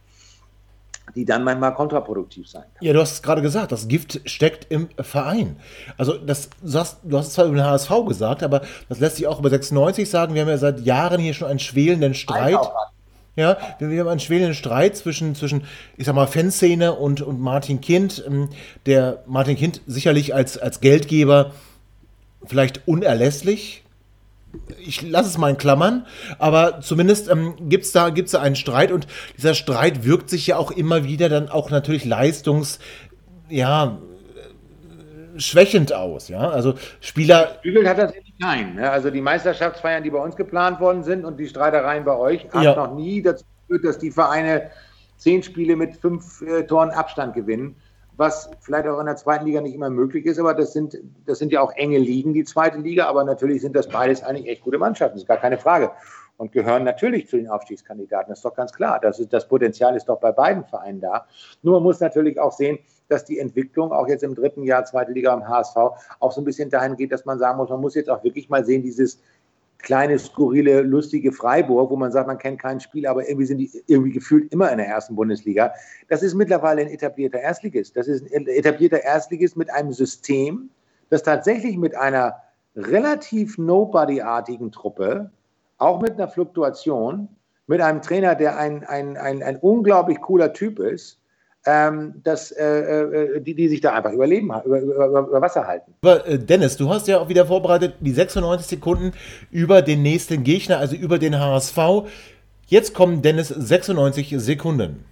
die 1.14 1.24
dann 1.24 1.44
manchmal 1.44 1.72
kontraproduktiv 1.72 2.48
sein 2.48 2.62
kann. 2.62 2.84
Ja, 2.84 2.92
du 2.92 3.00
hast 3.00 3.12
es 3.12 3.22
gerade 3.22 3.42
gesagt, 3.42 3.70
das 3.70 3.86
Gift 3.86 4.20
steckt 4.28 4.66
im 4.70 4.88
Verein. 5.00 5.56
Also 5.96 6.18
das, 6.18 6.50
du, 6.62 6.78
hast, 6.78 6.98
du 7.04 7.16
hast 7.16 7.28
es 7.28 7.34
zwar 7.34 7.46
über 7.46 7.56
den 7.56 7.64
HSV 7.64 7.90
gesagt, 8.08 8.42
aber 8.42 8.62
das 8.88 8.98
lässt 8.98 9.16
sich 9.16 9.28
auch 9.28 9.38
über 9.38 9.50
96 9.50 10.10
sagen. 10.10 10.34
Wir 10.34 10.42
haben 10.42 10.48
ja 10.48 10.58
seit 10.58 10.80
Jahren 10.80 11.20
hier 11.20 11.34
schon 11.34 11.46
einen 11.46 11.60
schwelenden 11.60 12.14
Streit. 12.14 12.58
Ja, 13.40 13.56
wir 13.78 14.00
haben 14.00 14.08
einen 14.08 14.20
schwelenden 14.20 14.54
Streit 14.54 14.96
zwischen, 14.96 15.34
zwischen 15.34 15.64
ich 15.96 16.04
sag 16.04 16.14
mal, 16.14 16.26
Fanszene 16.26 16.92
und, 16.92 17.22
und 17.22 17.40
Martin 17.40 17.80
Kind. 17.80 18.22
Ähm, 18.26 18.50
der 18.84 19.24
Martin 19.26 19.56
Kind 19.56 19.80
sicherlich 19.86 20.34
als, 20.34 20.58
als 20.58 20.80
Geldgeber 20.80 21.52
vielleicht 22.44 22.86
unerlässlich, 22.86 23.82
ich 24.78 25.00
lasse 25.02 25.28
es 25.28 25.38
mal 25.38 25.50
in 25.50 25.56
Klammern, 25.56 26.06
aber 26.38 26.80
zumindest 26.80 27.30
ähm, 27.30 27.54
gibt 27.68 27.84
es 27.84 27.92
da, 27.92 28.10
gibt's 28.10 28.32
da 28.32 28.40
einen 28.40 28.56
Streit 28.56 28.92
und 28.92 29.06
dieser 29.36 29.54
Streit 29.54 30.04
wirkt 30.04 30.28
sich 30.28 30.46
ja 30.46 30.56
auch 30.56 30.70
immer 30.70 31.04
wieder 31.04 31.28
dann 31.28 31.48
auch 31.48 31.70
natürlich 31.70 32.04
leistungs, 32.04 32.78
ja, 33.48 33.98
schwächend 35.36 35.92
aus, 35.92 36.28
ja. 36.28 36.48
Also 36.50 36.74
Spieler. 37.00 37.58
Bügelt 37.62 37.86
hat 37.86 37.98
tatsächlich 37.98 38.34
keinen. 38.38 38.76
Ne? 38.76 38.90
Also 38.90 39.10
die 39.10 39.20
Meisterschaftsfeiern, 39.20 40.02
die 40.02 40.10
bei 40.10 40.18
uns 40.18 40.36
geplant 40.36 40.80
worden 40.80 41.02
sind 41.02 41.24
und 41.24 41.38
die 41.38 41.48
Streitereien 41.48 42.04
bei 42.04 42.16
euch, 42.16 42.46
haben 42.52 42.62
ja. 42.62 42.74
noch 42.74 42.94
nie 42.94 43.22
dazu 43.22 43.44
geführt, 43.68 43.84
dass 43.84 43.98
die 43.98 44.10
Vereine 44.10 44.70
zehn 45.16 45.42
Spiele 45.42 45.76
mit 45.76 45.96
fünf 45.96 46.42
äh, 46.42 46.64
Toren 46.64 46.90
Abstand 46.90 47.34
gewinnen 47.34 47.76
was 48.20 48.50
vielleicht 48.60 48.86
auch 48.86 49.00
in 49.00 49.06
der 49.06 49.16
zweiten 49.16 49.46
Liga 49.46 49.62
nicht 49.62 49.74
immer 49.74 49.88
möglich 49.88 50.26
ist, 50.26 50.38
aber 50.38 50.52
das 50.52 50.74
sind, 50.74 50.98
das 51.24 51.38
sind 51.38 51.52
ja 51.52 51.62
auch 51.62 51.72
enge 51.72 51.96
Ligen, 51.96 52.34
die 52.34 52.44
zweite 52.44 52.76
Liga, 52.76 53.06
aber 53.06 53.24
natürlich 53.24 53.62
sind 53.62 53.74
das 53.74 53.88
beides 53.88 54.22
eigentlich 54.22 54.46
echt 54.46 54.62
gute 54.62 54.76
Mannschaften, 54.76 55.16
das 55.16 55.22
ist 55.22 55.26
gar 55.26 55.38
keine 55.38 55.56
Frage. 55.56 55.90
Und 56.36 56.52
gehören 56.52 56.84
natürlich 56.84 57.28
zu 57.28 57.38
den 57.38 57.48
Aufstiegskandidaten, 57.48 58.28
das 58.28 58.40
ist 58.40 58.44
doch 58.44 58.54
ganz 58.54 58.74
klar. 58.74 58.98
Das, 59.00 59.18
ist, 59.18 59.32
das 59.32 59.48
Potenzial 59.48 59.96
ist 59.96 60.06
doch 60.06 60.20
bei 60.20 60.32
beiden 60.32 60.64
Vereinen 60.64 61.00
da. 61.00 61.26
Nur 61.62 61.74
man 61.74 61.82
muss 61.82 62.00
natürlich 62.00 62.38
auch 62.38 62.52
sehen, 62.52 62.78
dass 63.10 63.24
die 63.24 63.38
Entwicklung 63.38 63.92
auch 63.92 64.08
jetzt 64.08 64.22
im 64.22 64.34
dritten 64.34 64.62
Jahr 64.62 64.84
zweite 64.84 65.12
Liga 65.12 65.32
am 65.32 65.46
HSV 65.46 65.76
auch 66.20 66.32
so 66.32 66.40
ein 66.40 66.44
bisschen 66.44 66.70
dahin 66.70 66.96
geht, 66.96 67.12
dass 67.12 67.24
man 67.24 67.38
sagen 67.38 67.58
muss, 67.58 67.70
man 67.70 67.80
muss 67.80 67.94
jetzt 67.94 68.10
auch 68.10 68.22
wirklich 68.24 68.48
mal 68.48 68.64
sehen, 68.64 68.82
dieses 68.82 69.20
kleine, 69.82 70.18
skurrile, 70.18 70.82
lustige 70.82 71.32
Freiburg, 71.32 71.90
wo 71.90 71.96
man 71.96 72.12
sagt, 72.12 72.26
man 72.26 72.38
kennt 72.38 72.60
kein 72.60 72.80
Spiel, 72.80 73.06
aber 73.06 73.28
irgendwie 73.28 73.46
sind 73.46 73.58
die 73.58 73.70
irgendwie 73.86 74.12
gefühlt 74.12 74.52
immer 74.52 74.70
in 74.70 74.78
der 74.78 74.86
ersten 74.86 75.16
Bundesliga. 75.16 75.72
Das 76.08 76.22
ist 76.22 76.34
mittlerweile 76.34 76.82
ein 76.82 76.88
etablierter 76.88 77.40
Erstligist. 77.40 77.96
Das 77.96 78.06
ist 78.06 78.32
ein 78.34 78.46
etablierter 78.46 79.02
Erstligist 79.02 79.56
mit 79.56 79.70
einem 79.70 79.92
System, 79.92 80.70
das 81.08 81.22
tatsächlich 81.22 81.76
mit 81.76 81.94
einer 81.96 82.36
relativ 82.76 83.58
Nobody-artigen 83.58 84.70
Truppe, 84.70 85.30
auch 85.78 86.00
mit 86.00 86.12
einer 86.12 86.28
Fluktuation, 86.28 87.28
mit 87.66 87.80
einem 87.80 88.02
Trainer, 88.02 88.34
der 88.34 88.58
ein, 88.58 88.84
ein, 88.84 89.16
ein, 89.16 89.42
ein 89.42 89.56
unglaublich 89.56 90.20
cooler 90.20 90.52
Typ 90.52 90.78
ist, 90.78 91.19
ähm, 91.66 92.14
dass, 92.22 92.52
äh, 92.52 92.64
äh, 92.64 93.40
die, 93.40 93.54
die 93.54 93.68
sich 93.68 93.80
da 93.80 93.92
einfach 93.92 94.12
überleben, 94.12 94.50
über, 94.64 94.80
über, 94.80 95.06
über 95.06 95.40
Wasser 95.40 95.66
halten. 95.66 95.92
Aber 96.02 96.26
äh, 96.26 96.38
Dennis, 96.38 96.76
du 96.76 96.88
hast 96.88 97.06
ja 97.08 97.18
auch 97.20 97.28
wieder 97.28 97.46
vorbereitet 97.46 97.94
die 98.00 98.12
96 98.12 98.66
Sekunden 98.66 99.12
über 99.50 99.82
den 99.82 100.02
nächsten 100.02 100.42
Gegner, 100.42 100.78
also 100.78 100.96
über 100.96 101.18
den 101.18 101.38
HSV. 101.38 101.78
Jetzt 102.66 102.94
kommen 102.94 103.20
Dennis 103.20 103.48
96 103.48 104.34
Sekunden. 104.38 105.04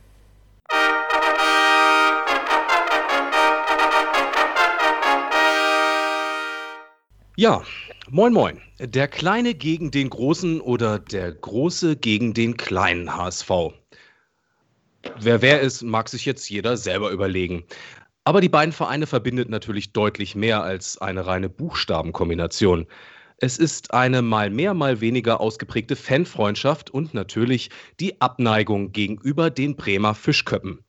Ja, 7.36 7.62
moin 8.10 8.32
moin. 8.32 8.60
Der 8.80 9.06
Kleine 9.06 9.54
gegen 9.54 9.90
den 9.90 10.10
Großen 10.10 10.60
oder 10.60 10.98
der 10.98 11.30
Große 11.32 11.96
gegen 11.96 12.34
den 12.34 12.56
kleinen 12.56 13.16
HSV. 13.16 13.50
Wer 15.20 15.42
wer 15.42 15.60
ist, 15.60 15.82
mag 15.82 16.08
sich 16.08 16.24
jetzt 16.24 16.48
jeder 16.50 16.76
selber 16.76 17.10
überlegen. 17.10 17.64
Aber 18.24 18.40
die 18.40 18.48
beiden 18.48 18.72
Vereine 18.72 19.06
verbindet 19.06 19.48
natürlich 19.48 19.92
deutlich 19.92 20.34
mehr 20.34 20.62
als 20.62 20.98
eine 20.98 21.26
reine 21.26 21.48
Buchstabenkombination. 21.48 22.86
Es 23.38 23.56
ist 23.56 23.94
eine 23.94 24.20
mal 24.20 24.50
mehr, 24.50 24.74
mal 24.74 25.00
weniger 25.00 25.40
ausgeprägte 25.40 25.94
Fanfreundschaft 25.94 26.90
und 26.90 27.14
natürlich 27.14 27.70
die 28.00 28.20
Abneigung 28.20 28.92
gegenüber 28.92 29.48
den 29.48 29.76
Bremer 29.76 30.14
Fischköppen. 30.14 30.84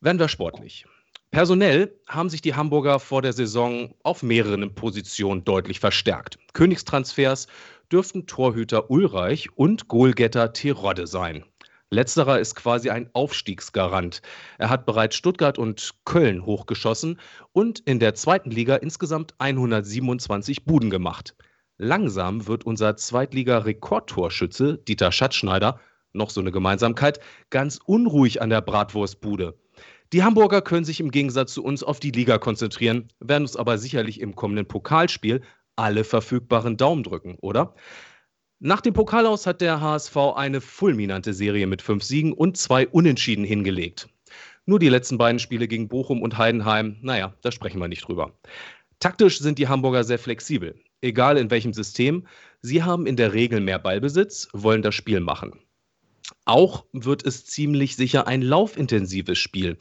Werden 0.00 0.20
wir 0.20 0.28
sportlich. 0.28 0.86
Personell 1.32 1.98
haben 2.08 2.28
sich 2.28 2.42
die 2.42 2.54
Hamburger 2.54 3.00
vor 3.00 3.22
der 3.22 3.32
Saison 3.32 3.94
auf 4.02 4.22
mehreren 4.22 4.74
Positionen 4.74 5.44
deutlich 5.44 5.80
verstärkt. 5.80 6.38
Königstransfers 6.52 7.48
dürften 7.90 8.26
Torhüter 8.26 8.90
Ulreich 8.90 9.48
und 9.56 9.88
Goalgetter 9.88 10.52
Terodde 10.52 11.06
sein. 11.06 11.44
Letzterer 11.92 12.40
ist 12.40 12.54
quasi 12.54 12.88
ein 12.88 13.10
Aufstiegsgarant. 13.12 14.22
Er 14.56 14.70
hat 14.70 14.86
bereits 14.86 15.14
Stuttgart 15.14 15.58
und 15.58 15.90
Köln 16.06 16.46
hochgeschossen 16.46 17.20
und 17.52 17.80
in 17.80 17.98
der 17.98 18.14
zweiten 18.14 18.50
Liga 18.50 18.76
insgesamt 18.76 19.34
127 19.36 20.64
Buden 20.64 20.88
gemacht. 20.88 21.36
Langsam 21.76 22.46
wird 22.46 22.64
unser 22.64 22.96
Zweitliga-Rekordtorschütze 22.96 24.78
Dieter 24.78 25.12
Schatzschneider, 25.12 25.80
noch 26.14 26.30
so 26.30 26.40
eine 26.40 26.50
Gemeinsamkeit, 26.50 27.20
ganz 27.50 27.78
unruhig 27.84 28.40
an 28.40 28.48
der 28.48 28.62
Bratwurstbude. 28.62 29.60
Die 30.14 30.22
Hamburger 30.22 30.62
können 30.62 30.86
sich 30.86 30.98
im 30.98 31.10
Gegensatz 31.10 31.52
zu 31.52 31.62
uns 31.62 31.82
auf 31.82 32.00
die 32.00 32.10
Liga 32.10 32.38
konzentrieren, 32.38 33.08
werden 33.20 33.42
uns 33.42 33.54
aber 33.54 33.76
sicherlich 33.76 34.18
im 34.22 34.34
kommenden 34.34 34.66
Pokalspiel 34.66 35.42
alle 35.76 36.04
verfügbaren 36.04 36.78
Daumen 36.78 37.02
drücken, 37.02 37.36
oder? 37.42 37.74
Nach 38.64 38.80
dem 38.80 38.94
Pokalaus 38.94 39.44
hat 39.48 39.60
der 39.60 39.80
HSV 39.80 40.16
eine 40.36 40.60
fulminante 40.60 41.34
Serie 41.34 41.66
mit 41.66 41.82
fünf 41.82 42.04
Siegen 42.04 42.32
und 42.32 42.56
zwei 42.56 42.86
Unentschieden 42.86 43.44
hingelegt. 43.44 44.08
Nur 44.66 44.78
die 44.78 44.88
letzten 44.88 45.18
beiden 45.18 45.40
Spiele 45.40 45.66
gegen 45.66 45.88
Bochum 45.88 46.22
und 46.22 46.38
Heidenheim, 46.38 46.96
naja, 47.02 47.34
da 47.42 47.50
sprechen 47.50 47.80
wir 47.80 47.88
nicht 47.88 48.06
drüber. 48.06 48.38
Taktisch 49.00 49.40
sind 49.40 49.58
die 49.58 49.66
Hamburger 49.66 50.04
sehr 50.04 50.20
flexibel. 50.20 50.76
Egal 51.00 51.38
in 51.38 51.50
welchem 51.50 51.72
System, 51.72 52.24
sie 52.60 52.84
haben 52.84 53.06
in 53.06 53.16
der 53.16 53.32
Regel 53.32 53.58
mehr 53.58 53.80
Ballbesitz, 53.80 54.46
wollen 54.52 54.82
das 54.82 54.94
Spiel 54.94 55.18
machen. 55.18 55.58
Auch 56.44 56.84
wird 56.92 57.26
es 57.26 57.44
ziemlich 57.44 57.96
sicher 57.96 58.28
ein 58.28 58.42
laufintensives 58.42 59.40
Spiel, 59.40 59.76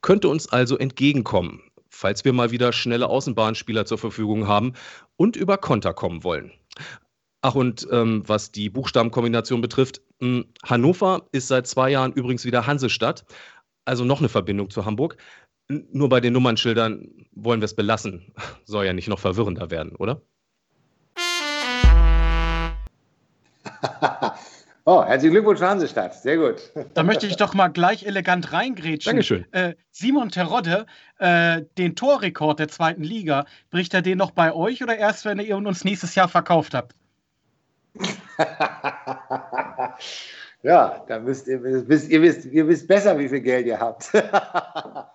könnte 0.00 0.28
uns 0.28 0.48
also 0.48 0.76
entgegenkommen, 0.76 1.62
falls 1.88 2.24
wir 2.24 2.32
mal 2.32 2.50
wieder 2.50 2.72
schnelle 2.72 3.08
Außenbahnspieler 3.08 3.86
zur 3.86 3.98
Verfügung 3.98 4.48
haben 4.48 4.72
und 5.14 5.36
über 5.36 5.56
Konter 5.56 5.94
kommen 5.94 6.24
wollen. 6.24 6.50
Ach, 7.46 7.54
und 7.54 7.86
ähm, 7.92 8.22
was 8.26 8.52
die 8.52 8.70
Buchstabenkombination 8.70 9.60
betrifft, 9.60 10.00
mh, 10.20 10.28
hm, 10.28 10.44
Hannover 10.64 11.26
ist 11.30 11.48
seit 11.48 11.66
zwei 11.66 11.90
Jahren 11.90 12.14
übrigens 12.14 12.46
wieder 12.46 12.66
Hansestadt, 12.66 13.26
also 13.84 14.02
noch 14.02 14.20
eine 14.20 14.30
Verbindung 14.30 14.70
zu 14.70 14.86
Hamburg. 14.86 15.18
N 15.68 15.86
nur 15.92 16.08
bei 16.08 16.20
den 16.20 16.32
Nummernschildern 16.32 17.06
wollen 17.32 17.60
wir 17.60 17.66
es 17.66 17.76
belassen. 17.76 18.32
Soll 18.64 18.86
ja 18.86 18.94
nicht 18.94 19.08
noch 19.08 19.18
verwirrender 19.18 19.70
werden, 19.70 19.94
oder? 19.96 20.22
oh, 24.86 25.04
herzlichen 25.04 25.34
Glückwunsch, 25.34 25.60
Hansestadt. 25.60 26.14
Sehr 26.14 26.38
gut. 26.38 26.72
Da 26.94 27.02
möchte 27.02 27.26
ich 27.26 27.36
doch 27.36 27.52
mal 27.52 27.68
gleich 27.68 28.06
elegant 28.06 28.54
reingrätschen. 28.54 29.10
Dankeschön. 29.10 29.44
Äh, 29.52 29.74
Simon 29.90 30.30
Terodde, 30.30 30.86
äh, 31.18 31.60
den 31.76 31.94
Torrekord 31.94 32.58
der 32.58 32.68
zweiten 32.68 33.02
Liga, 33.02 33.44
bricht 33.68 33.92
er 33.92 34.00
den 34.00 34.16
noch 34.16 34.30
bei 34.30 34.54
euch 34.54 34.82
oder 34.82 34.96
erst, 34.96 35.26
wenn 35.26 35.38
ihr 35.40 35.58
uns 35.58 35.84
nächstes 35.84 36.14
Jahr 36.14 36.28
verkauft 36.28 36.72
habt? 36.72 36.94
ja, 40.62 41.04
da 41.06 41.18
müsst 41.18 41.46
ihr, 41.46 41.62
wisst, 41.62 42.08
ihr, 42.08 42.22
wisst, 42.22 42.46
ihr 42.46 42.66
wisst 42.66 42.88
besser, 42.88 43.18
wie 43.18 43.28
viel 43.28 43.40
Geld 43.40 43.66
ihr 43.66 43.78
habt. 43.78 44.12
ja, 44.14 45.08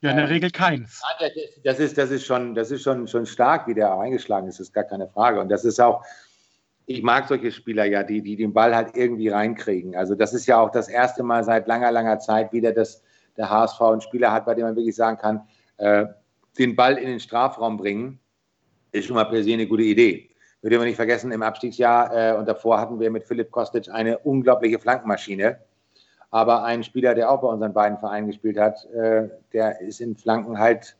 in 0.00 0.16
der 0.16 0.28
Regel 0.28 0.50
keins. 0.50 1.02
Das 1.64 1.78
ist, 1.78 1.98
das 1.98 2.10
ist, 2.10 2.26
schon, 2.26 2.54
das 2.54 2.70
ist 2.70 2.82
schon, 2.82 3.06
schon 3.08 3.26
stark, 3.26 3.66
wie 3.66 3.74
der 3.74 3.92
eingeschlagen 3.98 4.48
ist, 4.48 4.58
das 4.60 4.68
ist 4.68 4.72
gar 4.72 4.84
keine 4.84 5.08
Frage. 5.08 5.40
Und 5.40 5.48
das 5.48 5.64
ist 5.64 5.80
auch, 5.80 6.04
ich 6.86 7.02
mag 7.02 7.26
solche 7.28 7.50
Spieler 7.50 7.84
ja, 7.84 8.02
die, 8.02 8.22
die 8.22 8.36
den 8.36 8.52
Ball 8.52 8.74
halt 8.74 8.96
irgendwie 8.96 9.28
reinkriegen. 9.28 9.96
Also 9.96 10.14
das 10.14 10.32
ist 10.32 10.46
ja 10.46 10.58
auch 10.58 10.70
das 10.70 10.88
erste 10.88 11.22
Mal 11.22 11.44
seit 11.44 11.66
langer, 11.66 11.90
langer 11.90 12.18
Zeit 12.20 12.52
wieder, 12.52 12.72
dass 12.72 13.02
der 13.36 13.50
HSV 13.50 13.80
einen 13.80 14.00
Spieler 14.00 14.32
hat, 14.32 14.46
bei 14.46 14.54
dem 14.54 14.64
man 14.64 14.76
wirklich 14.76 14.96
sagen 14.96 15.18
kann, 15.18 15.42
äh, 15.78 16.06
den 16.58 16.74
Ball 16.76 16.96
in 16.96 17.08
den 17.08 17.20
Strafraum 17.20 17.76
bringen, 17.76 18.20
ist 18.92 19.06
schon 19.06 19.16
mal 19.16 19.24
per 19.24 19.42
se 19.42 19.52
eine 19.52 19.66
gute 19.66 19.82
Idee 19.82 20.30
würde 20.66 20.78
man 20.78 20.88
nicht 20.88 20.96
vergessen, 20.96 21.30
im 21.30 21.42
Abstiegsjahr 21.42 22.12
äh, 22.12 22.36
und 22.36 22.48
davor 22.48 22.80
hatten 22.80 22.98
wir 22.98 23.08
mit 23.08 23.24
Philipp 23.24 23.52
Kostic 23.52 23.88
eine 23.88 24.18
unglaubliche 24.18 24.80
Flankenmaschine. 24.80 25.58
Aber 26.32 26.64
ein 26.64 26.82
Spieler, 26.82 27.14
der 27.14 27.30
auch 27.30 27.40
bei 27.40 27.46
unseren 27.46 27.72
beiden 27.72 27.98
Vereinen 27.98 28.26
gespielt 28.26 28.58
hat, 28.58 28.84
äh, 28.86 29.28
der 29.52 29.80
ist 29.80 30.00
in 30.00 30.16
Flanken 30.16 30.58
halt 30.58 30.96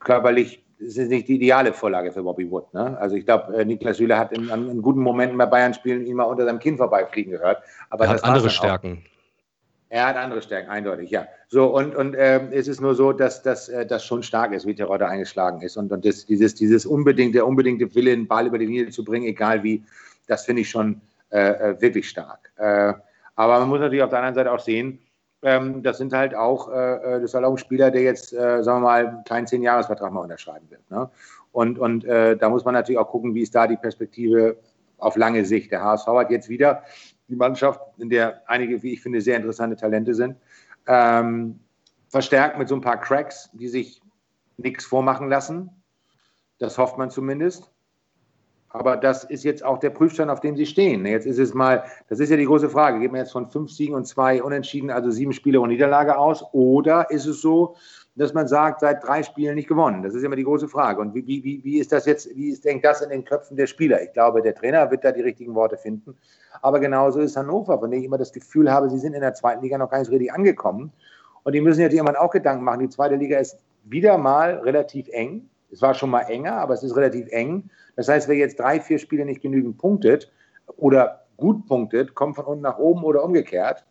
körperlich, 0.00 0.64
das 0.80 0.96
ist 0.96 1.08
nicht 1.08 1.28
die 1.28 1.36
ideale 1.36 1.72
Vorlage 1.72 2.10
für 2.10 2.24
Bobby 2.24 2.50
Wood. 2.50 2.74
Ne? 2.74 2.98
Also 2.98 3.14
ich 3.14 3.24
glaube, 3.24 3.56
äh, 3.56 3.64
Niklas 3.64 3.98
Süle 3.98 4.18
hat 4.18 4.32
in, 4.32 4.48
in, 4.48 4.82
guten 4.82 5.00
Momenten 5.00 5.38
bei 5.38 5.46
Bayern 5.46 5.72
spielen 5.72 6.04
ihn 6.04 6.16
mal 6.16 6.24
unter 6.24 6.44
seinem 6.44 6.58
Kinn 6.58 6.76
vorbeifliegen 6.76 7.30
gehört. 7.30 7.62
Aber 7.90 8.06
er 8.06 8.10
hat 8.10 8.24
andere 8.24 8.50
Stärken. 8.50 9.04
Er 9.90 10.06
hat 10.06 10.16
andere 10.16 10.42
Stärken, 10.42 10.68
eindeutig, 10.68 11.10
ja. 11.10 11.26
So, 11.48 11.74
und, 11.74 11.96
und 11.96 12.14
äh, 12.14 12.50
es 12.50 12.68
ist 12.68 12.80
nur 12.80 12.94
so, 12.94 13.12
dass, 13.12 13.42
dass 13.42 13.68
äh, 13.70 13.86
das 13.86 14.04
schon 14.04 14.22
stark 14.22 14.52
ist, 14.52 14.66
wie 14.66 14.74
Terodde 14.74 15.08
eingeschlagen 15.08 15.62
ist. 15.62 15.78
Und, 15.78 15.90
und 15.92 16.04
das, 16.04 16.26
dieses, 16.26 16.54
dieses 16.54 16.84
unbedingte, 16.84 17.44
unbedingte 17.44 17.94
Wille, 17.94 18.10
den 18.10 18.28
Ball 18.28 18.46
über 18.46 18.58
die 18.58 18.66
Linie 18.66 18.90
zu 18.90 19.02
bringen, 19.02 19.26
egal 19.26 19.62
wie, 19.62 19.82
das 20.26 20.44
finde 20.44 20.62
ich 20.62 20.68
schon 20.68 21.00
äh, 21.30 21.38
äh 21.38 21.80
wirklich 21.80 22.08
stark. 22.08 22.52
Äh, 22.56 22.92
aber 23.34 23.60
man 23.60 23.68
muss 23.68 23.80
natürlich 23.80 24.02
auf 24.02 24.10
der 24.10 24.18
anderen 24.18 24.34
Seite 24.34 24.52
auch 24.52 24.60
sehen, 24.60 24.98
ähm, 25.40 25.82
das 25.82 25.98
sind 25.98 26.12
halt 26.12 26.34
auch, 26.34 26.70
äh, 26.70 27.16
äh, 27.16 27.20
das 27.20 27.32
halt 27.32 27.44
auch 27.44 27.52
ein 27.52 27.58
Spieler, 27.58 27.90
der 27.90 28.02
jetzt, 28.02 28.30
sagen 28.30 28.64
wir 28.64 28.80
mal, 28.80 29.06
einen 29.06 29.24
kleinen 29.24 29.46
Zehn-Jahres-Vertrag 29.46 30.12
mal 30.12 30.20
unterschreiben 30.20 30.68
wird. 30.68 30.90
Ne? 30.90 31.08
Und, 31.52 31.78
und 31.78 32.04
da 32.04 32.48
muss 32.50 32.64
man 32.64 32.74
natürlich 32.74 32.98
auch 32.98 33.08
gucken, 33.08 33.34
wie 33.34 33.40
ist 33.42 33.54
da 33.54 33.66
die 33.66 33.78
Perspektive 33.78 34.58
auf 34.98 35.16
lange 35.16 35.44
Sicht. 35.44 35.72
Der 35.72 35.82
HSV 35.82 36.06
hat 36.08 36.30
jetzt 36.30 36.48
wieder 36.48 36.82
die 37.28 37.36
Mannschaft, 37.36 37.80
in 37.98 38.08
der 38.08 38.42
einige, 38.46 38.82
wie 38.82 38.94
ich 38.94 39.02
finde, 39.02 39.20
sehr 39.20 39.36
interessante 39.36 39.76
Talente 39.76 40.14
sind. 40.14 40.36
Ähm, 40.86 41.60
verstärkt 42.08 42.58
mit 42.58 42.68
so 42.68 42.74
ein 42.74 42.80
paar 42.80 42.98
Cracks, 42.98 43.50
die 43.52 43.68
sich 43.68 44.00
nichts 44.56 44.84
vormachen 44.84 45.28
lassen. 45.28 45.70
Das 46.58 46.78
hofft 46.78 46.98
man 46.98 47.10
zumindest. 47.10 47.70
Aber 48.70 48.96
das 48.96 49.24
ist 49.24 49.44
jetzt 49.44 49.64
auch 49.64 49.78
der 49.78 49.90
Prüfstand, 49.90 50.30
auf 50.30 50.40
dem 50.40 50.56
sie 50.56 50.66
stehen. 50.66 51.06
Jetzt 51.06 51.26
ist 51.26 51.38
es 51.38 51.54
mal, 51.54 51.84
das 52.08 52.20
ist 52.20 52.30
ja 52.30 52.36
die 52.36 52.44
große 52.44 52.68
Frage, 52.68 53.00
geht 53.00 53.12
man 53.12 53.20
jetzt 53.20 53.32
von 53.32 53.48
fünf 53.48 53.70
Siegen 53.70 53.94
und 53.94 54.06
zwei 54.06 54.42
Unentschieden, 54.42 54.90
also 54.90 55.10
sieben 55.10 55.32
Spiele 55.32 55.60
und 55.60 55.70
Niederlage 55.70 56.18
aus? 56.18 56.44
Oder 56.52 57.10
ist 57.10 57.26
es 57.26 57.40
so, 57.40 57.76
dass 58.18 58.34
man 58.34 58.48
sagt, 58.48 58.80
seit 58.80 59.04
drei 59.04 59.22
Spielen 59.22 59.54
nicht 59.54 59.68
gewonnen? 59.68 60.02
Das 60.02 60.14
ist 60.14 60.24
immer 60.24 60.36
die 60.36 60.44
große 60.44 60.68
Frage. 60.68 61.00
Und 61.00 61.14
wie, 61.14 61.26
wie, 61.26 61.60
wie 61.62 61.78
ist 61.78 61.92
das 61.92 62.06
jetzt, 62.06 62.34
wie 62.34 62.50
ist, 62.50 62.64
denkt 62.64 62.84
das 62.84 63.00
in 63.00 63.10
den 63.10 63.24
Köpfen 63.24 63.56
der 63.56 63.66
Spieler? 63.66 64.02
Ich 64.02 64.12
glaube, 64.12 64.42
der 64.42 64.54
Trainer 64.54 64.90
wird 64.90 65.04
da 65.04 65.12
die 65.12 65.20
richtigen 65.20 65.54
Worte 65.54 65.76
finden. 65.76 66.16
Aber 66.60 66.80
genauso 66.80 67.20
ist 67.20 67.36
Hannover, 67.36 67.78
von 67.78 67.90
dem 67.90 68.00
ich 68.00 68.06
immer 68.06 68.18
das 68.18 68.32
Gefühl 68.32 68.70
habe, 68.70 68.90
sie 68.90 68.98
sind 68.98 69.14
in 69.14 69.20
der 69.20 69.34
zweiten 69.34 69.62
Liga 69.62 69.78
noch 69.78 69.90
gar 69.90 70.00
nicht 70.00 70.10
richtig 70.10 70.32
angekommen. 70.32 70.92
Und 71.44 71.54
die 71.54 71.60
müssen 71.60 71.80
jetzt 71.80 71.94
irgendwann 71.94 72.16
auch 72.16 72.30
Gedanken 72.30 72.64
machen. 72.64 72.80
Die 72.80 72.88
zweite 72.88 73.14
Liga 73.14 73.38
ist 73.38 73.58
wieder 73.84 74.18
mal 74.18 74.58
relativ 74.58 75.08
eng. 75.10 75.48
Es 75.70 75.80
war 75.82 75.94
schon 75.94 76.10
mal 76.10 76.22
enger, 76.22 76.54
aber 76.54 76.74
es 76.74 76.82
ist 76.82 76.96
relativ 76.96 77.28
eng. 77.30 77.70
Das 77.96 78.08
heißt, 78.08 78.28
wer 78.28 78.36
jetzt 78.36 78.58
drei, 78.58 78.80
vier 78.80 78.98
Spiele 78.98 79.24
nicht 79.24 79.42
genügend 79.42 79.78
punktet 79.78 80.30
oder 80.76 81.24
gut 81.36 81.66
punktet, 81.66 82.14
kommt 82.14 82.36
von 82.36 82.44
unten 82.44 82.62
nach 82.62 82.78
oben 82.78 83.04
oder 83.04 83.22
umgekehrt. 83.24 83.84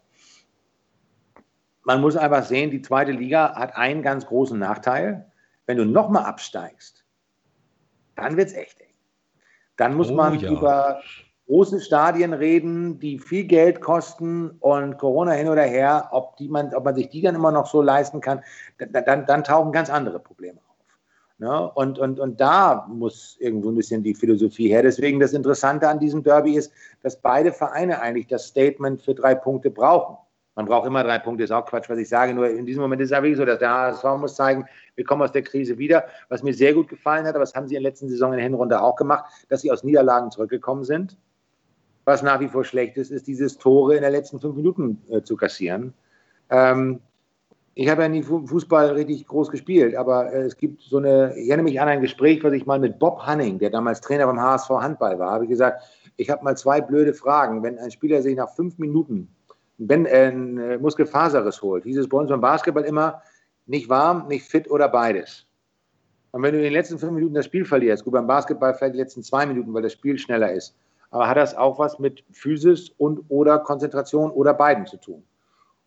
Man 1.88 2.02
muss 2.02 2.18
einfach 2.18 2.44
sehen, 2.44 2.70
die 2.70 2.82
zweite 2.82 3.14
Liga 3.14 3.56
hat 3.56 3.78
einen 3.78 4.02
ganz 4.02 4.26
großen 4.26 4.60
Nachteil. 4.60 5.26
Wenn 5.68 5.78
du 5.78 5.86
nochmal 5.86 6.26
absteigst, 6.26 7.06
dann 8.18 8.36
wird 8.36 8.50
es 8.50 8.56
echt 8.56 8.82
eng. 8.82 8.94
Dann 9.78 9.96
muss 9.96 10.12
oh, 10.12 10.16
man 10.16 10.38
ja. 10.38 10.52
über 10.52 11.00
große 11.46 11.80
Stadien 11.80 12.34
reden, 12.34 13.00
die 13.00 13.20
viel 13.20 13.46
Geld 13.46 13.80
kosten 13.80 14.50
und 14.60 14.98
Corona 14.98 15.32
hin 15.32 15.48
oder 15.48 15.62
her, 15.62 16.10
ob, 16.12 16.36
die 16.36 16.50
man, 16.50 16.76
ob 16.76 16.84
man 16.84 16.94
sich 16.94 17.08
die 17.08 17.22
dann 17.22 17.36
immer 17.36 17.54
noch 17.54 17.68
so 17.68 17.82
leisten 17.82 18.20
kann, 18.20 18.42
dann, 18.80 19.06
dann, 19.06 19.26
dann 19.26 19.46
tauchen 19.46 19.72
ganz 19.72 19.90
andere 19.90 20.20
Probleme 20.20 20.60
auf. 20.68 20.76
Ne? 21.38 21.72
Und, 21.72 22.00
und, 22.00 22.20
und 22.20 22.42
da 22.42 22.86
muss 22.90 23.38
irgendwo 23.40 23.70
ein 23.70 23.76
bisschen 23.76 24.04
die 24.04 24.14
Philosophie 24.14 24.68
her. 24.68 24.84
Deswegen 24.84 25.22
das 25.22 25.32
Interessante 25.32 25.88
an 25.88 26.02
diesem 26.02 26.22
Derby 26.22 26.58
ist, 26.58 26.70
dass 27.02 27.22
beide 27.22 27.54
Vereine 27.54 28.02
eigentlich 28.02 28.28
das 28.28 28.48
Statement 28.48 29.02
für 29.02 29.16
drei 29.16 29.36
Punkte 29.36 29.72
brauchen. 29.72 30.18
Man 30.58 30.66
braucht 30.66 30.88
immer 30.88 31.04
drei 31.04 31.20
Punkte, 31.20 31.46
ist 31.46 31.52
auch 31.52 31.66
Quatsch, 31.66 31.90
was 31.90 31.98
ich 31.98 32.10
sage. 32.10 32.34
Nur 32.34 32.50
in 32.50 32.66
diesem 32.66 32.82
Moment 32.82 33.02
ist 33.02 33.08
es 33.08 33.12
ja 33.12 33.24
wirklich 33.24 33.38
so, 33.38 33.46
dass 33.46 33.60
der 33.60 33.70
HSV 33.70 34.04
muss 34.20 34.36
zeigen, 34.36 34.66
wir 34.96 35.06
kommen 35.06 35.22
aus 35.22 35.32
der 35.32 35.44
Krise 35.44 35.78
wieder. 35.78 36.04
Was 36.28 36.44
mir 36.44 36.54
sehr 36.54 36.74
gut 36.74 36.90
gefallen 36.90 37.26
hat, 37.26 37.36
aber 37.36 37.46
das 37.46 37.56
haben 37.56 37.70
sie 37.70 37.76
in 37.76 37.84
der 37.84 37.92
letzten 37.92 38.10
Saison 38.10 38.34
in 38.34 38.38
der 38.38 38.44
Hinrunde 38.44 38.82
auch 38.82 38.98
gemacht, 38.98 39.26
dass 39.48 39.62
sie 39.62 39.72
aus 39.72 39.86
Niederlagen 39.86 40.30
zurückgekommen 40.32 40.84
sind 40.84 41.16
was 42.08 42.24
nach 42.24 42.40
wie 42.40 42.48
vor 42.48 42.64
schlecht 42.64 42.96
ist, 42.96 43.12
ist 43.12 43.28
dieses 43.28 43.58
Tore 43.58 43.98
in 43.98 44.02
den 44.02 44.14
letzten 44.14 44.40
fünf 44.40 44.56
Minuten 44.56 45.02
äh, 45.10 45.24
zu 45.24 45.36
kassieren. 45.36 45.94
Ähm, 46.50 47.02
ich 47.76 47.90
habe 47.90 48.02
ja 48.02 48.08
nie 48.08 48.24
Fußball 48.24 48.92
richtig 48.92 49.28
groß 49.28 49.52
gespielt, 49.52 49.94
aber 49.94 50.32
äh, 50.32 50.44
es 50.44 50.56
gibt 50.56 50.82
so 50.82 51.00
eine, 51.00 51.36
ich 51.36 51.50
erinnere 51.50 51.66
mich 51.66 51.82
an 51.82 51.90
ein 51.90 52.02
Gespräch, 52.02 52.42
was 52.46 52.54
ich 52.54 52.66
mal 52.66 52.80
mit 52.80 52.98
Bob 52.98 53.24
Hanning, 53.24 53.60
der 53.60 53.72
damals 53.72 54.00
Trainer 54.00 54.26
beim 54.26 54.40
HSV 54.40 54.70
Handball 54.70 55.20
war, 55.20 55.32
habe 55.32 55.44
ich 55.44 55.50
gesagt, 55.50 55.84
ich 56.16 56.30
habe 56.30 56.46
mal 56.46 56.56
zwei 56.56 56.80
blöde 56.80 57.14
Fragen. 57.14 57.62
Wenn 57.62 57.78
ein 57.78 57.92
Spieler 57.92 58.22
sich 58.22 58.38
nach 58.38 58.56
fünf 58.56 58.78
Minuten 58.78 59.28
ein, 59.80 60.58
äh, 60.58 60.78
Muskelfaserriss 60.78 61.62
holt, 61.62 61.84
hieß 61.84 61.98
es 61.98 62.10
bei 62.10 62.18
uns 62.18 62.30
beim 62.30 62.42
Basketball 62.42 62.84
immer, 62.84 63.22
nicht 63.66 63.90
warm, 63.90 64.28
nicht 64.28 64.46
fit 64.50 64.70
oder 64.70 64.88
beides. 64.88 65.46
Und 66.32 66.44
wenn 66.44 66.54
du 66.54 66.58
in 66.58 66.64
den 66.64 66.74
letzten 66.74 67.00
fünf 67.00 67.14
Minuten 67.14 67.34
das 67.34 67.46
Spiel 67.46 67.66
verlierst, 67.66 68.04
gut, 68.04 68.14
beim 68.14 68.28
Basketball 68.28 68.74
vielleicht 68.74 68.96
die 68.96 69.00
letzten 69.00 69.24
zwei 69.24 69.46
Minuten, 69.46 69.74
weil 69.74 69.82
das 69.82 69.94
Spiel 69.94 70.18
schneller 70.18 70.52
ist, 70.52 70.76
aber 71.10 71.28
hat 71.28 71.38
das 71.38 71.56
auch 71.56 71.80
was 71.80 72.00
mit 72.00 72.24
Physis 72.32 72.90
und 72.98 73.22
oder 73.30 73.60
Konzentration 73.60 74.32
oder 74.32 74.54
beiden 74.54 74.86
zu 74.86 74.98
tun? 74.98 75.24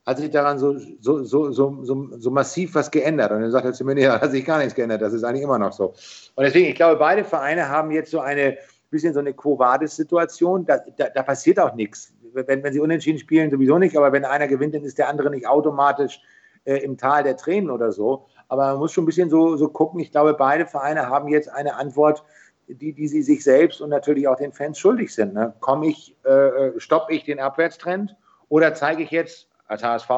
Hat 0.07 0.19
sich 0.19 0.31
daran 0.31 0.59
so, 0.59 0.79
so, 1.01 1.23
so, 1.25 1.53
so, 1.53 1.85
so, 1.85 2.31
massiv 2.31 2.75
was 2.75 2.91
geändert? 2.91 3.31
Und 3.33 3.43
dann 3.43 3.51
sagt 3.51 3.67
er 3.67 3.73
zu 3.75 3.85
mir, 3.85 3.95
nee, 3.95 4.09
hat 4.09 4.31
sich 4.31 4.45
gar 4.45 4.59
nichts 4.59 4.75
geändert, 4.75 5.03
das 5.03 5.13
ist 5.13 5.25
eigentlich 5.25 5.43
immer 5.43 5.59
noch 5.59 5.73
so. 5.73 5.89
Und 6.35 6.45
deswegen, 6.45 6.69
ich 6.69 6.75
glaube, 6.75 6.97
beide 6.97 7.23
Vereine 7.23 7.69
haben 7.69 7.91
jetzt 7.91 8.11
so 8.11 8.21
eine 8.21 8.57
bisschen 8.91 9.15
so 9.15 9.21
eine 9.21 9.33
Quo-Vadis-Situation, 9.33 10.67
da, 10.67 10.79
da, 10.97 11.09
da, 11.11 11.23
passiert 11.23 11.61
auch 11.61 11.75
nichts. 11.75 12.13
Wenn, 12.33 12.63
wenn 12.63 12.73
sie 12.73 12.81
unentschieden 12.81 13.19
spielen, 13.19 13.51
sowieso 13.51 13.79
nicht, 13.79 13.97
aber 13.97 14.13
wenn 14.13 14.25
einer 14.25 14.49
gewinnt, 14.49 14.75
dann 14.75 14.85
ist 14.85 14.99
der 14.99 15.09
andere 15.09 15.31
nicht 15.31 15.47
automatisch 15.47 16.21
äh, 16.65 16.77
im 16.79 16.97
Tal 16.97 17.23
der 17.23 17.37
Tränen 17.37 17.71
oder 17.71 17.93
so. 17.93 18.27
Aber 18.49 18.69
man 18.73 18.79
muss 18.79 18.93
schon 18.93 19.05
ein 19.05 19.07
bisschen 19.07 19.31
so, 19.31 19.57
so 19.57 19.69
gucken. 19.69 20.01
Ich 20.01 20.11
glaube, 20.11 20.35
beide 20.35 20.67
Vereine 20.67 21.09
haben 21.09 21.29
jetzt 21.29 21.49
eine 21.49 21.77
Antwort, 21.77 22.25
die, 22.67 22.93
die 22.93 23.09
sie 23.09 23.23
sich 23.23 23.43
selbst 23.43 23.81
und 23.81 23.91
natürlich 23.91 24.29
auch 24.29 24.37
den 24.37 24.53
Fans 24.53 24.79
schuldig 24.79 25.15
sind. 25.15 25.35
Ne? 25.35 25.55
Komme 25.61 25.89
ich, 25.89 26.17
äh, 26.25 26.31
äh 26.31 26.81
stoppe 26.81 27.13
ich 27.13 27.25
den 27.25 27.41
Abwärtstrend 27.41 28.17
oder 28.49 28.75
zeige 28.75 29.03
ich 29.03 29.11
jetzt 29.11 29.49
als 29.67 29.83
HSV 29.83 30.11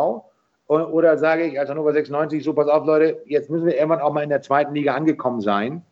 oder 0.66 1.18
sage 1.18 1.44
ich 1.44 1.58
als 1.58 1.68
Hannover 1.68 1.92
96, 1.92 2.42
so 2.42 2.54
pass 2.54 2.68
auf 2.68 2.86
Leute, 2.86 3.20
jetzt 3.26 3.50
müssen 3.50 3.66
wir 3.66 3.74
irgendwann 3.74 4.00
auch 4.00 4.12
mal 4.12 4.22
in 4.22 4.30
der 4.30 4.40
zweiten 4.40 4.74
Liga 4.74 4.94
angekommen 4.94 5.40
sein. 5.40 5.84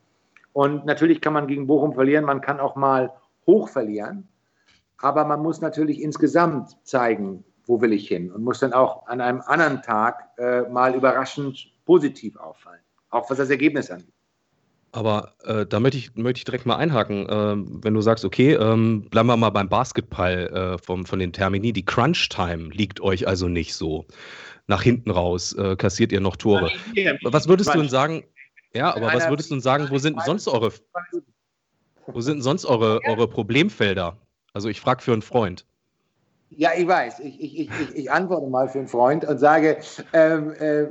Und 0.52 0.86
natürlich 0.86 1.20
kann 1.20 1.32
man 1.32 1.46
gegen 1.46 1.66
Bochum 1.66 1.92
verlieren, 1.92 2.24
man 2.24 2.40
kann 2.40 2.60
auch 2.60 2.76
mal 2.76 3.12
hoch 3.46 3.68
verlieren, 3.68 4.28
aber 5.00 5.24
man 5.24 5.40
muss 5.40 5.60
natürlich 5.60 6.00
insgesamt 6.00 6.76
zeigen, 6.84 7.44
wo 7.66 7.80
will 7.80 7.92
ich 7.92 8.08
hin 8.08 8.30
und 8.30 8.44
muss 8.44 8.60
dann 8.60 8.72
auch 8.72 9.06
an 9.06 9.20
einem 9.20 9.40
anderen 9.46 9.82
Tag 9.82 10.30
äh, 10.38 10.62
mal 10.62 10.94
überraschend 10.94 11.72
positiv 11.84 12.36
auffallen, 12.36 12.80
auch 13.10 13.28
was 13.30 13.38
das 13.38 13.50
Ergebnis 13.50 13.90
angeht. 13.90 14.12
Aber 14.92 15.34
äh, 15.44 15.66
da 15.66 15.78
möchte 15.78 15.98
ich, 15.98 16.16
möchte 16.16 16.38
ich 16.38 16.44
direkt 16.44 16.66
mal 16.66 16.76
einhaken. 16.76 17.28
Äh, 17.28 17.84
wenn 17.84 17.94
du 17.94 18.00
sagst, 18.00 18.24
okay, 18.24 18.54
ähm, 18.54 19.08
bleiben 19.08 19.28
wir 19.28 19.36
mal 19.36 19.50
beim 19.50 19.68
Basketball 19.68 20.48
äh, 20.48 20.78
vom, 20.78 21.06
von 21.06 21.20
den 21.20 21.32
Termini. 21.32 21.72
Die 21.72 21.84
Crunch-Time 21.84 22.70
liegt 22.70 23.00
euch 23.00 23.28
also 23.28 23.46
nicht 23.46 23.74
so. 23.74 24.06
Nach 24.66 24.82
hinten 24.82 25.10
raus 25.10 25.52
äh, 25.52 25.76
kassiert 25.76 26.10
ihr 26.10 26.20
noch 26.20 26.36
Tore. 26.36 26.70
Was 27.22 27.48
würdest 27.48 27.72
du 27.72 27.78
denn 27.78 27.88
sagen? 27.88 28.24
Ja, 28.72 28.94
aber 28.94 29.12
was 29.12 29.28
würdest 29.28 29.50
du 29.50 29.54
denn 29.54 29.62
sagen, 29.62 29.88
wo 29.90 29.98
sind 29.98 30.16
denn 30.16 30.24
sonst 30.24 30.48
eure, 30.48 30.72
wo 32.06 32.20
sind 32.20 32.42
sonst 32.42 32.64
eure, 32.64 33.00
eure 33.06 33.28
Problemfelder? 33.28 34.16
Also 34.52 34.68
ich 34.68 34.80
frage 34.80 35.02
für 35.02 35.12
einen 35.12 35.22
Freund. 35.22 35.64
Ja, 36.50 36.70
ich 36.76 36.86
weiß. 36.86 37.20
Ich, 37.20 37.40
ich, 37.40 37.60
ich, 37.60 37.94
ich 37.94 38.10
antworte 38.10 38.48
mal 38.48 38.68
für 38.68 38.78
einen 38.78 38.88
Freund 38.88 39.24
und 39.24 39.38
sage, 39.38 39.78
ähm, 40.12 40.52
äh, 40.52 40.86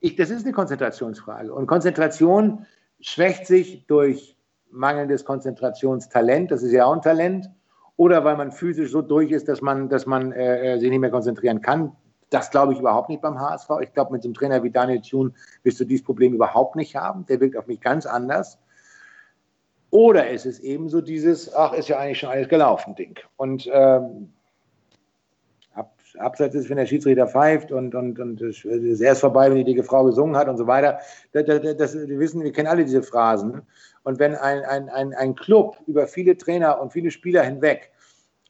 ich, 0.00 0.14
das 0.14 0.30
ist 0.30 0.44
eine 0.44 0.52
Konzentrationsfrage. 0.52 1.52
Und 1.52 1.66
Konzentration 1.66 2.66
schwächt 3.00 3.46
sich 3.46 3.86
durch 3.86 4.36
mangelndes 4.70 5.24
Konzentrationstalent, 5.24 6.50
das 6.50 6.62
ist 6.62 6.72
ja 6.72 6.84
auch 6.84 6.92
ein 6.92 7.02
Talent, 7.02 7.50
oder 7.96 8.24
weil 8.24 8.36
man 8.36 8.52
physisch 8.52 8.90
so 8.90 9.02
durch 9.02 9.30
ist, 9.30 9.48
dass 9.48 9.62
man, 9.62 9.88
dass 9.88 10.06
man 10.06 10.32
äh, 10.32 10.74
äh 10.74 10.78
sich 10.78 10.90
nicht 10.90 11.00
mehr 11.00 11.10
konzentrieren 11.10 11.62
kann. 11.62 11.92
Das 12.30 12.50
glaube 12.50 12.72
ich 12.72 12.78
überhaupt 12.78 13.08
nicht 13.08 13.22
beim 13.22 13.40
HSV. 13.40 13.70
Ich 13.80 13.92
glaube, 13.92 14.12
mit 14.12 14.24
einem 14.24 14.34
Trainer 14.34 14.62
wie 14.62 14.70
Daniel 14.70 15.00
Thune 15.00 15.32
wirst 15.62 15.80
du 15.80 15.84
dieses 15.84 16.04
Problem 16.04 16.34
überhaupt 16.34 16.76
nicht 16.76 16.94
haben. 16.96 17.24
Der 17.26 17.40
wirkt 17.40 17.56
auf 17.56 17.66
mich 17.66 17.80
ganz 17.80 18.04
anders. 18.04 18.58
Oder 19.90 20.30
ist 20.30 20.46
es 20.46 20.60
eben 20.60 20.88
so 20.88 21.00
dieses, 21.00 21.54
ach, 21.54 21.72
ist 21.72 21.88
ja 21.88 21.98
eigentlich 21.98 22.18
schon 22.18 22.30
alles 22.30 22.48
gelaufen, 22.48 22.94
Ding. 22.94 23.18
Und 23.36 23.68
ähm, 23.72 24.32
Abseits 26.18 26.54
ist, 26.54 26.70
wenn 26.70 26.76
der 26.76 26.86
Schiedsrichter 26.86 27.26
pfeift 27.26 27.72
und, 27.72 27.94
und, 27.94 28.18
und 28.18 28.40
es 28.40 28.64
ist 28.64 29.00
erst 29.00 29.20
vorbei, 29.20 29.48
wenn 29.48 29.56
die 29.56 29.64
dicke 29.64 29.82
Frau 29.82 30.04
gesungen 30.04 30.36
hat 30.36 30.48
und 30.48 30.56
so 30.56 30.66
weiter. 30.66 30.98
Das, 31.32 31.44
das, 31.44 31.76
das, 31.76 31.94
wir 31.94 32.18
wissen, 32.18 32.42
wir 32.42 32.52
kennen 32.52 32.68
alle 32.68 32.84
diese 32.84 33.02
Phrasen. 33.02 33.62
Und 34.04 34.18
wenn 34.18 34.34
ein, 34.34 34.64
ein, 34.64 34.88
ein, 34.88 35.14
ein 35.14 35.34
Club 35.34 35.76
über 35.86 36.06
viele 36.06 36.36
Trainer 36.36 36.80
und 36.80 36.92
viele 36.92 37.10
Spieler 37.10 37.42
hinweg 37.42 37.90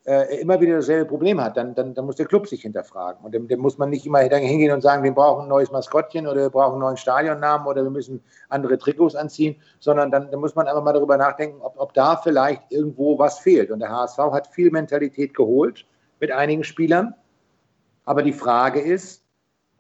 äh, 0.07 0.41
immer 0.41 0.61
wieder 0.61 0.77
dasselbe 0.77 1.07
Problem 1.07 1.41
hat, 1.41 1.57
dann, 1.57 1.75
dann, 1.75 1.95
dann 1.95 2.07
muss 2.07 2.17
der 2.17 2.27
Club 2.27 2.47
sich 2.47 2.63
hinterfragen. 2.63 3.25
Und 3.25 3.35
dem, 3.35 3.49
dem 3.49 3.61
muss 3.61 3.79
man 3.79 3.91
nicht 3.91 4.07
immer 4.07 4.21
hingehen 4.21 4.73
und 4.73 4.81
sagen, 4.81 5.03
wir 5.03 5.13
brauchen 5.13 5.43
ein 5.43 5.49
neues 5.49 5.71
Maskottchen 5.71 6.27
oder 6.27 6.43
wir 6.43 6.51
brauchen 6.51 6.73
einen 6.73 6.81
neuen 6.81 6.97
Stadionnamen 6.97 7.67
oder 7.67 7.83
wir 7.83 7.91
müssen 7.91 8.23
andere 8.49 8.79
Trikots 8.79 9.15
anziehen, 9.15 9.57
sondern 9.81 10.11
dann, 10.11 10.31
dann 10.31 10.41
muss 10.41 10.55
man 10.55 10.67
einfach 10.67 10.83
mal 10.83 10.93
darüber 10.93 11.17
nachdenken, 11.17 11.61
ob, 11.61 11.75
ob 11.79 11.95
da 11.95 12.17
vielleicht 12.17 12.63
irgendwo 12.71 13.19
was 13.19 13.39
fehlt. 13.39 13.71
Und 13.71 13.81
der 13.81 13.91
HSV 13.91 14.19
hat 14.19 14.47
viel 14.47 14.71
Mentalität 14.71 15.35
geholt 15.35 15.85
mit 16.21 16.31
einigen 16.33 16.65
Spielern 16.65 17.15
aber 18.07 18.23
die 18.23 18.33
Frage 18.33 18.81
ist, 18.81 19.23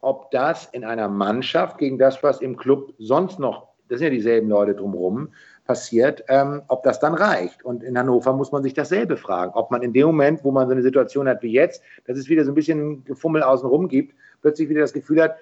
ob 0.02 0.30
das 0.32 0.66
in 0.66 0.84
einer 0.84 1.08
Mannschaft 1.08 1.78
gegen 1.78 1.96
das, 1.96 2.22
was 2.22 2.42
im 2.42 2.56
Club 2.56 2.92
sonst 2.98 3.38
noch, 3.38 3.68
das 3.88 4.00
sind 4.00 4.08
ja 4.08 4.10
dieselben 4.10 4.48
Leute 4.48 4.74
drumherum, 4.74 5.28
passiert, 5.66 6.24
ähm, 6.28 6.62
ob 6.68 6.82
das 6.82 7.00
dann 7.00 7.14
reicht. 7.14 7.64
Und 7.64 7.82
in 7.82 7.98
Hannover 7.98 8.32
muss 8.32 8.52
man 8.52 8.62
sich 8.62 8.74
dasselbe 8.74 9.16
fragen, 9.16 9.52
ob 9.54 9.70
man 9.70 9.82
in 9.82 9.92
dem 9.92 10.06
Moment, 10.06 10.44
wo 10.44 10.50
man 10.52 10.66
so 10.68 10.72
eine 10.72 10.82
Situation 10.82 11.28
hat 11.28 11.42
wie 11.42 11.52
jetzt, 11.52 11.82
dass 12.06 12.16
es 12.16 12.28
wieder 12.28 12.44
so 12.44 12.52
ein 12.52 12.54
bisschen 12.54 13.04
Gefummel 13.04 13.42
außenrum 13.42 13.88
gibt, 13.88 14.14
plötzlich 14.42 14.68
wieder 14.68 14.80
das 14.80 14.92
Gefühl 14.92 15.22
hat, 15.22 15.36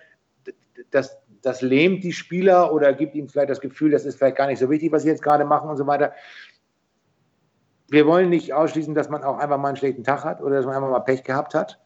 dass 0.91 1.19
das 1.43 1.61
lähmt 1.61 2.03
die 2.03 2.13
Spieler 2.13 2.73
oder 2.73 2.95
gibt 2.95 3.15
ihnen 3.15 3.29
vielleicht 3.29 3.51
das 3.51 3.61
Gefühl, 3.61 3.91
das 3.91 4.07
ist 4.07 4.17
vielleicht 4.17 4.37
gar 4.37 4.47
nicht 4.47 4.59
so 4.59 4.71
wichtig, 4.71 4.91
was 4.93 5.03
sie 5.03 5.09
jetzt 5.09 5.23
gerade 5.23 5.45
machen 5.45 5.69
und 5.69 5.77
so 5.77 5.87
weiter. 5.87 6.13
Wir 7.89 8.07
wollen 8.07 8.31
nicht 8.31 8.55
ausschließen, 8.55 8.95
dass 8.95 9.11
man 9.11 9.23
auch 9.23 9.39
einfach 9.39 9.59
mal 9.59 9.69
einen 9.69 9.77
schlechten 9.77 10.05
Tag 10.05 10.25
hat 10.25 10.41
oder 10.41 10.57
dass 10.57 10.65
man 10.65 10.75
einfach 10.75 10.89
mal 10.89 11.01
Pech 11.01 11.23
gehabt 11.23 11.55
hat. 11.55 11.81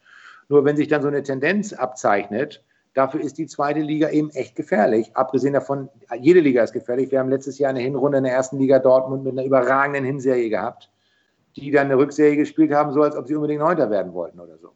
Nur 0.49 0.65
wenn 0.65 0.77
sich 0.77 0.87
dann 0.87 1.03
so 1.03 1.09
eine 1.09 1.25
Tendenz 1.25 1.73
abzeichnet, 1.73 2.65
Dafür 2.95 3.21
ist 3.21 3.39
die 3.39 3.47
zweite 3.47 3.81
Liga 3.81 4.11
eben 4.11 4.31
echt 4.31 4.57
gefährlich. 4.57 5.15
Abgesehen 5.15 5.53
davon, 5.53 5.89
jede 6.21 6.41
Liga 6.41 6.63
ist 6.63 6.73
gefährlich. 6.73 7.11
Wir 7.11 7.21
haben 7.21 7.29
letztes 7.29 7.59
Jahr 7.59 7.71
eine 7.71 7.81
Hinrunde 7.81 8.19
in 8.19 8.25
der 8.25 8.33
ersten 8.33 8.59
Liga 8.59 8.79
Dortmund 8.79 9.25
mit 9.25 9.33
einer 9.33 9.45
überragenden 9.45 10.05
Hinserie 10.05 10.51
gehabt, 10.51 10.91
die 11.57 11.71
dann 11.71 11.87
eine 11.87 11.97
Rückserie 11.97 12.37
gespielt 12.37 12.73
haben, 12.73 12.93
so 12.93 13.03
als 13.03 13.17
ob 13.17 13.29
sie 13.29 13.35
unbedingt 13.35 13.61
Neunter 13.61 13.91
werden 13.91 14.13
wollten 14.13 14.41
oder 14.41 14.59
so. 14.59 14.73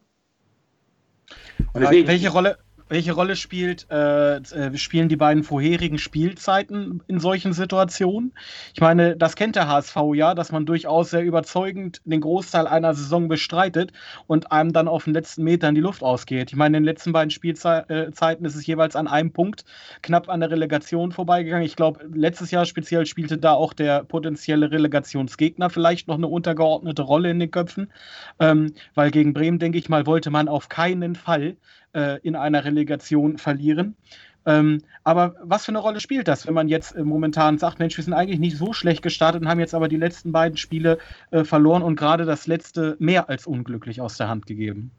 Deswegen, 1.75 2.07
welche 2.07 2.31
Rolle, 2.31 2.59
welche 2.93 3.13
Rolle 3.13 3.37
spielt, 3.37 3.87
äh, 3.91 4.37
äh, 4.37 4.77
spielen 4.77 5.09
die 5.09 5.17
beiden 5.17 5.45
vorherigen 5.45 5.97
Spielzeiten 5.97 7.03
in 7.09 7.21
solchen 7.21 7.55
Situationen? 7.55 8.35
Ich 8.75 8.83
meine, 8.83 9.17
das 9.17 9.35
kennt 9.35 9.57
der 9.57 9.67
HSV 9.67 9.97
ja, 10.13 10.35
dass 10.35 10.53
man 10.53 10.67
durchaus 10.67 11.09
sehr 11.09 11.25
überzeugend 11.25 12.03
den 12.05 12.21
Großteil 12.21 12.67
einer 12.67 12.93
Saison 12.93 13.29
bestreitet 13.29 13.95
und 14.27 14.53
einem 14.53 14.75
dann 14.75 14.89
auf 14.89 15.05
den 15.05 15.15
letzten 15.15 15.43
Metern 15.43 15.75
die 15.75 15.81
Luft 15.81 16.03
ausgeht. 16.03 16.51
Ich 16.51 16.57
meine, 16.57 16.77
in 16.77 16.83
den 16.83 16.89
letzten 16.89 17.13
beiden 17.13 17.31
Spielzeiten 17.31 18.45
ist 18.45 18.57
es 18.57 18.67
jeweils 18.67 18.95
an 18.95 19.09
einem 19.09 19.33
Punkt 19.33 19.65
knapp 20.03 20.29
an 20.29 20.41
der 20.41 20.51
Relegation 20.51 21.13
vorbeigegangen. 21.13 21.65
Ich 21.65 21.77
glaube, 21.77 22.01
letztes 22.13 22.51
Jahr 22.51 22.67
speziell 22.67 23.07
spielte 23.07 23.39
da 23.39 23.55
auch 23.55 23.73
der 23.73 24.05
potenzielle 24.05 24.71
Relegationsgegner 24.71 25.71
vielleicht 25.71 26.09
noch 26.09 26.17
eine 26.17 26.29
untergeordnete 26.29 27.01
Rolle 27.01 27.31
in 27.31 27.41
den 27.41 27.51
Köpfen, 27.51 27.91
ähm, 28.39 28.75
weil 28.95 29.11
gegen 29.11 29.33
Bremen, 29.33 29.59
denke 29.59 29.79
ich 29.79 29.89
mal, 29.89 30.05
wollte 30.05 30.29
man 30.29 30.47
auf 30.49 30.69
keinen 30.69 31.15
Fall 31.15 31.57
äh, 31.95 32.19
in 32.23 32.37
einer 32.37 32.65
Relegation 32.65 33.39
verlieren. 33.39 33.97
Ähm, 34.45 34.79
aber 35.05 35.37
was 35.43 35.65
für 35.65 35.71
eine 35.71 35.79
Rolle 35.79 36.01
spielt 36.01 36.27
das, 36.27 36.47
wenn 36.47 36.55
man 36.55 36.69
jetzt 36.69 36.97
äh, 36.97 37.05
momentan 37.05 37.59
sagt, 37.59 37.79
Mensch, 37.79 37.97
wir 37.97 38.05
sind 38.05 38.13
eigentlich 38.13 38.41
nicht 38.41 38.57
so 38.57 38.73
schlecht 38.73 39.03
gestartet 39.03 39.43
und 39.43 39.49
haben 39.49 39.61
jetzt 39.61 39.75
aber 39.75 39.89
die 39.89 39.97
letzten 39.97 40.33
beiden 40.33 40.57
Spiele 40.57 40.99
äh, 41.31 41.45
verloren 41.45 41.83
und 41.83 41.97
gerade 41.97 42.25
das 42.25 42.47
letzte 42.47 42.97
mehr 42.99 43.29
als 43.29 43.47
unglücklich 43.47 44.01
aus 44.01 44.17
der 44.17 44.29
Hand 44.29 44.47
gegeben? 44.47 44.91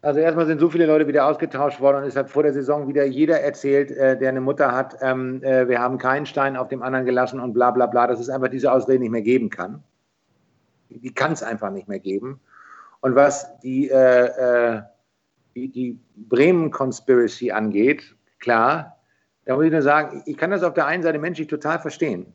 Also 0.00 0.20
erstmal 0.20 0.46
sind 0.46 0.60
so 0.60 0.70
viele 0.70 0.86
Leute 0.86 1.08
wieder 1.08 1.26
ausgetauscht 1.26 1.80
worden 1.80 2.02
und 2.02 2.08
es 2.08 2.14
hat 2.14 2.30
vor 2.30 2.44
der 2.44 2.52
Saison 2.52 2.86
wieder 2.86 3.04
jeder 3.04 3.40
erzählt, 3.40 3.90
äh, 3.90 4.16
der 4.16 4.28
eine 4.28 4.40
Mutter 4.40 4.70
hat, 4.70 4.96
ähm, 5.00 5.42
äh, 5.42 5.68
wir 5.68 5.80
haben 5.80 5.98
keinen 5.98 6.24
Stein 6.24 6.56
auf 6.56 6.68
dem 6.68 6.82
anderen 6.82 7.04
gelassen 7.04 7.40
und 7.40 7.52
bla 7.52 7.72
bla 7.72 7.86
bla, 7.86 8.06
dass 8.06 8.20
es 8.20 8.28
einfach 8.28 8.48
diese 8.48 8.70
Ausrede 8.70 9.00
nicht 9.00 9.10
mehr 9.10 9.22
geben 9.22 9.50
kann. 9.50 9.82
Die 10.90 11.12
kann 11.12 11.32
es 11.32 11.42
einfach 11.42 11.70
nicht 11.70 11.88
mehr 11.88 11.98
geben. 11.98 12.38
Und 13.00 13.16
was 13.16 13.58
die 13.60 13.88
äh, 13.90 14.76
äh 14.76 14.82
die, 15.66 15.98
Bremen-Conspiracy 16.14 17.50
angeht, 17.50 18.14
klar, 18.38 19.00
da 19.44 19.56
muss 19.56 19.64
ich 19.64 19.72
nur 19.72 19.82
sagen, 19.82 20.22
ich 20.26 20.36
kann 20.36 20.50
das 20.50 20.62
auf 20.62 20.74
der 20.74 20.86
einen 20.86 21.02
Seite 21.02 21.18
menschlich 21.18 21.48
total 21.48 21.80
verstehen. 21.80 22.32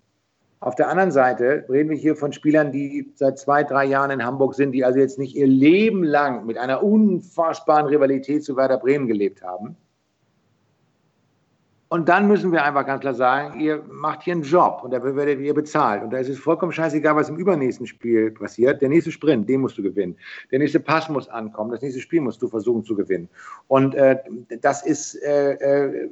Auf 0.60 0.76
der 0.76 0.88
anderen 0.90 1.12
Seite 1.12 1.66
reden 1.70 1.90
wir 1.90 1.98
hier 1.98 2.16
von 2.16 2.34
Spielern, 2.34 2.72
die 2.72 3.12
seit 3.16 3.38
zwei, 3.38 3.64
drei 3.64 3.86
Jahren 3.86 4.12
in 4.12 4.26
Hamburg 4.26 4.56
sind, 4.56 4.72
die 4.72 4.84
also 4.84 4.98
jetzt 4.98 5.20
nicht 5.20 5.36
ihr 5.36 5.48
Leben 5.48 6.04
lang 6.04 6.46
mit 6.46 6.58
einer 6.58 6.84
unfassbaren 6.84 7.86
Rivalität 7.86 8.44
zu 8.44 8.56
Werder 8.58 8.78
Bremen 8.78 9.08
gelebt 9.08 9.44
haben. 9.44 9.76
Und 11.94 12.10
dann 12.10 12.28
müssen 12.28 12.52
wir 12.52 12.64
einfach 12.64 12.88
ganz 12.88 13.02
klar 13.02 13.14
sagen, 13.14 13.60
ihr 13.60 13.84
macht 13.88 14.24
hier 14.24 14.34
einen 14.34 14.42
Job 14.42 14.82
und 14.84 14.90
dafür 14.90 15.16
werdet 15.16 15.40
ihr 15.40 15.54
bezahlt. 15.54 16.02
Und 16.02 16.10
da 16.10 16.18
ist 16.18 16.28
es 16.28 16.40
vollkommen 16.40 16.72
scheißegal, 16.72 17.16
was 17.16 17.30
im 17.30 17.36
übernächsten 17.36 17.86
Spiel 17.86 18.32
passiert. 18.32 18.82
Der 18.82 18.90
nächste 18.90 19.12
Sprint, 19.12 19.48
den 19.48 19.62
musst 19.62 19.78
du 19.78 19.84
gewinnen. 19.84 20.18
Der 20.50 20.58
nächste 20.58 20.80
Pass 20.80 21.08
muss 21.08 21.30
ankommen. 21.30 21.70
Das 21.70 21.84
nächste 21.84 22.02
Spiel 22.02 22.22
musst 22.22 22.42
du 22.42 22.48
versuchen 22.48 22.84
zu 22.84 22.96
gewinnen. 22.96 23.30
Und 23.68 23.94
äh, 23.94 24.18
das 24.62 24.84
ist, 24.84 25.22
äh, 25.22 25.52
äh, 25.52 26.10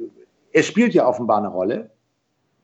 es 0.53 0.67
spielt 0.67 0.93
ja 0.93 1.07
offenbar 1.07 1.39
eine 1.39 1.47
Rolle, 1.47 1.89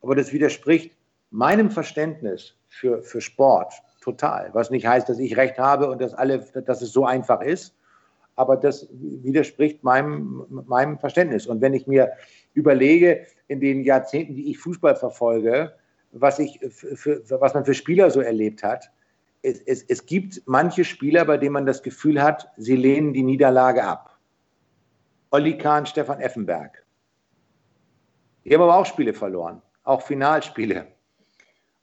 aber 0.04 0.14
das 0.14 0.32
widerspricht 0.32 0.96
meinem 1.32 1.72
Verständnis 1.72 2.54
für, 2.70 3.02
für 3.02 3.20
Sport 3.20 3.74
total. 4.00 4.52
Was 4.54 4.70
nicht 4.70 4.86
heißt, 4.86 5.10
dass 5.10 5.18
ich 5.18 5.38
recht 5.38 5.58
habe 5.58 5.90
und 5.90 6.02
dass, 6.02 6.14
alle, 6.14 6.46
dass 6.68 6.84
es 6.84 6.94
so 6.94 7.04
einfach 7.04 7.42
ist, 7.42 7.74
aber 8.38 8.56
das 8.56 8.88
widerspricht 8.92 9.84
meinem, 9.84 10.46
meinem 10.68 10.98
Verständnis. 11.00 11.48
Und 11.48 11.60
wenn 11.60 11.74
ich 11.74 11.88
mir 11.88 12.14
überlege, 12.54 13.26
in 13.48 13.60
den 13.60 13.84
Jahrzehnten, 13.84 14.36
die 14.36 14.52
ich 14.52 14.60
Fußball 14.60 14.96
verfolge, 14.96 15.74
was, 16.12 16.40
ich 16.40 16.60
für, 16.70 17.22
was 17.30 17.54
man 17.54 17.66
für 17.66 17.74
Spieler 17.74 18.12
so 18.12 18.22
erlebt 18.22 18.64
hat, 18.64 18.92
es, 19.42 19.60
es, 19.62 19.84
es 19.84 20.06
gibt 20.06 20.42
manche 20.46 20.86
Spieler, 20.86 21.26
bei 21.26 21.38
denen 21.38 21.54
man 21.54 21.66
das 21.66 21.82
Gefühl 21.82 22.22
hat, 22.22 22.50
sie 22.58 22.76
lehnen 22.76 23.14
die 23.14 23.24
Niederlage 23.24 23.84
ab. 23.84 24.18
Olli 25.32 25.58
Kahn, 25.58 25.86
Stefan 25.86 26.22
Effenberg. 26.22 26.86
Die 28.46 28.54
haben 28.54 28.62
aber 28.62 28.78
auch 28.78 28.86
Spiele 28.86 29.14
verloren, 29.14 29.62
auch 29.84 30.02
Finalspiele. 30.04 30.88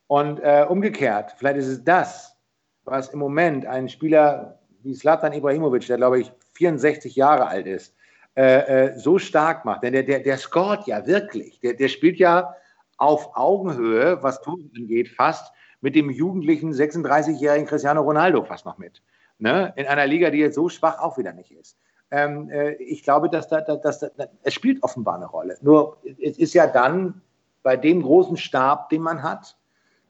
Und 0.06 0.38
äh, 0.40 0.64
umgekehrt, 0.68 1.34
vielleicht 1.36 1.58
ist 1.58 1.66
es 1.66 1.84
das, 1.84 2.36
was 2.84 3.08
im 3.08 3.18
Moment 3.18 3.66
ein 3.66 3.88
Spieler 3.88 4.60
wie 4.84 4.94
Slatan 4.94 5.32
Ibrahimovic, 5.32 5.86
der 5.86 5.96
glaube 5.96 6.20
ich 6.20 6.32
64 6.54 7.16
Jahre 7.16 7.46
alt 7.46 7.66
ist, 7.66 7.94
äh, 8.36 8.88
äh, 8.88 8.98
so 8.98 9.18
stark 9.18 9.64
macht. 9.64 9.82
Denn 9.82 9.92
der, 9.92 10.02
der, 10.02 10.20
der 10.20 10.38
scoret 10.38 10.86
ja 10.86 11.06
wirklich. 11.06 11.60
Der, 11.60 11.74
der 11.74 11.88
spielt 11.88 12.18
ja 12.18 12.54
auf 12.96 13.36
Augenhöhe, 13.36 14.22
was 14.22 14.40
Tore 14.42 14.62
angeht, 14.76 15.08
fast 15.08 15.52
mit 15.80 15.94
dem 15.94 16.10
jugendlichen 16.10 16.72
36-jährigen 16.72 17.66
Cristiano 17.66 18.02
Ronaldo 18.02 18.42
fast 18.44 18.64
noch 18.64 18.78
mit. 18.78 19.02
Ne? 19.38 19.72
In 19.76 19.86
einer 19.86 20.06
Liga, 20.06 20.30
die 20.30 20.38
jetzt 20.38 20.54
so 20.54 20.68
schwach 20.68 20.98
auch 20.98 21.18
wieder 21.18 21.32
nicht 21.32 21.50
ist. 21.50 21.76
Ähm, 22.10 22.48
äh, 22.50 22.72
ich 22.74 23.02
glaube, 23.02 23.28
dass 23.28 23.48
da, 23.48 23.60
dass 23.60 24.00
da, 24.00 24.08
es 24.42 24.54
spielt 24.54 24.82
offenbar 24.82 25.16
eine 25.16 25.26
Rolle. 25.26 25.58
Nur 25.60 25.98
es 26.22 26.38
ist 26.38 26.54
ja 26.54 26.66
dann 26.66 27.20
bei 27.62 27.76
dem 27.76 28.02
großen 28.02 28.36
Stab, 28.36 28.88
den 28.90 29.02
man 29.02 29.22
hat, 29.22 29.56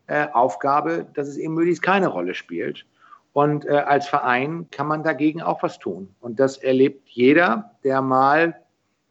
äh, 0.07 0.29
Aufgabe, 0.33 1.07
dass 1.15 1.29
es 1.29 1.37
eben 1.37 1.55
möglichst 1.55 1.83
keine 1.83 2.09
Rolle 2.09 2.35
spielt. 2.35 2.87
Und 3.35 3.67
äh, 3.67 3.73
als 3.73 4.07
Verein 4.07 4.69
kann 4.71 4.87
man 4.87 5.03
dagegen 5.03 5.43
auch 5.43 5.61
was 5.65 5.81
tun. 5.81 6.15
Und 6.21 6.39
das 6.39 6.57
erlebt 6.57 7.09
jeder, 7.09 7.73
der 7.83 8.01
mal 8.01 8.61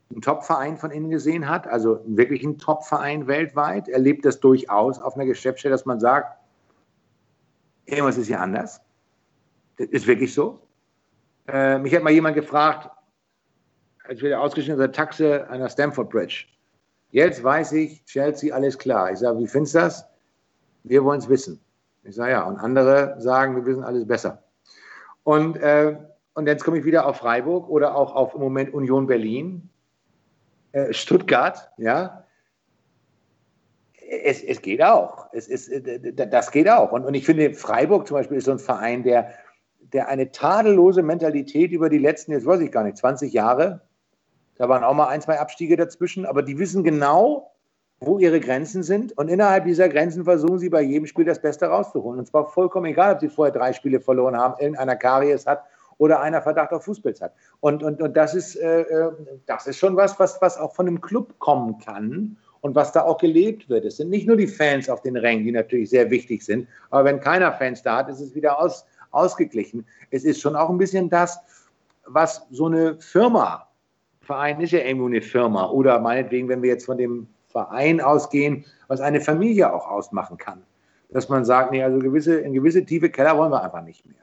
einen 0.09 0.21
Top-Verein 0.21 0.77
von 0.77 0.91
innen 0.91 1.09
gesehen 1.09 1.49
hat, 1.49 1.67
also 1.67 1.99
wirklich 2.05 2.41
einen 2.41 2.57
Top-Verein 2.57 3.27
weltweit, 3.27 3.89
erlebt 3.89 4.23
das 4.23 4.39
durchaus 4.39 4.97
auf 4.97 5.15
einer 5.15 5.25
Geschäftsstelle, 5.25 5.73
dass 5.73 5.85
man 5.85 5.99
sagt, 5.99 6.37
irgendwas 7.85 8.17
ist 8.17 8.27
hier 8.27 8.39
anders. 8.39 8.79
Das 9.77 9.89
ist 9.89 10.07
wirklich 10.07 10.33
so. 10.33 10.61
Äh, 11.49 11.79
mich 11.79 11.93
hat 11.93 12.03
mal 12.03 12.13
jemand 12.13 12.35
gefragt, 12.35 12.89
als 14.07 14.21
wir 14.21 14.39
ausgeschnitten 14.39 14.81
aus 14.81 14.85
der 14.87 14.93
Taxe 14.93 15.49
an 15.49 15.59
der 15.59 15.67
Stamford 15.67 16.09
Bridge. 16.09 16.45
Jetzt 17.11 17.43
weiß 17.43 17.73
ich, 17.73 18.05
Chelsea, 18.05 18.55
alles 18.55 18.77
klar. 18.77 19.11
Ich 19.11 19.19
sage, 19.19 19.37
wie 19.39 19.47
findest 19.47 19.75
du 19.75 19.79
das? 19.79 20.05
Wir 20.83 21.03
wollen 21.03 21.19
es 21.19 21.27
wissen. 21.27 21.59
Ich 22.03 22.15
sage 22.15 22.31
ja, 22.31 22.43
und 22.43 22.57
andere 22.57 23.15
sagen, 23.19 23.55
wir 23.55 23.65
wissen 23.65 23.83
alles 23.83 24.05
besser. 24.05 24.43
Und, 25.23 25.57
äh, 25.57 25.97
und 26.33 26.47
jetzt 26.47 26.63
komme 26.63 26.77
ich 26.79 26.85
wieder 26.85 27.05
auf 27.05 27.17
Freiburg 27.17 27.69
oder 27.69 27.95
auch 27.95 28.13
auf 28.13 28.33
im 28.35 28.41
Moment 28.41 28.73
Union 28.73 29.07
Berlin, 29.07 29.69
äh, 30.73 30.91
Stuttgart, 30.91 31.71
ja. 31.77 32.25
Es, 34.23 34.43
es 34.43 34.61
geht 34.61 34.83
auch. 34.83 35.27
Es 35.31 35.47
ist, 35.47 35.69
äh, 35.69 36.13
das 36.13 36.51
geht 36.51 36.69
auch. 36.69 36.91
Und, 36.91 37.05
und 37.05 37.13
ich 37.13 37.25
finde, 37.25 37.53
Freiburg 37.53 38.05
zum 38.07 38.15
Beispiel 38.17 38.37
ist 38.37 38.45
so 38.45 38.51
ein 38.51 38.59
Verein, 38.59 39.03
der, 39.03 39.33
der 39.79 40.09
eine 40.09 40.31
tadellose 40.31 41.03
Mentalität 41.03 41.71
über 41.71 41.89
die 41.89 41.99
letzten, 41.99 42.33
jetzt 42.33 42.45
weiß 42.45 42.59
ich 42.59 42.71
gar 42.71 42.83
nicht, 42.83 42.97
20 42.97 43.31
Jahre, 43.31 43.81
da 44.55 44.67
waren 44.67 44.83
auch 44.83 44.93
mal 44.93 45.07
ein, 45.07 45.21
zwei 45.21 45.39
Abstiege 45.39 45.77
dazwischen, 45.77 46.25
aber 46.25 46.43
die 46.43 46.59
wissen 46.59 46.83
genau, 46.83 47.52
wo 48.05 48.19
ihre 48.19 48.39
Grenzen 48.39 48.83
sind. 48.83 49.17
Und 49.17 49.29
innerhalb 49.29 49.65
dieser 49.65 49.89
Grenzen 49.89 50.23
versuchen 50.23 50.59
sie 50.59 50.69
bei 50.69 50.81
jedem 50.81 51.05
Spiel 51.05 51.25
das 51.25 51.41
Beste 51.41 51.65
rauszuholen. 51.65 52.19
Und 52.19 52.25
zwar 52.27 52.47
vollkommen 52.47 52.85
egal, 52.87 53.13
ob 53.15 53.19
sie 53.19 53.29
vorher 53.29 53.53
drei 53.53 53.73
Spiele 53.73 53.99
verloren 53.99 54.37
haben, 54.37 54.55
irgendeiner 54.59 54.95
Karies 54.95 55.45
hat 55.45 55.63
oder 55.97 56.21
einer 56.21 56.41
Verdacht 56.41 56.71
auf 56.71 56.85
Fußpilz 56.85 57.21
hat. 57.21 57.33
Und, 57.59 57.83
und, 57.83 58.01
und 58.01 58.17
das, 58.17 58.33
ist, 58.33 58.55
äh, 58.55 58.81
äh, 58.81 59.11
das 59.45 59.67
ist 59.67 59.77
schon 59.77 59.95
was, 59.95 60.19
was, 60.19 60.41
was 60.41 60.57
auch 60.57 60.73
von 60.73 60.87
einem 60.87 61.01
Club 61.01 61.37
kommen 61.39 61.77
kann 61.79 62.37
und 62.61 62.75
was 62.75 62.91
da 62.91 63.03
auch 63.03 63.17
gelebt 63.17 63.69
wird. 63.69 63.85
Es 63.85 63.97
sind 63.97 64.09
nicht 64.09 64.27
nur 64.27 64.37
die 64.37 64.47
Fans 64.47 64.89
auf 64.89 65.01
den 65.01 65.17
Rängen, 65.17 65.45
die 65.45 65.51
natürlich 65.51 65.89
sehr 65.89 66.09
wichtig 66.09 66.43
sind, 66.43 66.67
aber 66.89 67.05
wenn 67.05 67.19
keiner 67.19 67.51
Fans 67.53 67.83
da 67.83 67.97
hat, 67.97 68.09
ist 68.09 68.21
es 68.21 68.35
wieder 68.35 68.59
aus, 68.59 68.85
ausgeglichen. 69.11 69.85
Es 70.11 70.23
ist 70.23 70.41
schon 70.41 70.55
auch 70.55 70.69
ein 70.69 70.77
bisschen 70.77 71.09
das, 71.09 71.39
was 72.05 72.45
so 72.51 72.65
eine 72.65 72.99
Firma, 72.99 73.67
Verein 74.21 74.61
ist 74.61 74.71
ja 74.71 74.79
irgendwo 74.79 75.07
eine 75.07 75.21
Firma, 75.21 75.69
oder 75.69 75.99
meinetwegen, 75.99 76.47
wenn 76.47 76.61
wir 76.61 76.69
jetzt 76.69 76.85
von 76.85 76.97
dem 76.97 77.27
Verein 77.53 78.01
ausgehen, 78.01 78.65
was 78.89 78.99
eine 78.99 79.21
Familie 79.21 79.73
auch 79.73 79.87
ausmachen 79.87 80.37
kann. 80.37 80.63
Dass 81.09 81.29
man 81.29 81.45
sagt, 81.45 81.71
nee, 81.71 81.83
also 81.83 81.99
gewisse, 81.99 82.39
in 82.39 82.53
gewisse 82.53 82.83
tiefe 82.83 83.09
Keller 83.09 83.37
wollen 83.37 83.51
wir 83.51 83.63
einfach 83.63 83.83
nicht 83.83 84.05
mehr. 84.05 84.17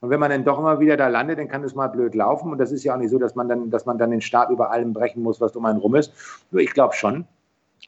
Und 0.00 0.10
wenn 0.10 0.20
man 0.20 0.30
dann 0.30 0.44
doch 0.44 0.58
immer 0.58 0.78
wieder 0.80 0.96
da 0.96 1.08
landet, 1.08 1.38
dann 1.38 1.48
kann 1.48 1.64
es 1.64 1.74
mal 1.74 1.88
blöd 1.88 2.14
laufen. 2.14 2.52
Und 2.52 2.58
das 2.58 2.70
ist 2.70 2.84
ja 2.84 2.94
auch 2.94 2.98
nicht 2.98 3.10
so, 3.10 3.18
dass 3.18 3.34
man 3.34 3.48
dann, 3.48 3.70
dass 3.70 3.86
man 3.86 3.96
dann 3.96 4.10
den 4.10 4.20
Stab 4.20 4.50
über 4.50 4.70
allem 4.70 4.92
brechen 4.92 5.22
muss, 5.22 5.40
was 5.40 5.56
um 5.56 5.64
einen 5.64 5.78
rum 5.78 5.94
ist. 5.94 6.12
Nur 6.50 6.60
ich 6.60 6.72
glaube 6.72 6.94
schon, 6.94 7.26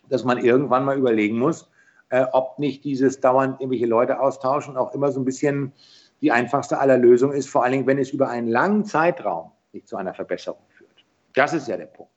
dass 0.09 0.25
man 0.25 0.39
irgendwann 0.39 0.85
mal 0.85 0.97
überlegen 0.97 1.39
muss, 1.39 1.69
äh, 2.09 2.25
ob 2.33 2.59
nicht 2.59 2.85
dieses 2.85 3.21
dauernd 3.21 3.61
irgendwelche 3.61 3.87
Leute 3.87 4.19
austauschen 4.19 4.77
auch 4.77 4.95
immer 4.95 5.13
so 5.13 5.21
ein 5.21 5.25
bisschen 5.25 5.73
die 6.23 6.33
einfachste 6.33 6.79
aller 6.79 6.97
Lösungen 6.97 7.37
ist, 7.37 7.51
vor 7.51 7.63
allen 7.63 7.73
Dingen, 7.73 7.87
wenn 7.87 7.99
es 7.99 8.11
über 8.11 8.31
einen 8.31 8.49
langen 8.49 8.85
Zeitraum 8.85 9.51
nicht 9.73 9.87
zu 9.87 9.97
einer 9.97 10.15
Verbesserung 10.15 10.63
führt. 10.71 11.05
Das 11.35 11.53
ist 11.53 11.69
ja 11.69 11.77
der 11.77 11.87
Punkt. 11.87 12.16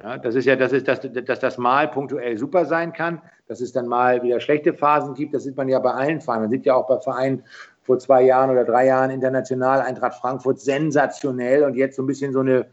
Ja, 0.00 0.16
das 0.16 0.36
ist 0.36 0.44
ja, 0.44 0.54
das 0.54 0.72
ist, 0.72 0.86
dass, 0.86 1.00
dass 1.00 1.40
das 1.40 1.58
mal 1.58 1.88
punktuell 1.88 2.38
super 2.38 2.64
sein 2.64 2.92
kann, 2.92 3.20
dass 3.48 3.60
es 3.60 3.72
dann 3.72 3.88
mal 3.88 4.22
wieder 4.22 4.38
schlechte 4.38 4.72
Phasen 4.72 5.14
gibt. 5.14 5.34
Das 5.34 5.42
sieht 5.42 5.56
man 5.56 5.68
ja 5.68 5.80
bei 5.80 5.90
allen 5.90 6.20
Vereinen. 6.20 6.42
Man 6.42 6.50
sieht 6.50 6.66
ja 6.66 6.74
auch 6.74 6.86
bei 6.86 6.98
Vereinen 7.00 7.42
vor 7.82 7.98
zwei 7.98 8.22
Jahren 8.22 8.50
oder 8.50 8.64
drei 8.64 8.86
Jahren 8.86 9.10
international, 9.10 9.80
Eintracht 9.80 10.14
Frankfurt 10.20 10.60
sensationell 10.60 11.64
und 11.64 11.74
jetzt 11.74 11.96
so 11.96 12.02
ein 12.02 12.06
bisschen 12.06 12.32
so 12.32 12.40
eine, 12.40 12.66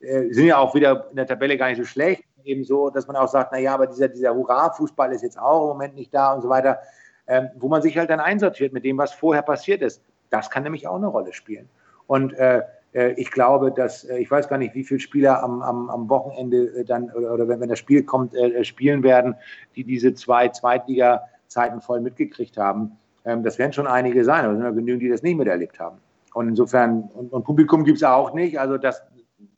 äh, 0.00 0.32
sind 0.32 0.46
ja 0.46 0.58
auch 0.58 0.74
wieder 0.74 1.08
in 1.10 1.16
der 1.16 1.26
Tabelle 1.26 1.56
gar 1.56 1.68
nicht 1.68 1.78
so 1.78 1.84
schlecht. 1.84 2.22
Eben 2.44 2.62
so, 2.64 2.88
dass 2.88 3.06
man 3.06 3.16
auch 3.16 3.28
sagt, 3.28 3.52
naja, 3.52 3.74
aber 3.74 3.88
dieser, 3.88 4.08
dieser 4.08 4.34
Hurra-Fußball 4.34 5.12
ist 5.12 5.22
jetzt 5.22 5.38
auch 5.38 5.62
im 5.62 5.68
Moment 5.70 5.96
nicht 5.96 6.14
da 6.14 6.32
und 6.34 6.42
so 6.42 6.48
weiter, 6.48 6.78
ähm, 7.26 7.48
wo 7.56 7.68
man 7.68 7.82
sich 7.82 7.98
halt 7.98 8.10
dann 8.10 8.20
einsortiert 8.20 8.72
mit 8.72 8.84
dem, 8.84 8.96
was 8.96 9.12
vorher 9.12 9.42
passiert 9.42 9.82
ist. 9.82 10.02
Das 10.30 10.50
kann 10.50 10.62
nämlich 10.62 10.86
auch 10.86 10.96
eine 10.96 11.08
Rolle 11.08 11.32
spielen. 11.32 11.68
Und 12.06 12.32
äh, 12.34 12.62
ich 12.92 13.30
glaube, 13.30 13.72
dass 13.72 14.04
äh, 14.04 14.18
ich 14.18 14.30
weiß 14.30 14.48
gar 14.48 14.58
nicht, 14.58 14.74
wie 14.74 14.84
viele 14.84 15.00
Spieler 15.00 15.42
am, 15.42 15.62
am, 15.62 15.90
am 15.90 16.08
Wochenende 16.08 16.66
äh, 16.76 16.84
dann 16.84 17.10
oder, 17.10 17.34
oder 17.34 17.48
wenn, 17.48 17.60
wenn, 17.60 17.68
das 17.68 17.78
Spiel 17.78 18.02
kommt, 18.02 18.34
äh, 18.34 18.64
spielen 18.64 19.02
werden, 19.02 19.36
die 19.76 19.84
diese 19.84 20.14
zwei 20.14 20.48
Zweitliga-Zeiten 20.48 21.80
voll 21.80 22.00
mitgekriegt 22.00 22.56
haben. 22.56 22.98
Ähm, 23.24 23.42
das 23.42 23.58
werden 23.58 23.72
schon 23.72 23.86
einige 23.86 24.24
sein, 24.24 24.44
aber 24.44 24.54
es 24.54 24.58
sind 24.58 24.66
ja 24.66 24.72
genügend, 24.72 25.02
die 25.02 25.08
das 25.08 25.22
nicht 25.22 25.36
miterlebt 25.36 25.78
haben. 25.78 25.98
Und 26.34 26.48
insofern, 26.48 27.02
und, 27.14 27.32
und 27.32 27.44
Publikum 27.44 27.84
gibt 27.84 27.98
es 27.98 28.04
auch 28.04 28.34
nicht. 28.34 28.58
Also 28.58 28.76
das, 28.76 29.02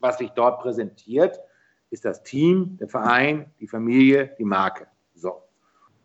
was 0.00 0.18
sich 0.18 0.30
dort 0.30 0.60
präsentiert, 0.60 1.40
ist 1.90 2.04
das 2.04 2.22
Team, 2.22 2.76
der 2.80 2.88
Verein, 2.88 3.46
die 3.60 3.68
Familie, 3.68 4.30
die 4.38 4.44
Marke. 4.44 4.86
So. 5.14 5.42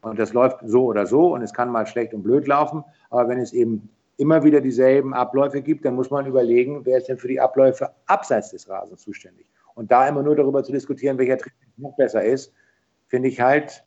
Und 0.01 0.19
das 0.19 0.33
läuft 0.33 0.59
so 0.63 0.85
oder 0.85 1.05
so 1.05 1.33
und 1.33 1.41
es 1.41 1.53
kann 1.53 1.69
mal 1.69 1.87
schlecht 1.87 2.13
und 2.13 2.23
blöd 2.23 2.47
laufen, 2.47 2.83
aber 3.09 3.27
wenn 3.29 3.39
es 3.39 3.51
eben 3.51 3.89
immer 4.17 4.43
wieder 4.43 4.61
dieselben 4.61 5.13
Abläufe 5.13 5.61
gibt, 5.61 5.85
dann 5.85 5.95
muss 5.95 6.09
man 6.09 6.25
überlegen, 6.25 6.85
wer 6.85 6.97
ist 6.97 7.07
denn 7.07 7.17
für 7.17 7.27
die 7.27 7.39
Abläufe 7.39 7.91
abseits 8.07 8.51
des 8.51 8.67
Rasens 8.67 9.01
zuständig. 9.01 9.47
Und 9.75 9.91
da 9.91 10.07
immer 10.07 10.23
nur 10.23 10.35
darüber 10.35 10.63
zu 10.63 10.71
diskutieren, 10.71 11.17
welcher 11.19 11.37
Trainer 11.37 11.55
noch 11.77 11.95
besser 11.95 12.23
ist, 12.23 12.51
finde 13.07 13.29
ich 13.29 13.39
halt 13.39 13.83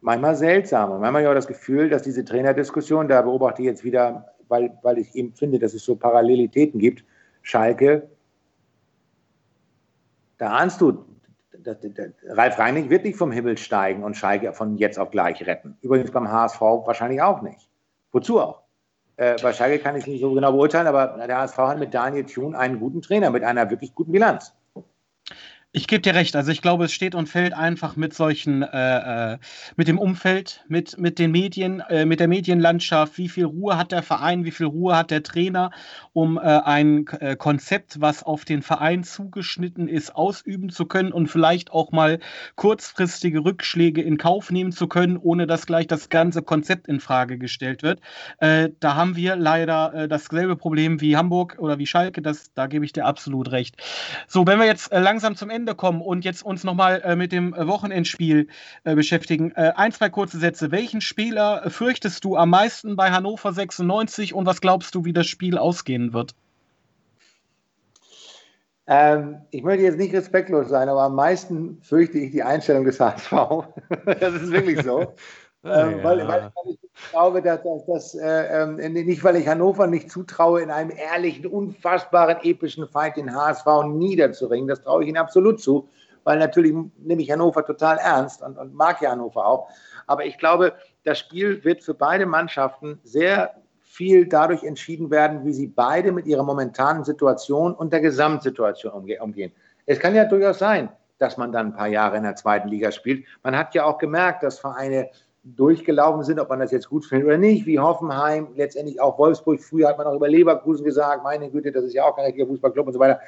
manchmal 0.00 0.36
seltsam. 0.36 0.92
Und 0.92 1.00
manchmal 1.00 1.22
habe 1.22 1.22
ich 1.22 1.28
auch 1.28 1.34
das 1.34 1.48
Gefühl, 1.48 1.88
dass 1.88 2.02
diese 2.02 2.24
Trainerdiskussion, 2.24 3.08
da 3.08 3.22
beobachte 3.22 3.62
ich 3.62 3.66
jetzt 3.66 3.82
wieder, 3.82 4.34
weil, 4.48 4.76
weil 4.82 4.98
ich 4.98 5.14
eben 5.16 5.34
finde, 5.34 5.58
dass 5.58 5.74
es 5.74 5.84
so 5.84 5.96
Parallelitäten 5.96 6.78
gibt, 6.78 7.04
Schalke, 7.42 8.08
da 10.38 10.50
ahnst 10.50 10.80
du, 10.80 11.04
das, 11.58 11.78
das, 11.80 12.10
Ralf 12.28 12.58
Reinig 12.58 12.90
wird 12.90 13.04
nicht 13.04 13.16
vom 13.16 13.32
Himmel 13.32 13.56
steigen 13.56 14.04
und 14.04 14.16
Schalke 14.16 14.52
von 14.52 14.76
jetzt 14.76 14.98
auf 14.98 15.10
gleich 15.10 15.44
retten. 15.46 15.76
Übrigens 15.80 16.10
beim 16.10 16.30
HSV 16.30 16.60
wahrscheinlich 16.60 17.22
auch 17.22 17.42
nicht. 17.42 17.68
Wozu 18.12 18.40
auch? 18.40 18.63
Äh, 19.16 19.36
bei 19.40 19.52
Schalke 19.52 19.78
kann 19.78 19.96
ich 19.96 20.02
es 20.02 20.06
nicht 20.08 20.20
so 20.20 20.32
genau 20.32 20.52
beurteilen, 20.52 20.86
aber 20.86 21.26
der 21.26 21.38
HSV 21.38 21.58
hat 21.58 21.78
mit 21.78 21.94
Daniel 21.94 22.24
Thun 22.24 22.54
einen 22.54 22.80
guten 22.80 23.00
Trainer, 23.00 23.30
mit 23.30 23.44
einer 23.44 23.70
wirklich 23.70 23.94
guten 23.94 24.12
Bilanz. 24.12 24.52
Ich 25.76 25.88
gebe 25.88 26.02
dir 26.02 26.14
recht. 26.14 26.36
Also 26.36 26.52
ich 26.52 26.62
glaube, 26.62 26.84
es 26.84 26.92
steht 26.92 27.16
und 27.16 27.28
fällt 27.28 27.52
einfach 27.52 27.96
mit 27.96 28.14
solchen, 28.14 28.62
äh, 28.62 29.32
äh, 29.32 29.38
mit 29.74 29.88
dem 29.88 29.98
Umfeld, 29.98 30.64
mit, 30.68 30.98
mit 30.98 31.18
den 31.18 31.32
Medien, 31.32 31.80
äh, 31.80 32.06
mit 32.06 32.20
der 32.20 32.28
Medienlandschaft. 32.28 33.18
Wie 33.18 33.28
viel 33.28 33.46
Ruhe 33.46 33.76
hat 33.76 33.90
der 33.90 34.04
Verein, 34.04 34.44
wie 34.44 34.52
viel 34.52 34.66
Ruhe 34.66 34.96
hat 34.96 35.10
der 35.10 35.24
Trainer, 35.24 35.72
um 36.12 36.36
äh, 36.36 36.42
ein 36.42 37.08
äh, 37.18 37.34
Konzept, 37.34 38.00
was 38.00 38.22
auf 38.22 38.44
den 38.44 38.62
Verein 38.62 39.02
zugeschnitten 39.02 39.88
ist, 39.88 40.14
ausüben 40.14 40.68
zu 40.68 40.86
können 40.86 41.10
und 41.10 41.26
vielleicht 41.26 41.72
auch 41.72 41.90
mal 41.90 42.20
kurzfristige 42.54 43.44
Rückschläge 43.44 44.00
in 44.00 44.16
Kauf 44.16 44.52
nehmen 44.52 44.70
zu 44.70 44.86
können, 44.86 45.16
ohne 45.16 45.48
dass 45.48 45.66
gleich 45.66 45.88
das 45.88 46.08
ganze 46.08 46.42
Konzept 46.42 46.86
in 46.86 47.00
Frage 47.00 47.36
gestellt 47.36 47.82
wird. 47.82 47.98
Äh, 48.38 48.68
da 48.78 48.94
haben 48.94 49.16
wir 49.16 49.34
leider 49.34 50.06
dasselbe 50.06 50.54
Problem 50.54 51.00
wie 51.00 51.16
Hamburg 51.16 51.56
oder 51.58 51.78
wie 51.80 51.86
Schalke. 51.86 52.22
Das, 52.22 52.52
da 52.54 52.68
gebe 52.68 52.84
ich 52.84 52.92
dir 52.92 53.06
absolut 53.06 53.50
recht. 53.50 53.74
So, 54.28 54.46
wenn 54.46 54.60
wir 54.60 54.66
jetzt 54.66 54.92
langsam 54.92 55.34
zum 55.34 55.50
Ende 55.50 55.63
Ende 55.64 55.74
kommen 55.74 56.02
und 56.02 56.26
jetzt 56.26 56.44
uns 56.44 56.62
nochmal 56.62 57.00
äh, 57.00 57.16
mit 57.16 57.32
dem 57.32 57.54
Wochenendspiel 57.56 58.48
äh, 58.84 58.94
beschäftigen. 58.94 59.50
Äh, 59.52 59.72
ein, 59.76 59.92
zwei 59.92 60.10
kurze 60.10 60.36
Sätze. 60.36 60.70
Welchen 60.70 61.00
Spieler 61.00 61.70
fürchtest 61.70 62.22
du 62.22 62.36
am 62.36 62.50
meisten 62.50 62.96
bei 62.96 63.10
Hannover 63.10 63.50
96 63.50 64.34
und 64.34 64.44
was 64.44 64.60
glaubst 64.60 64.94
du, 64.94 65.06
wie 65.06 65.14
das 65.14 65.26
Spiel 65.26 65.56
ausgehen 65.56 66.12
wird? 66.12 66.34
Ähm, 68.86 69.38
ich 69.52 69.62
möchte 69.62 69.84
jetzt 69.84 69.96
nicht 69.96 70.12
respektlos 70.12 70.68
sein, 70.68 70.90
aber 70.90 71.04
am 71.04 71.14
meisten 71.14 71.78
fürchte 71.80 72.18
ich 72.18 72.32
die 72.32 72.42
Einstellung 72.42 72.84
des 72.84 73.00
HSV. 73.00 73.32
das 74.20 74.34
ist 74.34 74.52
wirklich 74.52 74.82
so. 74.82 75.14
Ähm, 75.64 75.98
ja. 75.98 76.04
weil, 76.04 76.28
weil, 76.28 76.52
ich 76.66 77.10
glaube, 77.10 77.40
dass, 77.40 77.62
dass, 77.62 77.86
dass 77.86 78.14
äh, 78.14 78.62
ähm, 78.62 78.76
nicht, 78.76 79.24
weil 79.24 79.36
ich 79.36 79.48
Hannover 79.48 79.86
nicht 79.86 80.10
zutraue, 80.10 80.60
in 80.60 80.70
einem 80.70 80.90
ehrlichen, 80.90 81.46
unfassbaren, 81.46 82.36
epischen 82.42 82.86
Fight 82.86 83.16
den 83.16 83.34
HSV 83.34 83.66
niederzuringen. 83.86 84.68
Das 84.68 84.82
traue 84.82 85.02
ich 85.02 85.08
ihnen 85.08 85.16
absolut 85.16 85.60
zu, 85.60 85.88
weil 86.24 86.38
natürlich 86.38 86.74
nehme 86.98 87.22
ich 87.22 87.30
Hannover 87.30 87.64
total 87.64 87.96
ernst 87.96 88.42
und, 88.42 88.58
und 88.58 88.74
mag 88.74 89.00
ja 89.00 89.10
Hannover 89.10 89.46
auch. 89.46 89.68
Aber 90.06 90.26
ich 90.26 90.36
glaube, 90.36 90.74
das 91.04 91.18
Spiel 91.18 91.64
wird 91.64 91.82
für 91.82 91.94
beide 91.94 92.26
Mannschaften 92.26 93.00
sehr 93.02 93.54
viel 93.80 94.26
dadurch 94.26 94.64
entschieden 94.64 95.10
werden, 95.10 95.44
wie 95.44 95.52
sie 95.52 95.68
beide 95.68 96.12
mit 96.12 96.26
ihrer 96.26 96.42
momentanen 96.42 97.04
Situation 97.04 97.74
und 97.74 97.92
der 97.92 98.00
Gesamtsituation 98.00 98.92
umge 98.92 99.22
umgehen. 99.22 99.52
Es 99.86 100.00
kann 100.00 100.14
ja 100.14 100.24
durchaus 100.24 100.58
sein, 100.58 100.90
dass 101.18 101.36
man 101.36 101.52
dann 101.52 101.68
ein 101.68 101.74
paar 101.74 101.86
Jahre 101.86 102.16
in 102.16 102.24
der 102.24 102.34
zweiten 102.34 102.68
Liga 102.68 102.90
spielt. 102.90 103.24
Man 103.42 103.56
hat 103.56 103.74
ja 103.74 103.84
auch 103.84 103.98
gemerkt, 103.98 104.42
dass 104.42 104.58
Vereine 104.58 105.10
durchgelaufen 105.44 106.24
sind, 106.24 106.40
ob 106.40 106.48
man 106.48 106.58
das 106.58 106.70
jetzt 106.70 106.88
gut 106.88 107.04
findet 107.04 107.26
oder 107.26 107.38
nicht, 107.38 107.66
wie 107.66 107.78
Hoffenheim, 107.78 108.48
letztendlich 108.56 109.00
auch 109.00 109.18
Wolfsburg. 109.18 109.60
Früher 109.60 109.88
hat 109.88 109.98
man 109.98 110.06
auch 110.06 110.14
über 110.14 110.28
Leverkusen 110.28 110.84
gesagt, 110.84 111.22
meine 111.22 111.50
Güte, 111.50 111.70
das 111.70 111.84
ist 111.84 111.94
ja 111.94 112.04
auch 112.04 112.16
kein 112.16 112.24
richtiger 112.24 112.46
Fußballclub 112.46 112.86
und 112.86 112.92
so 112.94 112.98
weiter. 112.98 113.20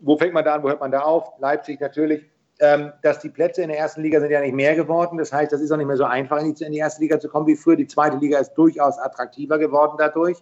Wo 0.00 0.16
fängt 0.16 0.34
man 0.34 0.44
da 0.44 0.56
an, 0.56 0.62
wo 0.62 0.68
hört 0.68 0.80
man 0.80 0.90
da 0.90 1.00
auf? 1.00 1.32
Leipzig 1.38 1.80
natürlich. 1.80 2.24
Ähm, 2.60 2.92
dass 3.02 3.20
die 3.20 3.28
Plätze 3.28 3.62
in 3.62 3.68
der 3.68 3.78
ersten 3.78 4.02
Liga 4.02 4.18
sind 4.18 4.32
ja 4.32 4.40
nicht 4.40 4.54
mehr 4.54 4.74
geworden. 4.74 5.16
Das 5.16 5.32
heißt, 5.32 5.52
das 5.52 5.60
ist 5.60 5.70
auch 5.70 5.76
nicht 5.76 5.86
mehr 5.86 5.96
so 5.96 6.04
einfach, 6.04 6.42
in 6.42 6.54
die, 6.54 6.78
erste 6.78 7.00
Liga 7.00 7.20
zu 7.20 7.28
kommen 7.28 7.46
wie 7.46 7.54
früher. 7.54 7.76
Die 7.76 7.86
zweite 7.86 8.16
Liga 8.16 8.38
ist 8.38 8.54
durchaus 8.54 8.98
attraktiver 8.98 9.58
geworden 9.58 9.94
dadurch. 9.96 10.38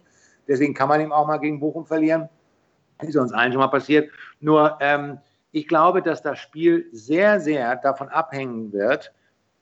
Deswegen 0.47 0.73
kann 0.73 0.89
man 0.89 0.99
eben 0.99 1.11
auch 1.11 1.27
mal 1.27 1.37
gegen 1.37 1.59
Bochum 1.59 1.85
verlieren. 1.85 2.27
Ist 3.03 3.15
uns 3.15 3.31
allen 3.33 3.51
schon 3.51 3.61
mal 3.61 3.67
passiert. 3.67 4.09
Nur 4.39 4.77
ähm, 4.79 5.19
ich 5.51 5.67
glaube, 5.67 6.01
dass 6.01 6.23
das 6.23 6.39
Spiel 6.39 6.87
sehr, 6.91 7.39
sehr 7.39 7.75
davon 7.75 8.09
abhängen 8.09 8.73
wird, 8.73 9.13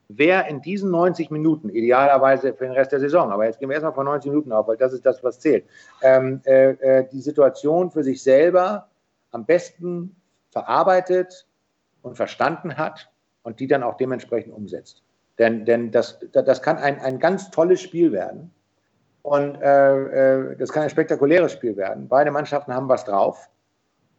wer 0.07 0.47
in 0.47 0.61
diesen 0.61 0.91
90 0.91 1.31
Minuten, 1.31 1.69
idealerweise 1.69 2.53
für 2.53 2.65
den 2.65 2.73
Rest 2.73 2.91
der 2.91 2.99
Saison, 2.99 3.31
aber 3.31 3.45
jetzt 3.45 3.59
gehen 3.59 3.69
wir 3.69 3.73
erstmal 3.73 3.93
von 3.93 4.05
90 4.05 4.31
Minuten 4.31 4.51
auf, 4.51 4.67
weil 4.67 4.77
das 4.77 4.93
ist 4.93 5.05
das, 5.05 5.23
was 5.23 5.39
zählt, 5.39 5.65
ähm, 6.01 6.41
äh, 6.45 6.71
äh, 6.71 7.07
die 7.11 7.21
Situation 7.21 7.91
für 7.91 8.03
sich 8.03 8.21
selber 8.21 8.87
am 9.31 9.45
besten 9.45 10.15
verarbeitet 10.51 11.47
und 12.01 12.15
verstanden 12.15 12.77
hat 12.77 13.09
und 13.43 13.59
die 13.59 13.67
dann 13.67 13.83
auch 13.83 13.97
dementsprechend 13.97 14.53
umsetzt. 14.53 15.03
Denn, 15.37 15.65
denn 15.65 15.91
das, 15.91 16.19
das 16.31 16.61
kann 16.61 16.77
ein, 16.77 16.99
ein 17.01 17.19
ganz 17.19 17.51
tolles 17.51 17.81
Spiel 17.81 18.11
werden 18.11 18.51
und 19.25 19.59
äh, 19.59 20.51
äh, 20.51 20.55
das 20.55 20.71
kann 20.71 20.83
ein 20.83 20.89
spektakuläres 20.91 21.51
Spiel 21.51 21.75
werden. 21.75 22.07
Beide 22.07 22.29
Mannschaften 22.29 22.73
haben 22.73 22.87
was 22.87 23.05
drauf. 23.05 23.49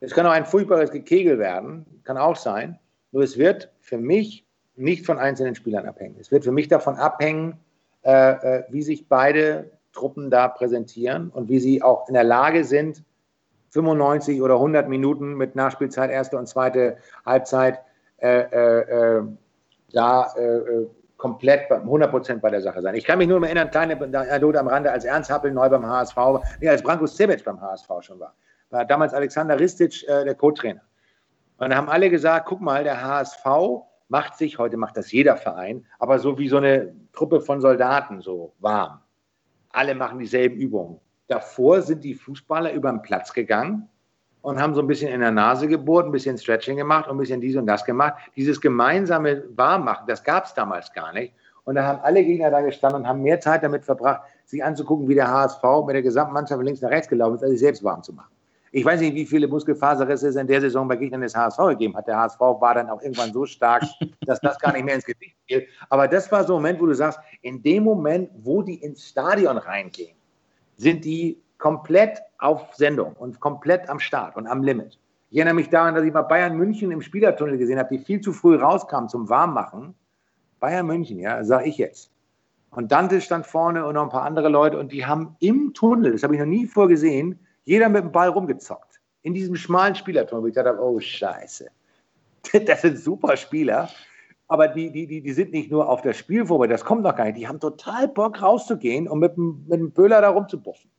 Es 0.01 0.12
kann 0.12 0.26
auch 0.26 0.32
ein 0.32 0.45
furchtbares 0.45 0.91
Gekegel 0.91 1.39
werden, 1.39 1.87
kann 2.03 2.18
auch 2.18 2.34
sein. 2.34 2.78
Nur 3.12 3.22
es 3.22 3.39
wird 3.39 3.72
für 3.78 3.99
mich 3.99 4.45
nicht 4.77 5.07
von 5.07 5.18
einzelnen 5.18 5.55
Spielern 5.55 5.87
abhängen. 5.87 6.16
Es 6.20 6.31
wird 6.31 6.45
für 6.45 6.53
mich 6.53 6.68
davon 6.68 6.97
abhängen, 6.97 7.59
äh, 8.03 8.59
äh, 8.59 8.64
wie 8.68 8.83
sich 8.83 9.09
beide 9.09 9.70
Truppen 9.93 10.31
da 10.31 10.49
präsentieren 10.49 11.31
und 11.31 11.49
wie 11.49 11.59
sie 11.59 11.83
auch 11.83 12.07
in 12.09 12.14
der 12.14 12.24
Lage 12.24 12.64
sind, 12.64 13.03
95 13.70 14.43
oder 14.43 14.55
100 14.55 14.89
Minuten 14.89 15.35
mit 15.35 15.57
Nachspielzeit, 15.57 16.11
erste 16.11 16.39
und 16.39 16.47
zweite 16.47 16.99
Halbzeit, 17.24 17.81
äh, 18.18 18.41
äh, 18.41 19.18
äh 19.18 19.22
da 19.93 20.35
äh, 20.37 20.87
komplett 21.16 21.70
100 21.70 22.11
Prozent 22.11 22.43
bei 22.43 22.51
der 22.51 22.61
Sache 22.61 22.83
sein. 22.83 22.95
Ich 22.97 23.05
kann 23.05 23.18
mich 23.18 23.29
nur 23.29 23.41
mal 23.41 23.47
erinnern, 23.47 23.70
kleine 23.70 23.97
Anekdote 23.97 24.61
am 24.61 24.66
Rande, 24.66 24.91
als 24.91 25.05
Ernst 25.05 25.31
Happel 25.31 25.53
neu 25.53 25.68
beim 25.68 25.87
HSV, 25.87 26.16
nee, 26.61 26.68
als 26.68 26.83
Branko 26.83 27.07
Sebec 27.07 27.45
beim 27.45 27.61
HSV 27.61 27.89
schon 28.01 28.18
war, 28.18 28.35
war 28.70 28.85
damals 28.85 29.14
Alexander 29.14 29.59
Ristic 29.59 30.05
der 30.07 30.35
Co-Trainer. 30.35 30.83
Und 31.59 31.70
da 31.70 31.77
haben 31.77 31.89
alle 31.89 32.11
gesagt, 32.11 32.47
guck 32.47 32.61
mal, 32.61 32.85
der 32.85 33.01
HSV 33.01 33.47
macht 34.09 34.37
sich, 34.37 34.59
heute 34.59 34.77
macht 34.77 34.97
das 34.97 35.13
jeder 35.13 35.37
Verein, 35.37 35.85
aber 35.99 36.19
so 36.19 36.39
wie 36.39 36.49
so 36.49 36.59
eine 36.59 36.95
Truppe 37.13 37.41
von 37.41 37.61
Soldaten, 37.61 38.21
so 38.21 38.53
warm. 38.59 39.01
Alle 39.71 39.95
machen 39.95 40.19
dieselben 40.19 40.57
Übungen. 40.57 41.01
Davor 41.29 41.83
sind 41.83 42.05
die 42.05 42.15
Fußballer 42.15 42.73
über 42.73 42.91
den 42.91 43.03
Platz 43.03 43.33
gegangen 43.33 43.89
und 44.43 44.61
haben 44.61 44.75
so 44.75 44.81
ein 44.81 44.87
bisschen 44.87 45.13
in 45.13 45.21
der 45.21 45.33
Nase 45.33 45.67
gebohrt, 45.67 46.07
ein 46.07 46.13
bisschen 46.13 46.39
Stretching 46.39 46.77
gemacht 46.77 47.09
und 47.09 47.17
ein 47.17 47.19
bisschen 47.19 47.41
dies 47.41 47.57
und 47.57 47.67
das 47.67 47.85
gemacht. 47.85 48.15
Dieses 48.37 48.61
gemeinsame 48.61 49.43
Warmmachen, 49.57 50.07
das 50.07 50.23
gab 50.23 50.45
es 50.45 50.55
damals 50.55 50.93
gar 50.93 51.13
nicht. 51.13 51.35
Und 51.65 51.75
da 51.75 51.85
haben 51.85 52.01
alle 52.03 52.23
Gegner 52.23 52.49
da 52.51 52.61
gestanden 52.61 53.03
und 53.03 53.09
haben 53.09 53.23
mehr 53.23 53.41
Zeit 53.41 53.65
damit 53.65 53.85
verbracht, 53.85 54.23
sich 54.45 54.63
anzugucken, 54.63 55.09
wie 55.09 55.17
der 55.17 55.29
HSV 55.29 55.63
mit 55.85 55.97
der 55.97 56.03
gesamten 56.03 56.33
Mannschaft 56.33 56.63
links 56.63 56.81
nach 56.81 56.91
rechts 56.91 57.09
gelaufen 57.09 57.35
ist, 57.35 57.43
als 57.43 57.51
sich 57.51 57.61
selbst 57.61 57.83
warm 57.83 58.05
zu 58.05 58.13
machen. 58.13 58.36
Ich 58.73 58.85
weiß 58.85 59.01
nicht, 59.01 59.14
wie 59.14 59.27
viele 59.27 59.49
Muskelfaserrisse 59.49 60.29
es 60.29 60.37
in 60.37 60.47
der 60.47 60.61
Saison 60.61 60.89
bei 60.89 60.97
Gegnern 60.97 61.21
des 61.21 61.35
HSV 61.35 61.59
gegeben 61.69 61.97
hat. 61.97 62.07
Der 62.07 62.19
HSV 62.19 62.41
war 62.41 62.75
dann 62.75 62.91
auch 62.91 63.01
irgendwann 63.01 63.33
so 63.33 63.47
stark, 63.47 63.85
dass 64.27 64.41
das 64.41 64.59
gar 64.59 64.73
nicht 64.73 64.85
mehr 64.85 64.97
ins 64.97 65.05
Gesicht 65.05 65.37
fiel. 65.47 65.67
Aber 65.89 66.09
das 66.09 66.31
war 66.33 66.45
so 66.45 66.55
ein 66.55 66.62
Moment, 66.62 66.81
wo 66.81 66.87
du 66.87 66.95
sagst, 66.95 67.19
in 67.43 67.62
dem 67.62 67.85
Moment, 67.85 68.31
wo 68.43 68.62
die 68.62 68.75
ins 68.75 69.09
Stadion 69.09 69.57
reingehen, 69.59 70.17
sind 70.77 71.05
die 71.05 71.41
komplett 71.59 72.19
auf 72.39 72.75
Sendung 72.75 73.14
und 73.14 73.41
komplett 73.41 73.89
am 73.89 73.99
Start 73.99 74.37
und 74.37 74.47
am 74.47 74.62
Limit. 74.62 74.99
Ich 75.31 75.39
erinnere 75.39 75.55
mich 75.55 75.71
daran, 75.71 75.95
dass 75.95 76.05
ich 76.05 76.12
mal 76.12 76.23
Bayern 76.23 76.57
München 76.57 76.91
im 76.91 77.03
Spielertunnel 77.03 77.59
gesehen 77.59 77.79
habe, 77.79 77.97
die 77.97 78.03
viel 78.03 78.21
zu 78.21 78.33
früh 78.33 78.57
rauskamen 78.57 79.09
zum 79.09 79.29
Warmmachen. 79.29 79.95
Bayern 80.61 80.87
München, 80.87 81.19
ja, 81.19 81.43
sage 81.45 81.69
ich 81.69 81.79
jetzt. 81.79 82.11
Und 82.71 82.93
Dante 82.93 83.21
stand 83.21 83.47
vorne 83.47 83.87
und 83.87 83.95
noch 83.95 84.03
ein 84.03 84.11
paar 84.11 84.25
andere 84.25 84.49
Leute 84.49 84.79
und 84.79 84.93
die 84.93 85.07
haben 85.07 85.37
im 85.41 85.73
Tunnel, 85.73 86.12
das 86.12 86.23
habe 86.23 86.35
ich 86.35 86.41
noch 86.41 86.47
nie 86.47 86.67
vorgesehen, 86.67 87.39
jeder 87.67 87.89
mit 87.91 88.03
dem 88.03 88.12
Ball 88.12 88.31
rumgezockt. 88.31 89.01
In 89.23 89.35
diesem 89.35 89.57
schmalen 89.57 89.95
Spielerturm, 89.95 90.43
wo 90.43 90.47
ich 90.47 90.55
dachte, 90.55 90.79
oh 90.81 90.99
Scheiße. 90.99 91.69
Das 92.64 92.83
sind 92.83 92.99
super 92.99 93.37
Spieler. 93.37 93.91
Aber 94.47 94.69
die, 94.69 94.91
die, 94.93 95.09
die, 95.09 95.21
die 95.21 95.33
sind 95.33 95.51
nicht 95.51 95.71
nur 95.71 95.89
auf 95.89 96.03
das 96.03 96.17
Spiel 96.17 96.47
vorbei, 96.47 96.69
das 96.69 96.85
kommt 96.85 97.03
noch 97.03 97.17
gar 97.17 97.25
nicht. 97.25 97.37
Die 97.37 97.49
haben 97.49 97.59
total 97.59 98.07
Bock 98.07 98.41
rauszugehen 98.41 99.09
und 99.09 99.19
mit 99.19 99.37
dem, 99.37 99.64
mit 99.67 99.81
dem 99.81 99.91
Böhler 99.91 100.21
da 100.21 100.31
rumzubuffen. 100.31 100.91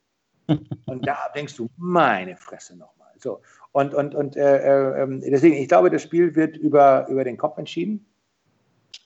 Und 0.86 1.06
da 1.06 1.28
denkst 1.34 1.56
du, 1.56 1.68
meine 1.76 2.34
Fresse 2.36 2.74
nochmal. 2.74 3.12
So. 3.18 3.42
Und, 3.72 3.92
und, 3.92 4.14
und 4.14 4.34
äh, 4.34 5.02
äh, 5.02 5.20
deswegen, 5.30 5.56
ich 5.56 5.68
glaube, 5.68 5.90
das 5.90 6.02
Spiel 6.02 6.34
wird 6.34 6.56
über, 6.56 7.06
über 7.08 7.22
den 7.22 7.36
Kopf 7.36 7.58
entschieden. 7.58 8.06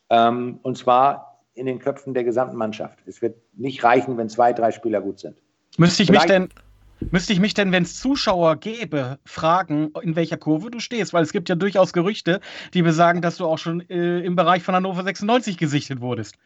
Ähm, 0.08 0.60
und 0.62 0.78
zwar 0.78 1.42
in 1.54 1.66
den 1.66 1.80
Köpfen 1.80 2.14
der 2.14 2.22
gesamten 2.22 2.56
Mannschaft. 2.56 3.00
Es 3.06 3.22
wird 3.22 3.36
nicht 3.54 3.82
reichen, 3.82 4.16
wenn 4.18 4.28
zwei, 4.28 4.52
drei 4.52 4.70
Spieler 4.70 5.00
gut 5.00 5.18
sind. 5.18 5.36
Müsste 5.78 6.04
ich 6.04 6.10
mich 6.12 6.22
denn, 6.26 6.48
Müsste 7.10 7.32
ich 7.32 7.40
mich 7.40 7.54
denn, 7.54 7.72
wenn 7.72 7.82
es 7.82 7.98
Zuschauer 7.98 8.56
gäbe, 8.56 9.18
fragen, 9.24 9.92
in 10.02 10.16
welcher 10.16 10.36
Kurve 10.36 10.70
du 10.70 10.80
stehst? 10.80 11.12
Weil 11.12 11.22
es 11.22 11.32
gibt 11.32 11.48
ja 11.48 11.54
durchaus 11.54 11.92
Gerüchte, 11.92 12.40
die 12.74 12.82
besagen, 12.82 13.22
dass 13.22 13.36
du 13.36 13.46
auch 13.46 13.58
schon 13.58 13.80
äh, 13.88 14.20
im 14.20 14.36
Bereich 14.36 14.62
von 14.62 14.74
Hannover 14.74 15.02
96 15.02 15.58
gesichtet 15.58 16.00
wurdest. 16.00 16.36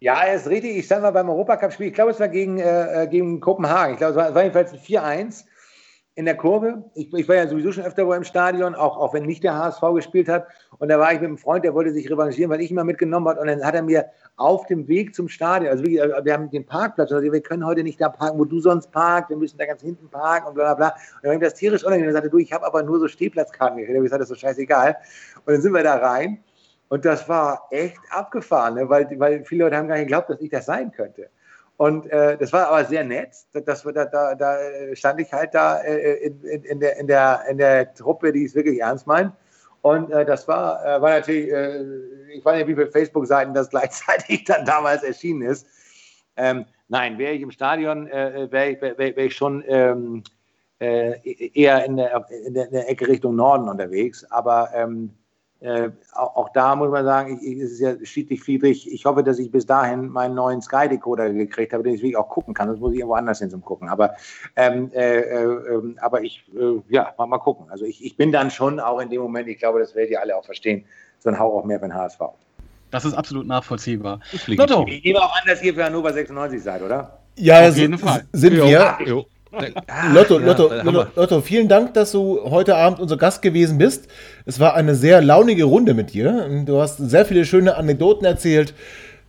Ja, 0.00 0.20
er 0.24 0.34
ist 0.34 0.48
richtig. 0.48 0.76
Ich 0.76 0.86
stand 0.86 1.02
mal 1.02 1.12
beim 1.12 1.28
Europacup-Spiel. 1.28 1.86
Ich 1.86 1.94
glaube, 1.94 2.10
es 2.10 2.18
war 2.18 2.28
gegen, 2.28 2.58
äh, 2.58 3.04
äh 3.04 3.06
gegen 3.06 3.40
Kopenhagen. 3.40 3.94
Ich 3.94 3.98
glaube, 3.98 4.12
es 4.12 4.16
war, 4.16 4.28
es 4.30 4.34
war 4.34 4.42
jedenfalls 4.42 4.72
ein 4.72 4.80
4-1 4.80 5.44
in 6.14 6.26
der 6.26 6.36
Kurve. 6.36 6.84
Ich, 6.94 7.12
ich, 7.12 7.28
war 7.28 7.36
ja 7.36 7.48
sowieso 7.48 7.72
schon 7.72 7.84
öfter 7.84 8.06
wohl 8.06 8.16
im 8.16 8.24
Stadion, 8.24 8.74
auch, 8.74 8.98
auch 8.98 9.14
wenn 9.14 9.24
nicht 9.24 9.42
der 9.42 9.56
HSV 9.56 9.80
gespielt 9.94 10.28
hat. 10.28 10.46
Und 10.78 10.88
da 10.88 10.98
war 10.98 11.12
ich 11.12 11.20
mit 11.20 11.28
einem 11.28 11.38
Freund, 11.38 11.64
der 11.64 11.72
wollte 11.72 11.92
sich 11.92 12.10
revanchieren, 12.10 12.50
weil 12.50 12.60
ich 12.60 12.70
ihn 12.70 12.76
mal 12.76 12.84
mitgenommen 12.84 13.28
habe. 13.28 13.40
Und 13.40 13.46
dann 13.46 13.64
hat 13.64 13.74
er 13.74 13.82
mir 13.82 14.06
auf 14.36 14.66
dem 14.66 14.86
Weg 14.88 15.14
zum 15.14 15.28
Stadion, 15.28 15.70
also 15.70 15.82
wirklich, 15.82 16.02
also 16.02 16.24
wir 16.24 16.32
haben 16.34 16.50
den 16.50 16.66
Parkplatz, 16.66 17.12
also 17.12 17.32
wir 17.32 17.40
können 17.40 17.64
heute 17.64 17.82
nicht 17.82 18.00
da 18.00 18.10
parken, 18.10 18.38
wo 18.38 18.44
du 18.44 18.60
sonst 18.60 18.90
parkst, 18.90 19.30
wir 19.30 19.36
müssen 19.36 19.56
da 19.56 19.64
ganz 19.64 19.80
hinten 19.80 20.08
parken 20.08 20.48
und 20.48 20.54
bla 20.54 20.74
bla 20.74 20.74
bla. 20.74 20.88
Und 20.88 21.24
dann 21.24 21.32
habe 21.32 21.44
ich 21.44 21.50
das 21.50 21.58
tierisch 21.58 21.82
unangenehm. 21.82 22.08
Und 22.08 22.14
sagte, 22.14 22.30
du, 22.30 22.38
ich 22.38 22.52
habe 22.52 22.66
aber 22.66 22.82
nur 22.82 22.98
so 22.98 23.08
Stehplatzkarten 23.08 23.78
gekriegt. 23.78 23.96
Ich 23.96 24.02
gesagt, 24.02 24.20
das 24.20 24.30
ist 24.30 24.40
so 24.40 24.46
scheißegal. 24.46 24.96
Und 25.46 25.54
dann 25.54 25.62
sind 25.62 25.72
wir 25.72 25.82
da 25.82 25.96
rein. 25.96 26.42
Und 26.90 27.06
das 27.06 27.26
war 27.26 27.68
echt 27.70 27.96
abgefahren, 28.10 28.74
ne? 28.74 28.86
weil, 28.86 29.08
weil 29.18 29.46
viele 29.46 29.64
Leute 29.64 29.78
haben 29.78 29.88
gar 29.88 29.94
nicht 29.94 30.04
geglaubt, 30.04 30.28
dass 30.28 30.42
ich 30.42 30.50
das 30.50 30.66
sein 30.66 30.92
könnte. 30.92 31.30
Und 31.76 32.08
äh, 32.10 32.36
das 32.36 32.52
war 32.52 32.68
aber 32.68 32.84
sehr 32.84 33.04
nett. 33.04 33.30
Das, 33.52 33.82
da, 33.82 34.04
da, 34.04 34.34
da 34.34 34.56
stand 34.94 35.20
ich 35.20 35.32
halt 35.32 35.54
da 35.54 35.80
äh, 35.80 36.26
in, 36.26 36.40
in, 36.42 36.62
in, 36.62 36.80
der, 36.80 36.96
in, 36.98 37.06
der, 37.06 37.42
in 37.48 37.58
der 37.58 37.94
Truppe, 37.94 38.32
die 38.32 38.44
es 38.44 38.54
wirklich 38.54 38.80
ernst 38.80 39.06
meint. 39.06 39.32
Und 39.82 40.12
äh, 40.12 40.24
das 40.24 40.46
war, 40.46 40.84
äh, 40.84 41.02
war 41.02 41.10
natürlich, 41.10 41.50
äh, 41.50 41.82
ich 42.32 42.44
weiß 42.44 42.58
nicht, 42.58 42.68
wie 42.68 42.74
viele 42.74 42.90
Facebook-Seiten 42.90 43.52
das 43.52 43.68
gleichzeitig 43.70 44.44
dann 44.44 44.64
damals 44.64 45.02
erschienen 45.02 45.42
ist. 45.42 45.66
Ähm, 46.36 46.64
nein, 46.88 47.18
wäre 47.18 47.32
ich 47.32 47.42
im 47.42 47.50
Stadion, 47.50 48.06
äh, 48.06 48.48
wäre 48.50 48.70
ich, 48.70 48.80
wär, 48.80 48.96
wär 48.96 49.18
ich 49.18 49.34
schon 49.34 49.64
ähm, 49.66 50.22
eher 50.78 51.84
in 51.84 51.96
der, 51.96 52.26
in, 52.46 52.54
der, 52.54 52.66
in 52.66 52.72
der 52.72 52.90
Ecke 52.90 53.06
Richtung 53.06 53.36
Norden 53.36 53.68
unterwegs. 53.68 54.24
Aber 54.30 54.70
ähm, 54.74 55.10
äh, 55.62 55.90
auch, 56.14 56.48
da 56.48 56.74
muss 56.74 56.90
man 56.90 57.04
sagen, 57.04 57.38
ich, 57.40 57.58
es 57.58 57.72
ist 57.72 57.80
ja 57.80 57.94
schiedlich 58.02 58.42
Friedrich. 58.42 58.92
Ich 58.92 59.04
hoffe, 59.04 59.22
dass 59.22 59.38
ich 59.38 59.50
bis 59.50 59.64
dahin 59.64 60.08
meinen 60.08 60.34
neuen 60.34 60.60
Sky-Decoder 60.60 61.32
gekriegt 61.32 61.72
habe, 61.72 61.84
den 61.84 61.94
ich 61.94 62.00
wirklich 62.00 62.16
auch 62.16 62.28
gucken 62.28 62.52
kann. 62.52 62.66
Das 62.68 62.80
muss 62.80 62.92
ich 62.92 62.98
irgendwo 62.98 63.14
anders 63.14 63.38
hin 63.38 63.48
zum 63.48 63.62
Gucken. 63.62 63.88
Aber, 63.88 64.16
ähm, 64.56 64.90
äh, 64.92 65.20
äh, 65.20 65.94
aber 66.00 66.22
ich, 66.22 66.44
äh, 66.58 66.80
ja, 66.88 67.14
mal, 67.16 67.26
mal 67.26 67.38
gucken. 67.38 67.66
Also 67.70 67.84
ich, 67.84 68.04
ich 68.04 68.16
bin 68.16 68.32
dann 68.32 68.50
schon 68.50 68.80
auch 68.80 68.98
in 68.98 69.08
dem 69.08 69.22
Moment, 69.22 69.48
ich 69.48 69.58
glaube, 69.58 69.78
das 69.78 69.94
werdet 69.94 70.10
ihr 70.10 70.20
alle 70.20 70.36
auch 70.36 70.44
verstehen, 70.44 70.84
so 71.20 71.28
ein 71.28 71.38
Hauch 71.38 71.60
auch 71.60 71.64
mehr 71.64 71.78
für 71.78 71.86
den 71.86 71.94
HSV. 71.94 72.20
Das 72.90 73.04
ist 73.04 73.14
absolut 73.14 73.46
nachvollziehbar. 73.46 74.18
Ich 74.88 75.04
nehme 75.04 75.20
auch 75.20 75.34
an, 75.34 75.42
dass 75.46 75.62
ihr 75.62 75.74
für 75.74 75.84
Hannover 75.84 76.12
96 76.12 76.60
seid, 76.60 76.82
oder? 76.82 77.18
Ja, 77.36 77.68
auf 77.68 77.76
jeden 77.76 77.98
Fall. 77.98 78.24
Sind 78.32 78.54
wir. 78.54 78.98
Jo. 79.06 79.26
Ah, 79.86 80.12
Lotto, 80.12 80.40
ja, 80.40 80.46
Lotto, 80.46 80.72
Lotto, 80.82 81.06
Lotto, 81.14 81.40
vielen 81.42 81.68
Dank, 81.68 81.94
dass 81.94 82.12
du 82.12 82.40
heute 82.44 82.76
Abend 82.76 83.00
unser 83.00 83.16
Gast 83.16 83.42
gewesen 83.42 83.78
bist. 83.78 84.08
Es 84.46 84.58
war 84.58 84.74
eine 84.74 84.94
sehr 84.94 85.20
launige 85.20 85.64
Runde 85.64 85.94
mit 85.94 86.14
dir. 86.14 86.48
Du 86.64 86.80
hast 86.80 86.96
sehr 86.96 87.26
viele 87.26 87.44
schöne 87.44 87.76
Anekdoten 87.76 88.24
erzählt, 88.24 88.74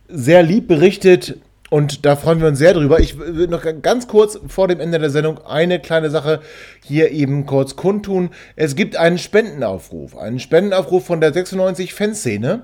sehr 0.08 0.42
lieb 0.42 0.66
berichtet 0.68 1.38
und 1.70 2.06
da 2.06 2.16
freuen 2.16 2.40
wir 2.40 2.48
uns 2.48 2.58
sehr 2.58 2.72
drüber. 2.72 3.00
Ich 3.00 3.18
will 3.18 3.48
noch 3.48 3.64
ganz 3.82 4.08
kurz 4.08 4.38
vor 4.46 4.68
dem 4.68 4.80
Ende 4.80 4.98
der 4.98 5.10
Sendung 5.10 5.44
eine 5.44 5.80
kleine 5.80 6.08
Sache 6.08 6.40
hier 6.84 7.10
eben 7.10 7.46
kurz 7.46 7.76
kundtun. 7.76 8.30
Es 8.56 8.76
gibt 8.76 8.96
einen 8.96 9.18
Spendenaufruf, 9.18 10.16
einen 10.16 10.38
Spendenaufruf 10.38 11.04
von 11.04 11.20
der 11.20 11.32
96 11.32 11.92
Fanszene 11.92 12.62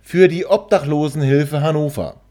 für 0.00 0.28
die 0.28 0.46
Obdachlosenhilfe 0.46 1.60
Hannover. 1.60 2.21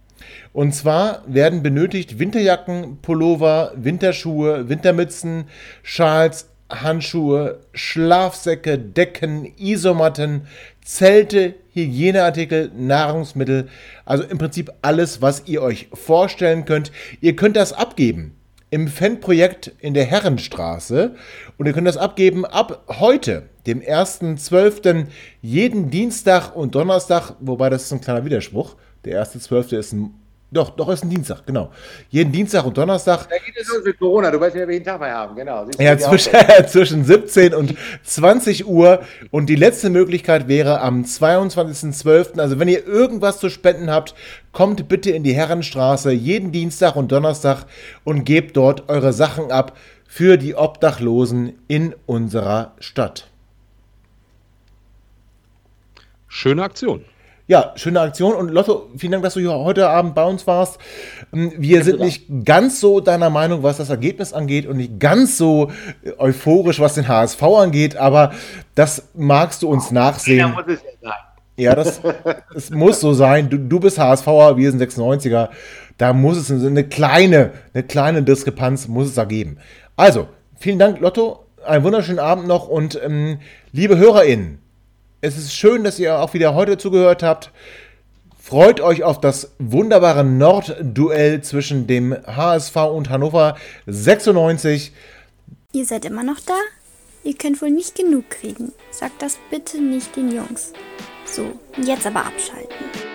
Und 0.54 0.74
zwar 0.74 1.24
werden 1.28 1.64
benötigt 1.64 2.20
Winterjacken, 2.20 2.98
Pullover, 3.02 3.72
Winterschuhe, 3.76 4.68
Wintermützen, 4.68 5.46
Schals, 5.82 6.50
Handschuhe, 6.70 7.60
Schlafsäcke, 7.74 8.78
Decken, 8.78 9.52
Isomatten, 9.58 10.48
Zelte, 10.84 11.56
Hygieneartikel, 11.74 12.72
Nahrungsmittel, 12.76 13.70
also 14.06 14.24
im 14.24 14.38
Prinzip 14.38 14.72
alles, 14.82 15.22
was 15.22 15.44
ihr 15.48 15.62
euch 15.62 15.90
vorstellen 15.94 16.66
könnt. 16.66 16.92
Ihr 17.22 17.36
könnt 17.36 17.56
das 17.56 17.72
abgeben 17.74 18.36
im 18.72 18.88
Fanprojekt 18.88 19.72
in 19.80 19.94
der 19.94 20.06
Herrenstraße 20.06 21.16
und 21.58 21.66
ihr 21.66 21.74
könnt 21.74 21.88
das 21.88 21.98
abgeben 21.98 22.46
ab 22.46 22.86
heute, 23.00 23.50
dem 23.68 23.82
1.12., 23.82 25.08
jeden 25.42 25.90
Dienstag 25.90 26.56
und 26.56 26.74
Donnerstag, 26.74 27.34
wobei 27.42 27.70
das 27.70 27.84
ist 27.84 27.92
ein 27.92 28.02
kleiner 28.02 28.24
Widerspruch. 28.24 28.76
Der 29.04 29.26
1.12. 29.26 29.78
ist 29.78 29.92
ein 29.92 30.21
doch, 30.54 30.72
doch, 30.72 30.90
ist 30.90 31.04
ein 31.04 31.10
Dienstag, 31.10 31.46
genau. 31.46 31.72
Jeden 32.10 32.34
Dienstag 32.34 32.66
und 32.66 32.78
Donnerstag. 32.78 33.30
Da 33.30 33.38
geht 33.38 33.56
es 33.56 33.70
los 33.70 33.86
mit 33.86 33.98
Corona, 33.98 34.30
du 34.30 34.40
weißt 34.40 34.58
ja, 34.58 34.68
welchen 34.68 34.84
Tag 34.84 35.00
wir 35.00 35.10
haben, 35.10 35.34
genau. 35.34 35.66
Siehst 35.66 35.80
ja, 35.80 35.98
zwischen, 35.98 36.34
zwischen 36.68 37.06
17 37.06 37.54
und 37.54 37.74
20 38.04 38.68
Uhr. 38.68 39.02
Und 39.32 39.46
die 39.46 39.56
letzte 39.56 39.90
Möglichkeit 39.90 40.50
wäre 40.50 40.82
am 40.82 41.04
22.12. 41.04 42.38
Also, 42.38 42.60
wenn 42.60 42.68
ihr 42.68 42.86
irgendwas 42.86 43.40
zu 43.40 43.50
spenden 43.50 43.90
habt, 43.90 44.14
kommt 44.52 44.90
bitte 44.90 45.12
in 45.12 45.24
die 45.24 45.34
Herrenstraße 45.34 46.12
jeden 46.12 46.52
Dienstag 46.52 46.98
und 46.98 47.14
Donnerstag 47.14 47.66
und 48.04 48.26
gebt 48.26 48.58
dort 48.58 48.90
eure 48.90 49.14
Sachen 49.14 49.52
ab 49.52 49.78
für 50.06 50.36
die 50.36 50.56
Obdachlosen 50.56 51.54
in 51.70 51.96
unserer 52.06 52.74
Stadt. 52.80 53.30
Schöne 56.28 56.64
Aktion. 56.64 57.06
Ja, 57.52 57.74
schöne 57.76 58.00
Aktion 58.00 58.34
und 58.34 58.50
Lotto, 58.50 58.88
vielen 58.96 59.12
Dank, 59.12 59.26
dass 59.26 59.34
du 59.34 59.42
hier 59.42 59.52
heute 59.52 59.90
Abend 59.90 60.16
bei 60.16 60.24
uns 60.24 60.48
warst. 60.48 60.80
Ähm, 61.34 61.52
wir 61.58 61.84
sind 61.84 62.00
nicht 62.00 62.46
ganz 62.46 62.80
so 62.80 63.02
deiner 63.02 63.30
Meinung, 63.30 63.62
was 63.62 63.76
das 63.76 63.90
Ergebnis 63.90 64.32
angeht 64.32 64.66
und 64.66 64.78
nicht 64.78 65.02
ganz 65.02 65.38
so 65.38 65.70
äh, 66.02 66.14
euphorisch, 66.18 66.80
was 66.80 66.94
den 66.94 67.10
HSV 67.10 67.44
angeht, 67.44 67.98
aber 67.98 68.32
das 68.74 69.10
magst 69.16 69.64
du 69.64 69.68
uns 69.68 69.92
nachsehen. 69.92 70.38
Ja, 70.38 70.48
muss 70.48 70.64
es 70.66 70.82
ja 70.82 70.92
sein. 71.02 71.14
Ja, 71.58 71.76
das, 71.76 72.00
das 72.54 72.70
muss 72.70 73.02
so 73.02 73.12
sein. 73.12 73.50
Du, 73.50 73.58
du 73.58 73.82
bist 73.82 74.00
HSVer, 74.00 74.56
wir 74.56 74.72
sind 74.72 74.82
96er. 74.82 75.50
Da 75.98 76.14
muss 76.14 76.38
es 76.38 76.50
eine 76.50 76.86
kleine, 76.86 77.52
eine 77.74 77.84
kleine 77.84 78.24
Diskrepanz 78.24 78.88
muss 78.88 79.08
es 79.08 79.16
da 79.16 79.26
geben. 79.26 79.58
Also, 79.98 80.30
vielen 80.58 80.80
Dank, 80.80 81.02
Lotto. 81.02 81.48
Einen 81.66 81.84
wunderschönen 81.84 82.20
Abend 82.20 82.48
noch 82.48 82.70
und 82.70 82.98
ähm, 83.04 83.40
liebe 83.74 83.98
HörerInnen, 83.98 84.62
es 85.22 85.38
ist 85.38 85.54
schön, 85.54 85.84
dass 85.84 86.00
ihr 86.00 86.20
auch 86.20 86.34
wieder 86.34 86.56
heute 86.56 86.78
zugehört 86.78 87.24
habt. 87.24 87.52
Freut 88.40 88.82
euch 88.82 89.04
auf 89.04 89.22
das 89.22 89.52
wunderbare 89.60 90.24
Nordduell 90.24 91.42
zwischen 91.42 91.86
dem 91.86 92.16
HSV 92.26 92.76
und 92.76 93.10
Hannover 93.10 93.56
96. 93.86 94.92
Ihr 95.74 95.86
seid 95.86 96.06
immer 96.06 96.24
noch 96.24 96.40
da? 96.40 96.56
Ihr 97.24 97.36
könnt 97.36 97.62
wohl 97.62 97.70
nicht 97.70 97.96
genug 97.96 98.30
kriegen. 98.32 98.74
Sagt 98.90 99.22
das 99.22 99.38
bitte 99.52 99.80
nicht 99.80 100.16
den 100.16 100.32
Jungs. 100.32 100.74
So, 101.26 101.54
jetzt 101.78 102.08
aber 102.08 102.26
abschalten. 102.26 103.11